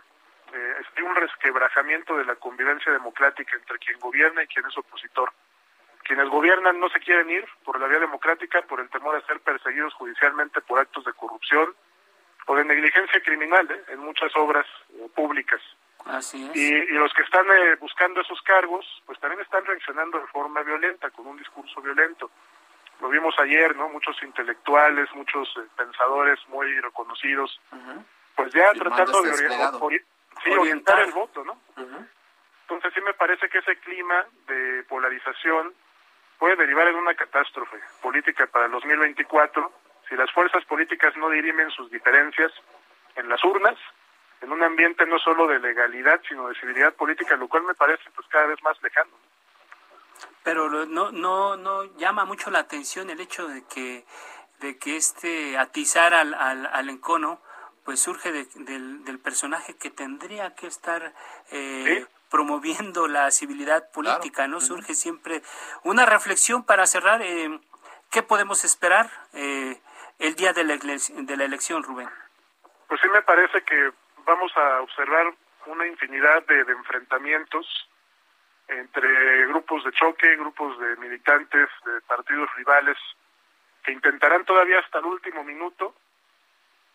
eh, 0.53 1.03
un 1.03 1.15
resquebrajamiento 1.15 2.17
de 2.17 2.25
la 2.25 2.37
convivencia 2.37 2.93
democrática 2.93 3.57
entre 3.57 3.79
quien 3.79 3.99
gobierna 3.99 4.43
y 4.43 4.47
quien 4.47 4.67
es 4.67 4.77
opositor. 4.77 5.33
Quienes 6.03 6.29
gobiernan 6.29 6.79
no 6.79 6.89
se 6.89 7.01
quieren 7.01 7.29
ir 7.31 7.45
por 7.65 7.81
la 7.81 7.89
vía 7.89 7.99
democrática 7.99 8.63
por 8.63 8.81
el 8.81 8.89
temor 8.91 9.17
a 9.17 9.27
ser 9.27 9.41
perseguidos 9.41 9.93
judicialmente 9.95 10.61
por 10.61 10.79
actos 10.79 11.05
de 11.05 11.13
corrupción 11.13 11.75
o 12.47 12.55
de 12.55 12.65
negligencia 12.65 13.21
criminal 13.23 13.69
¿eh? 13.71 13.85
en 13.89 13.99
muchas 13.99 14.35
obras 14.37 14.67
eh, 14.91 15.09
públicas. 15.15 15.61
Así 16.05 16.49
Y, 16.55 16.75
y, 16.75 16.93
los 16.93 17.13
que 17.13 17.23
están 17.23 17.47
eh, 17.51 17.75
buscando 17.81 18.21
esos 18.21 18.41
cargos, 18.43 18.87
pues 19.05 19.19
también 19.19 19.43
están 19.43 19.65
reaccionando 19.65 20.21
de 20.21 20.27
forma 20.29 20.63
violenta, 20.63 21.11
con 21.11 21.27
un 21.27 21.37
discurso 21.37 21.83
violento 21.83 22.31
lo 23.01 23.09
vimos 23.09 23.35
ayer, 23.39 23.77
¿no? 23.77 23.89
Muchos 23.89 24.21
intelectuales, 24.23 25.09
muchos 25.15 25.49
eh, 25.57 25.61
pensadores 25.77 26.39
muy 26.49 26.81
reconocidos, 26.81 27.61
pues 28.35 28.53
ya 28.53 28.73
tratando 28.73 29.23
de 29.23 29.31
orientar. 29.31 31.01
el 31.01 31.13
voto, 31.13 31.45
¿no? 31.45 31.59
Entonces 32.63 32.93
sí 32.95 33.01
me 33.01 33.15
parece 33.15 33.49
que 33.49 33.59
ese 33.59 33.77
clima 33.79 34.25
de 34.49 34.85
polarización 34.89 35.73
puede 36.39 36.57
derivar 36.57 36.89
en 36.89 36.97
una 36.97 37.15
catástrofe 37.15 37.79
política 38.03 38.47
para 38.47 38.67
el 38.67 38.73
2024 38.73 39.73
si 40.09 40.17
las 40.17 40.31
fuerzas 40.33 40.65
políticas 40.65 41.17
no 41.17 41.31
dirimen 41.31 41.71
sus 41.71 41.91
diferencias 41.91 42.53
en 43.17 43.29
las 43.29 43.43
urnas, 43.45 43.77
en 44.41 44.53
un 44.53 44.63
ambiente 44.63 45.07
no 45.07 45.19
solo 45.19 45.47
de 45.47 45.59
legalidad, 45.59 46.21
sino 46.29 46.49
de 46.49 46.55
civilidad 46.55 46.95
política, 46.95 47.37
lo 47.37 47.49
cual 47.49 47.65
me 47.65 47.75
parece 47.75 48.05
pues 48.15 48.27
cada 48.29 48.47
vez 48.47 48.63
más 48.63 48.81
lejano 48.83 49.11
pero 50.47 50.69
no 50.87 51.11
no 51.11 51.57
no 51.57 51.85
llama 51.97 52.25
mucho 52.25 52.53
la 52.53 52.61
atención 52.61 53.11
el 53.11 53.19
hecho 53.19 53.49
de 53.49 53.65
que 53.67 54.07
de 54.61 54.79
que 54.79 54.97
este 54.97 55.59
atizar 55.59 56.15
al, 56.15 56.35
al, 56.35 56.89
encono 56.89 57.43
pues 57.85 57.99
surge 57.99 58.31
del, 58.31 59.05
del, 59.05 59.19
personaje 59.19 59.77
que 59.77 59.91
tendría 59.91 60.55
que 60.55 60.69
estar 60.69 61.13
eh, 61.51 62.07
promoviendo 62.31 63.09
la 63.09 63.33
civilidad 63.33 63.91
política, 63.91 64.47
¿no? 64.47 64.61
Surge 64.61 64.95
siempre 64.95 65.43
una 65.83 66.07
reflexión 66.07 66.65
para 66.65 66.87
cerrar. 66.87 67.23
Eh, 67.23 67.61
¿Qué 68.11 68.23
podemos 68.23 68.65
esperar 68.65 69.11
eh, 69.33 69.81
el 70.21 70.37
día 70.37 70.53
de 70.53 70.65
la, 70.65 70.77
de 70.77 71.37
la 71.37 71.45
elección, 71.45 71.83
Rubén? 71.83 72.09
Pues 72.89 73.01
sí 73.01 73.09
me 73.09 73.23
parece 73.23 73.63
que 73.63 73.93
vamos 74.25 74.53
a 74.57 74.81
observar 74.81 75.27
una 75.67 75.87
infinidad 75.87 76.45
de 76.47 76.61
enfrentamientos 76.61 77.67
entre 78.69 79.47
grupos 79.47 79.85
de 79.85 79.93
choque, 79.93 80.37
grupos 80.37 80.79
de 80.81 80.97
militantes 80.97 81.69
de 81.85 82.01
partidos 82.03 82.49
rivales 82.57 82.97
que 83.85 83.93
intentarán 83.93 84.45
todavía 84.45 84.81
hasta 84.81 84.99
el 84.99 85.07
último 85.07 85.45
minuto 85.45 85.95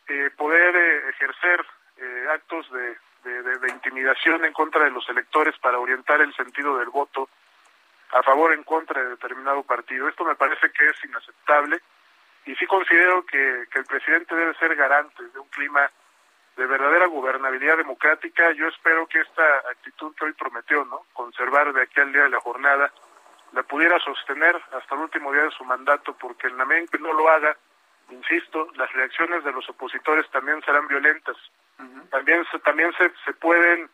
eh, 0.07 0.29
poder 0.35 0.75
eh, 0.75 1.09
ejercer 1.09 1.65
eh, 1.97 2.27
actos 2.33 2.69
de, 2.71 2.97
de, 3.23 3.69
intimidación 3.69 4.43
en 4.43 4.51
contra 4.51 4.83
de 4.83 4.91
los 4.91 5.07
electores 5.07 5.57
para 5.59 5.79
orientar 5.79 6.19
el 6.21 6.33
sentido 6.33 6.77
del 6.77 6.89
voto 6.89 7.29
a 8.11 8.21
favor 8.23 8.51
o 8.51 8.53
en 8.53 8.63
contra 8.63 9.01
de 9.01 9.09
determinado 9.11 9.63
partido. 9.63 10.09
Esto 10.09 10.25
me 10.25 10.35
parece 10.35 10.69
que 10.71 10.85
es 10.89 11.05
inaceptable 11.05 11.79
y 12.45 12.55
sí 12.55 12.65
considero 12.65 13.25
que, 13.25 13.67
que 13.71 13.79
el 13.79 13.85
presidente 13.85 14.35
debe 14.35 14.53
ser 14.55 14.75
garante 14.75 15.23
de 15.23 15.39
un 15.39 15.47
clima 15.47 15.89
de 16.57 16.65
verdadera 16.65 17.07
gobernabilidad 17.07 17.77
democrática. 17.77 18.51
Yo 18.51 18.67
espero 18.67 19.07
que 19.07 19.19
esta 19.19 19.57
actitud 19.71 20.13
que 20.15 20.25
hoy 20.25 20.33
prometió, 20.33 20.85
¿no? 20.85 21.05
Conservar 21.13 21.73
de 21.73 21.83
aquí 21.83 21.99
al 21.99 22.11
día 22.11 22.23
de 22.23 22.29
la 22.29 22.39
jornada, 22.39 22.91
la 23.53 23.63
pudiera 23.63 23.99
sostener 23.99 24.55
hasta 24.71 24.95
el 24.95 25.01
último 25.01 25.31
día 25.31 25.43
de 25.43 25.51
su 25.51 25.63
mandato, 25.65 26.15
porque 26.17 26.47
en 26.47 26.57
la 26.57 26.65
que 26.65 26.99
no 26.99 27.13
lo 27.13 27.29
haga, 27.29 27.55
insisto, 28.09 28.67
las 28.75 28.91
reacciones 28.93 29.43
de 29.43 29.51
los 29.51 29.67
opositores 29.69 30.29
también 30.31 30.61
serán 30.63 30.87
violentas. 30.87 31.35
También 32.09 32.45
se, 32.51 32.59
también 32.59 32.93
se, 32.93 33.11
se 33.25 33.33
pueden 33.33 33.89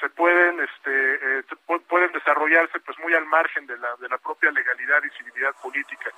se 0.00 0.08
pueden 0.08 0.60
este 0.60 1.38
eh, 1.40 1.44
pueden 1.86 2.10
desarrollarse 2.12 2.80
pues 2.80 2.98
muy 3.00 3.14
al 3.14 3.26
margen 3.26 3.66
de 3.66 3.76
la 3.76 3.94
de 3.96 4.08
la 4.08 4.18
propia 4.18 4.50
legalidad 4.50 5.02
y 5.04 5.10
civilidad 5.10 5.54
política. 5.62 6.10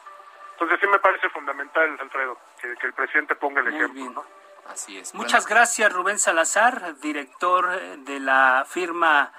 Entonces 0.53 0.78
sí 0.80 0.87
me 0.87 1.01
parece 1.01 1.28
fundamental, 1.30 1.99
Alfredo, 2.01 2.39
que, 2.61 2.74
que 2.76 2.87
el 2.87 2.93
presidente 2.93 3.35
ponga 3.35 3.61
el 3.61 3.68
ejemplo, 3.68 4.11
¿no? 4.11 4.24
Así 4.67 4.99
es. 4.99 5.15
Muchas 5.15 5.47
gracias, 5.47 5.93
Rubén 5.93 6.19
Salazar, 6.19 6.99
director 7.01 7.69
de 7.99 8.21
la 8.21 8.65
firma 8.69 9.33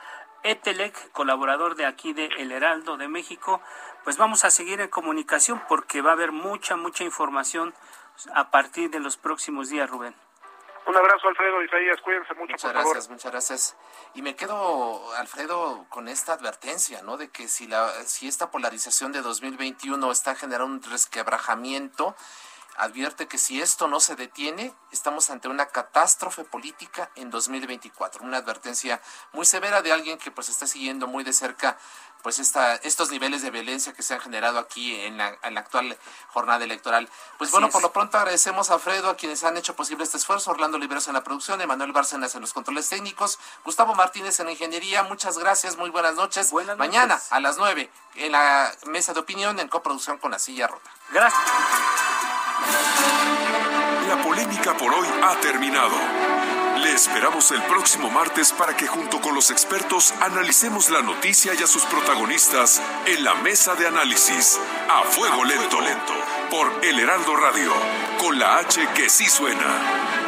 Etelec, 0.43 1.11
colaborador 1.11 1.75
de 1.75 1.85
aquí 1.85 2.13
de 2.13 2.25
El 2.37 2.51
Heraldo 2.51 2.97
de 2.97 3.07
México. 3.07 3.61
Pues 4.03 4.17
vamos 4.17 4.43
a 4.43 4.51
seguir 4.51 4.81
en 4.81 4.89
comunicación 4.89 5.63
porque 5.67 6.01
va 6.01 6.11
a 6.11 6.13
haber 6.13 6.31
mucha, 6.31 6.75
mucha 6.75 7.03
información 7.03 7.73
a 8.33 8.51
partir 8.51 8.89
de 8.89 8.99
los 8.99 9.17
próximos 9.17 9.69
días, 9.69 9.89
Rubén. 9.89 10.13
Un 10.85 10.97
abrazo, 10.97 11.29
Alfredo 11.29 11.63
Isaías, 11.63 12.01
cuídense 12.01 12.33
mucho, 12.33 12.51
muchas 12.51 12.73
gracias, 12.73 13.09
Muchas 13.09 13.31
gracias, 13.31 13.77
Y 14.15 14.21
me 14.21 14.35
quedo, 14.35 15.13
Alfredo, 15.15 15.85
con 15.87 16.09
esta 16.09 16.33
advertencia, 16.33 17.01
¿no? 17.03 17.15
De 17.15 17.29
que 17.29 17.47
si, 17.47 17.67
la, 17.67 17.89
si 18.03 18.27
esta 18.27 18.51
polarización 18.51 19.13
de 19.13 19.21
2021 19.21 20.11
está 20.11 20.35
generando 20.35 20.75
un 20.75 20.83
resquebrajamiento, 20.83 22.15
advierte 22.77 23.27
que 23.27 23.37
si 23.37 23.61
esto 23.61 23.87
no 23.87 23.99
se 23.99 24.15
detiene, 24.15 24.73
estamos 24.91 25.29
ante 25.29 25.47
una 25.47 25.67
catástrofe 25.67 26.43
política 26.43 27.11
en 27.15 27.29
2024. 27.29 28.23
Una 28.23 28.37
advertencia 28.37 29.01
muy 29.31 29.45
severa 29.45 29.81
de 29.81 29.91
alguien 29.91 30.17
que 30.17 30.31
pues 30.31 30.49
está 30.49 30.67
siguiendo 30.67 31.07
muy 31.07 31.23
de 31.23 31.33
cerca 31.33 31.77
pues 32.23 32.39
esta, 32.39 32.75
estos 32.75 33.11
niveles 33.11 33.41
de 33.41 33.51
violencia 33.51 33.93
que 33.93 34.01
se 34.01 34.13
han 34.13 34.21
generado 34.21 34.57
aquí 34.57 34.95
en 35.01 35.17
la, 35.17 35.37
actual 35.43 35.97
jornada 36.29 36.63
electoral. 36.63 37.09
Pues 37.37 37.51
bueno, 37.51 37.69
por 37.69 37.81
lo 37.81 37.91
pronto 37.91 38.17
agradecemos 38.17 38.71
a 38.71 38.75
Alfredo, 38.75 39.09
a 39.09 39.17
quienes 39.17 39.43
han 39.43 39.57
hecho 39.57 39.75
posible 39.75 40.05
este 40.05 40.17
esfuerzo, 40.17 40.51
Orlando 40.51 40.79
Liberos 40.79 41.07
en 41.09 41.15
la 41.15 41.23
producción, 41.23 41.59
Emanuel 41.59 41.91
Bárcenas 41.91 42.33
en 42.35 42.41
los 42.41 42.53
controles 42.53 42.87
técnicos, 42.87 43.39
Gustavo 43.65 43.93
Martínez 43.93 44.39
en 44.39 44.45
la 44.45 44.53
ingeniería, 44.53 45.03
muchas 45.03 45.37
gracias, 45.37 45.75
muy 45.75 45.89
buenas 45.89 46.15
noches. 46.15 46.49
Buenas 46.49 46.77
Mañana 46.77 47.19
a 47.29 47.41
las 47.41 47.57
9 47.57 47.91
en 48.15 48.31
la 48.31 48.73
mesa 48.85 49.13
de 49.13 49.19
opinión 49.19 49.59
en 49.59 49.67
coproducción 49.67 50.17
con 50.17 50.31
la 50.31 50.39
silla 50.39 50.67
rota. 50.67 50.89
Gracias. 51.11 51.41
La 54.07 54.21
polémica 54.21 54.75
por 54.75 54.93
hoy 54.93 55.07
ha 55.23 55.35
terminado. 55.41 55.95
Le 56.77 56.93
esperamos 56.93 57.51
el 57.51 57.61
próximo 57.63 58.09
martes 58.09 58.51
para 58.51 58.75
que 58.75 58.87
junto 58.87 59.21
con 59.21 59.35
los 59.35 59.51
expertos 59.51 60.13
analicemos 60.21 60.89
la 60.89 61.01
noticia 61.01 61.53
y 61.53 61.63
a 61.63 61.67
sus 61.67 61.83
protagonistas 61.85 62.81
en 63.05 63.23
la 63.23 63.35
mesa 63.35 63.75
de 63.75 63.87
análisis 63.87 64.59
a 64.89 65.03
fuego 65.03 65.45
lento, 65.45 65.79
lento 65.81 66.13
por 66.49 66.83
El 66.83 66.99
Heraldo 66.99 67.35
Radio, 67.35 67.71
con 68.19 68.37
la 68.37 68.57
H 68.57 68.87
que 68.95 69.09
sí 69.09 69.25
suena. 69.27 70.22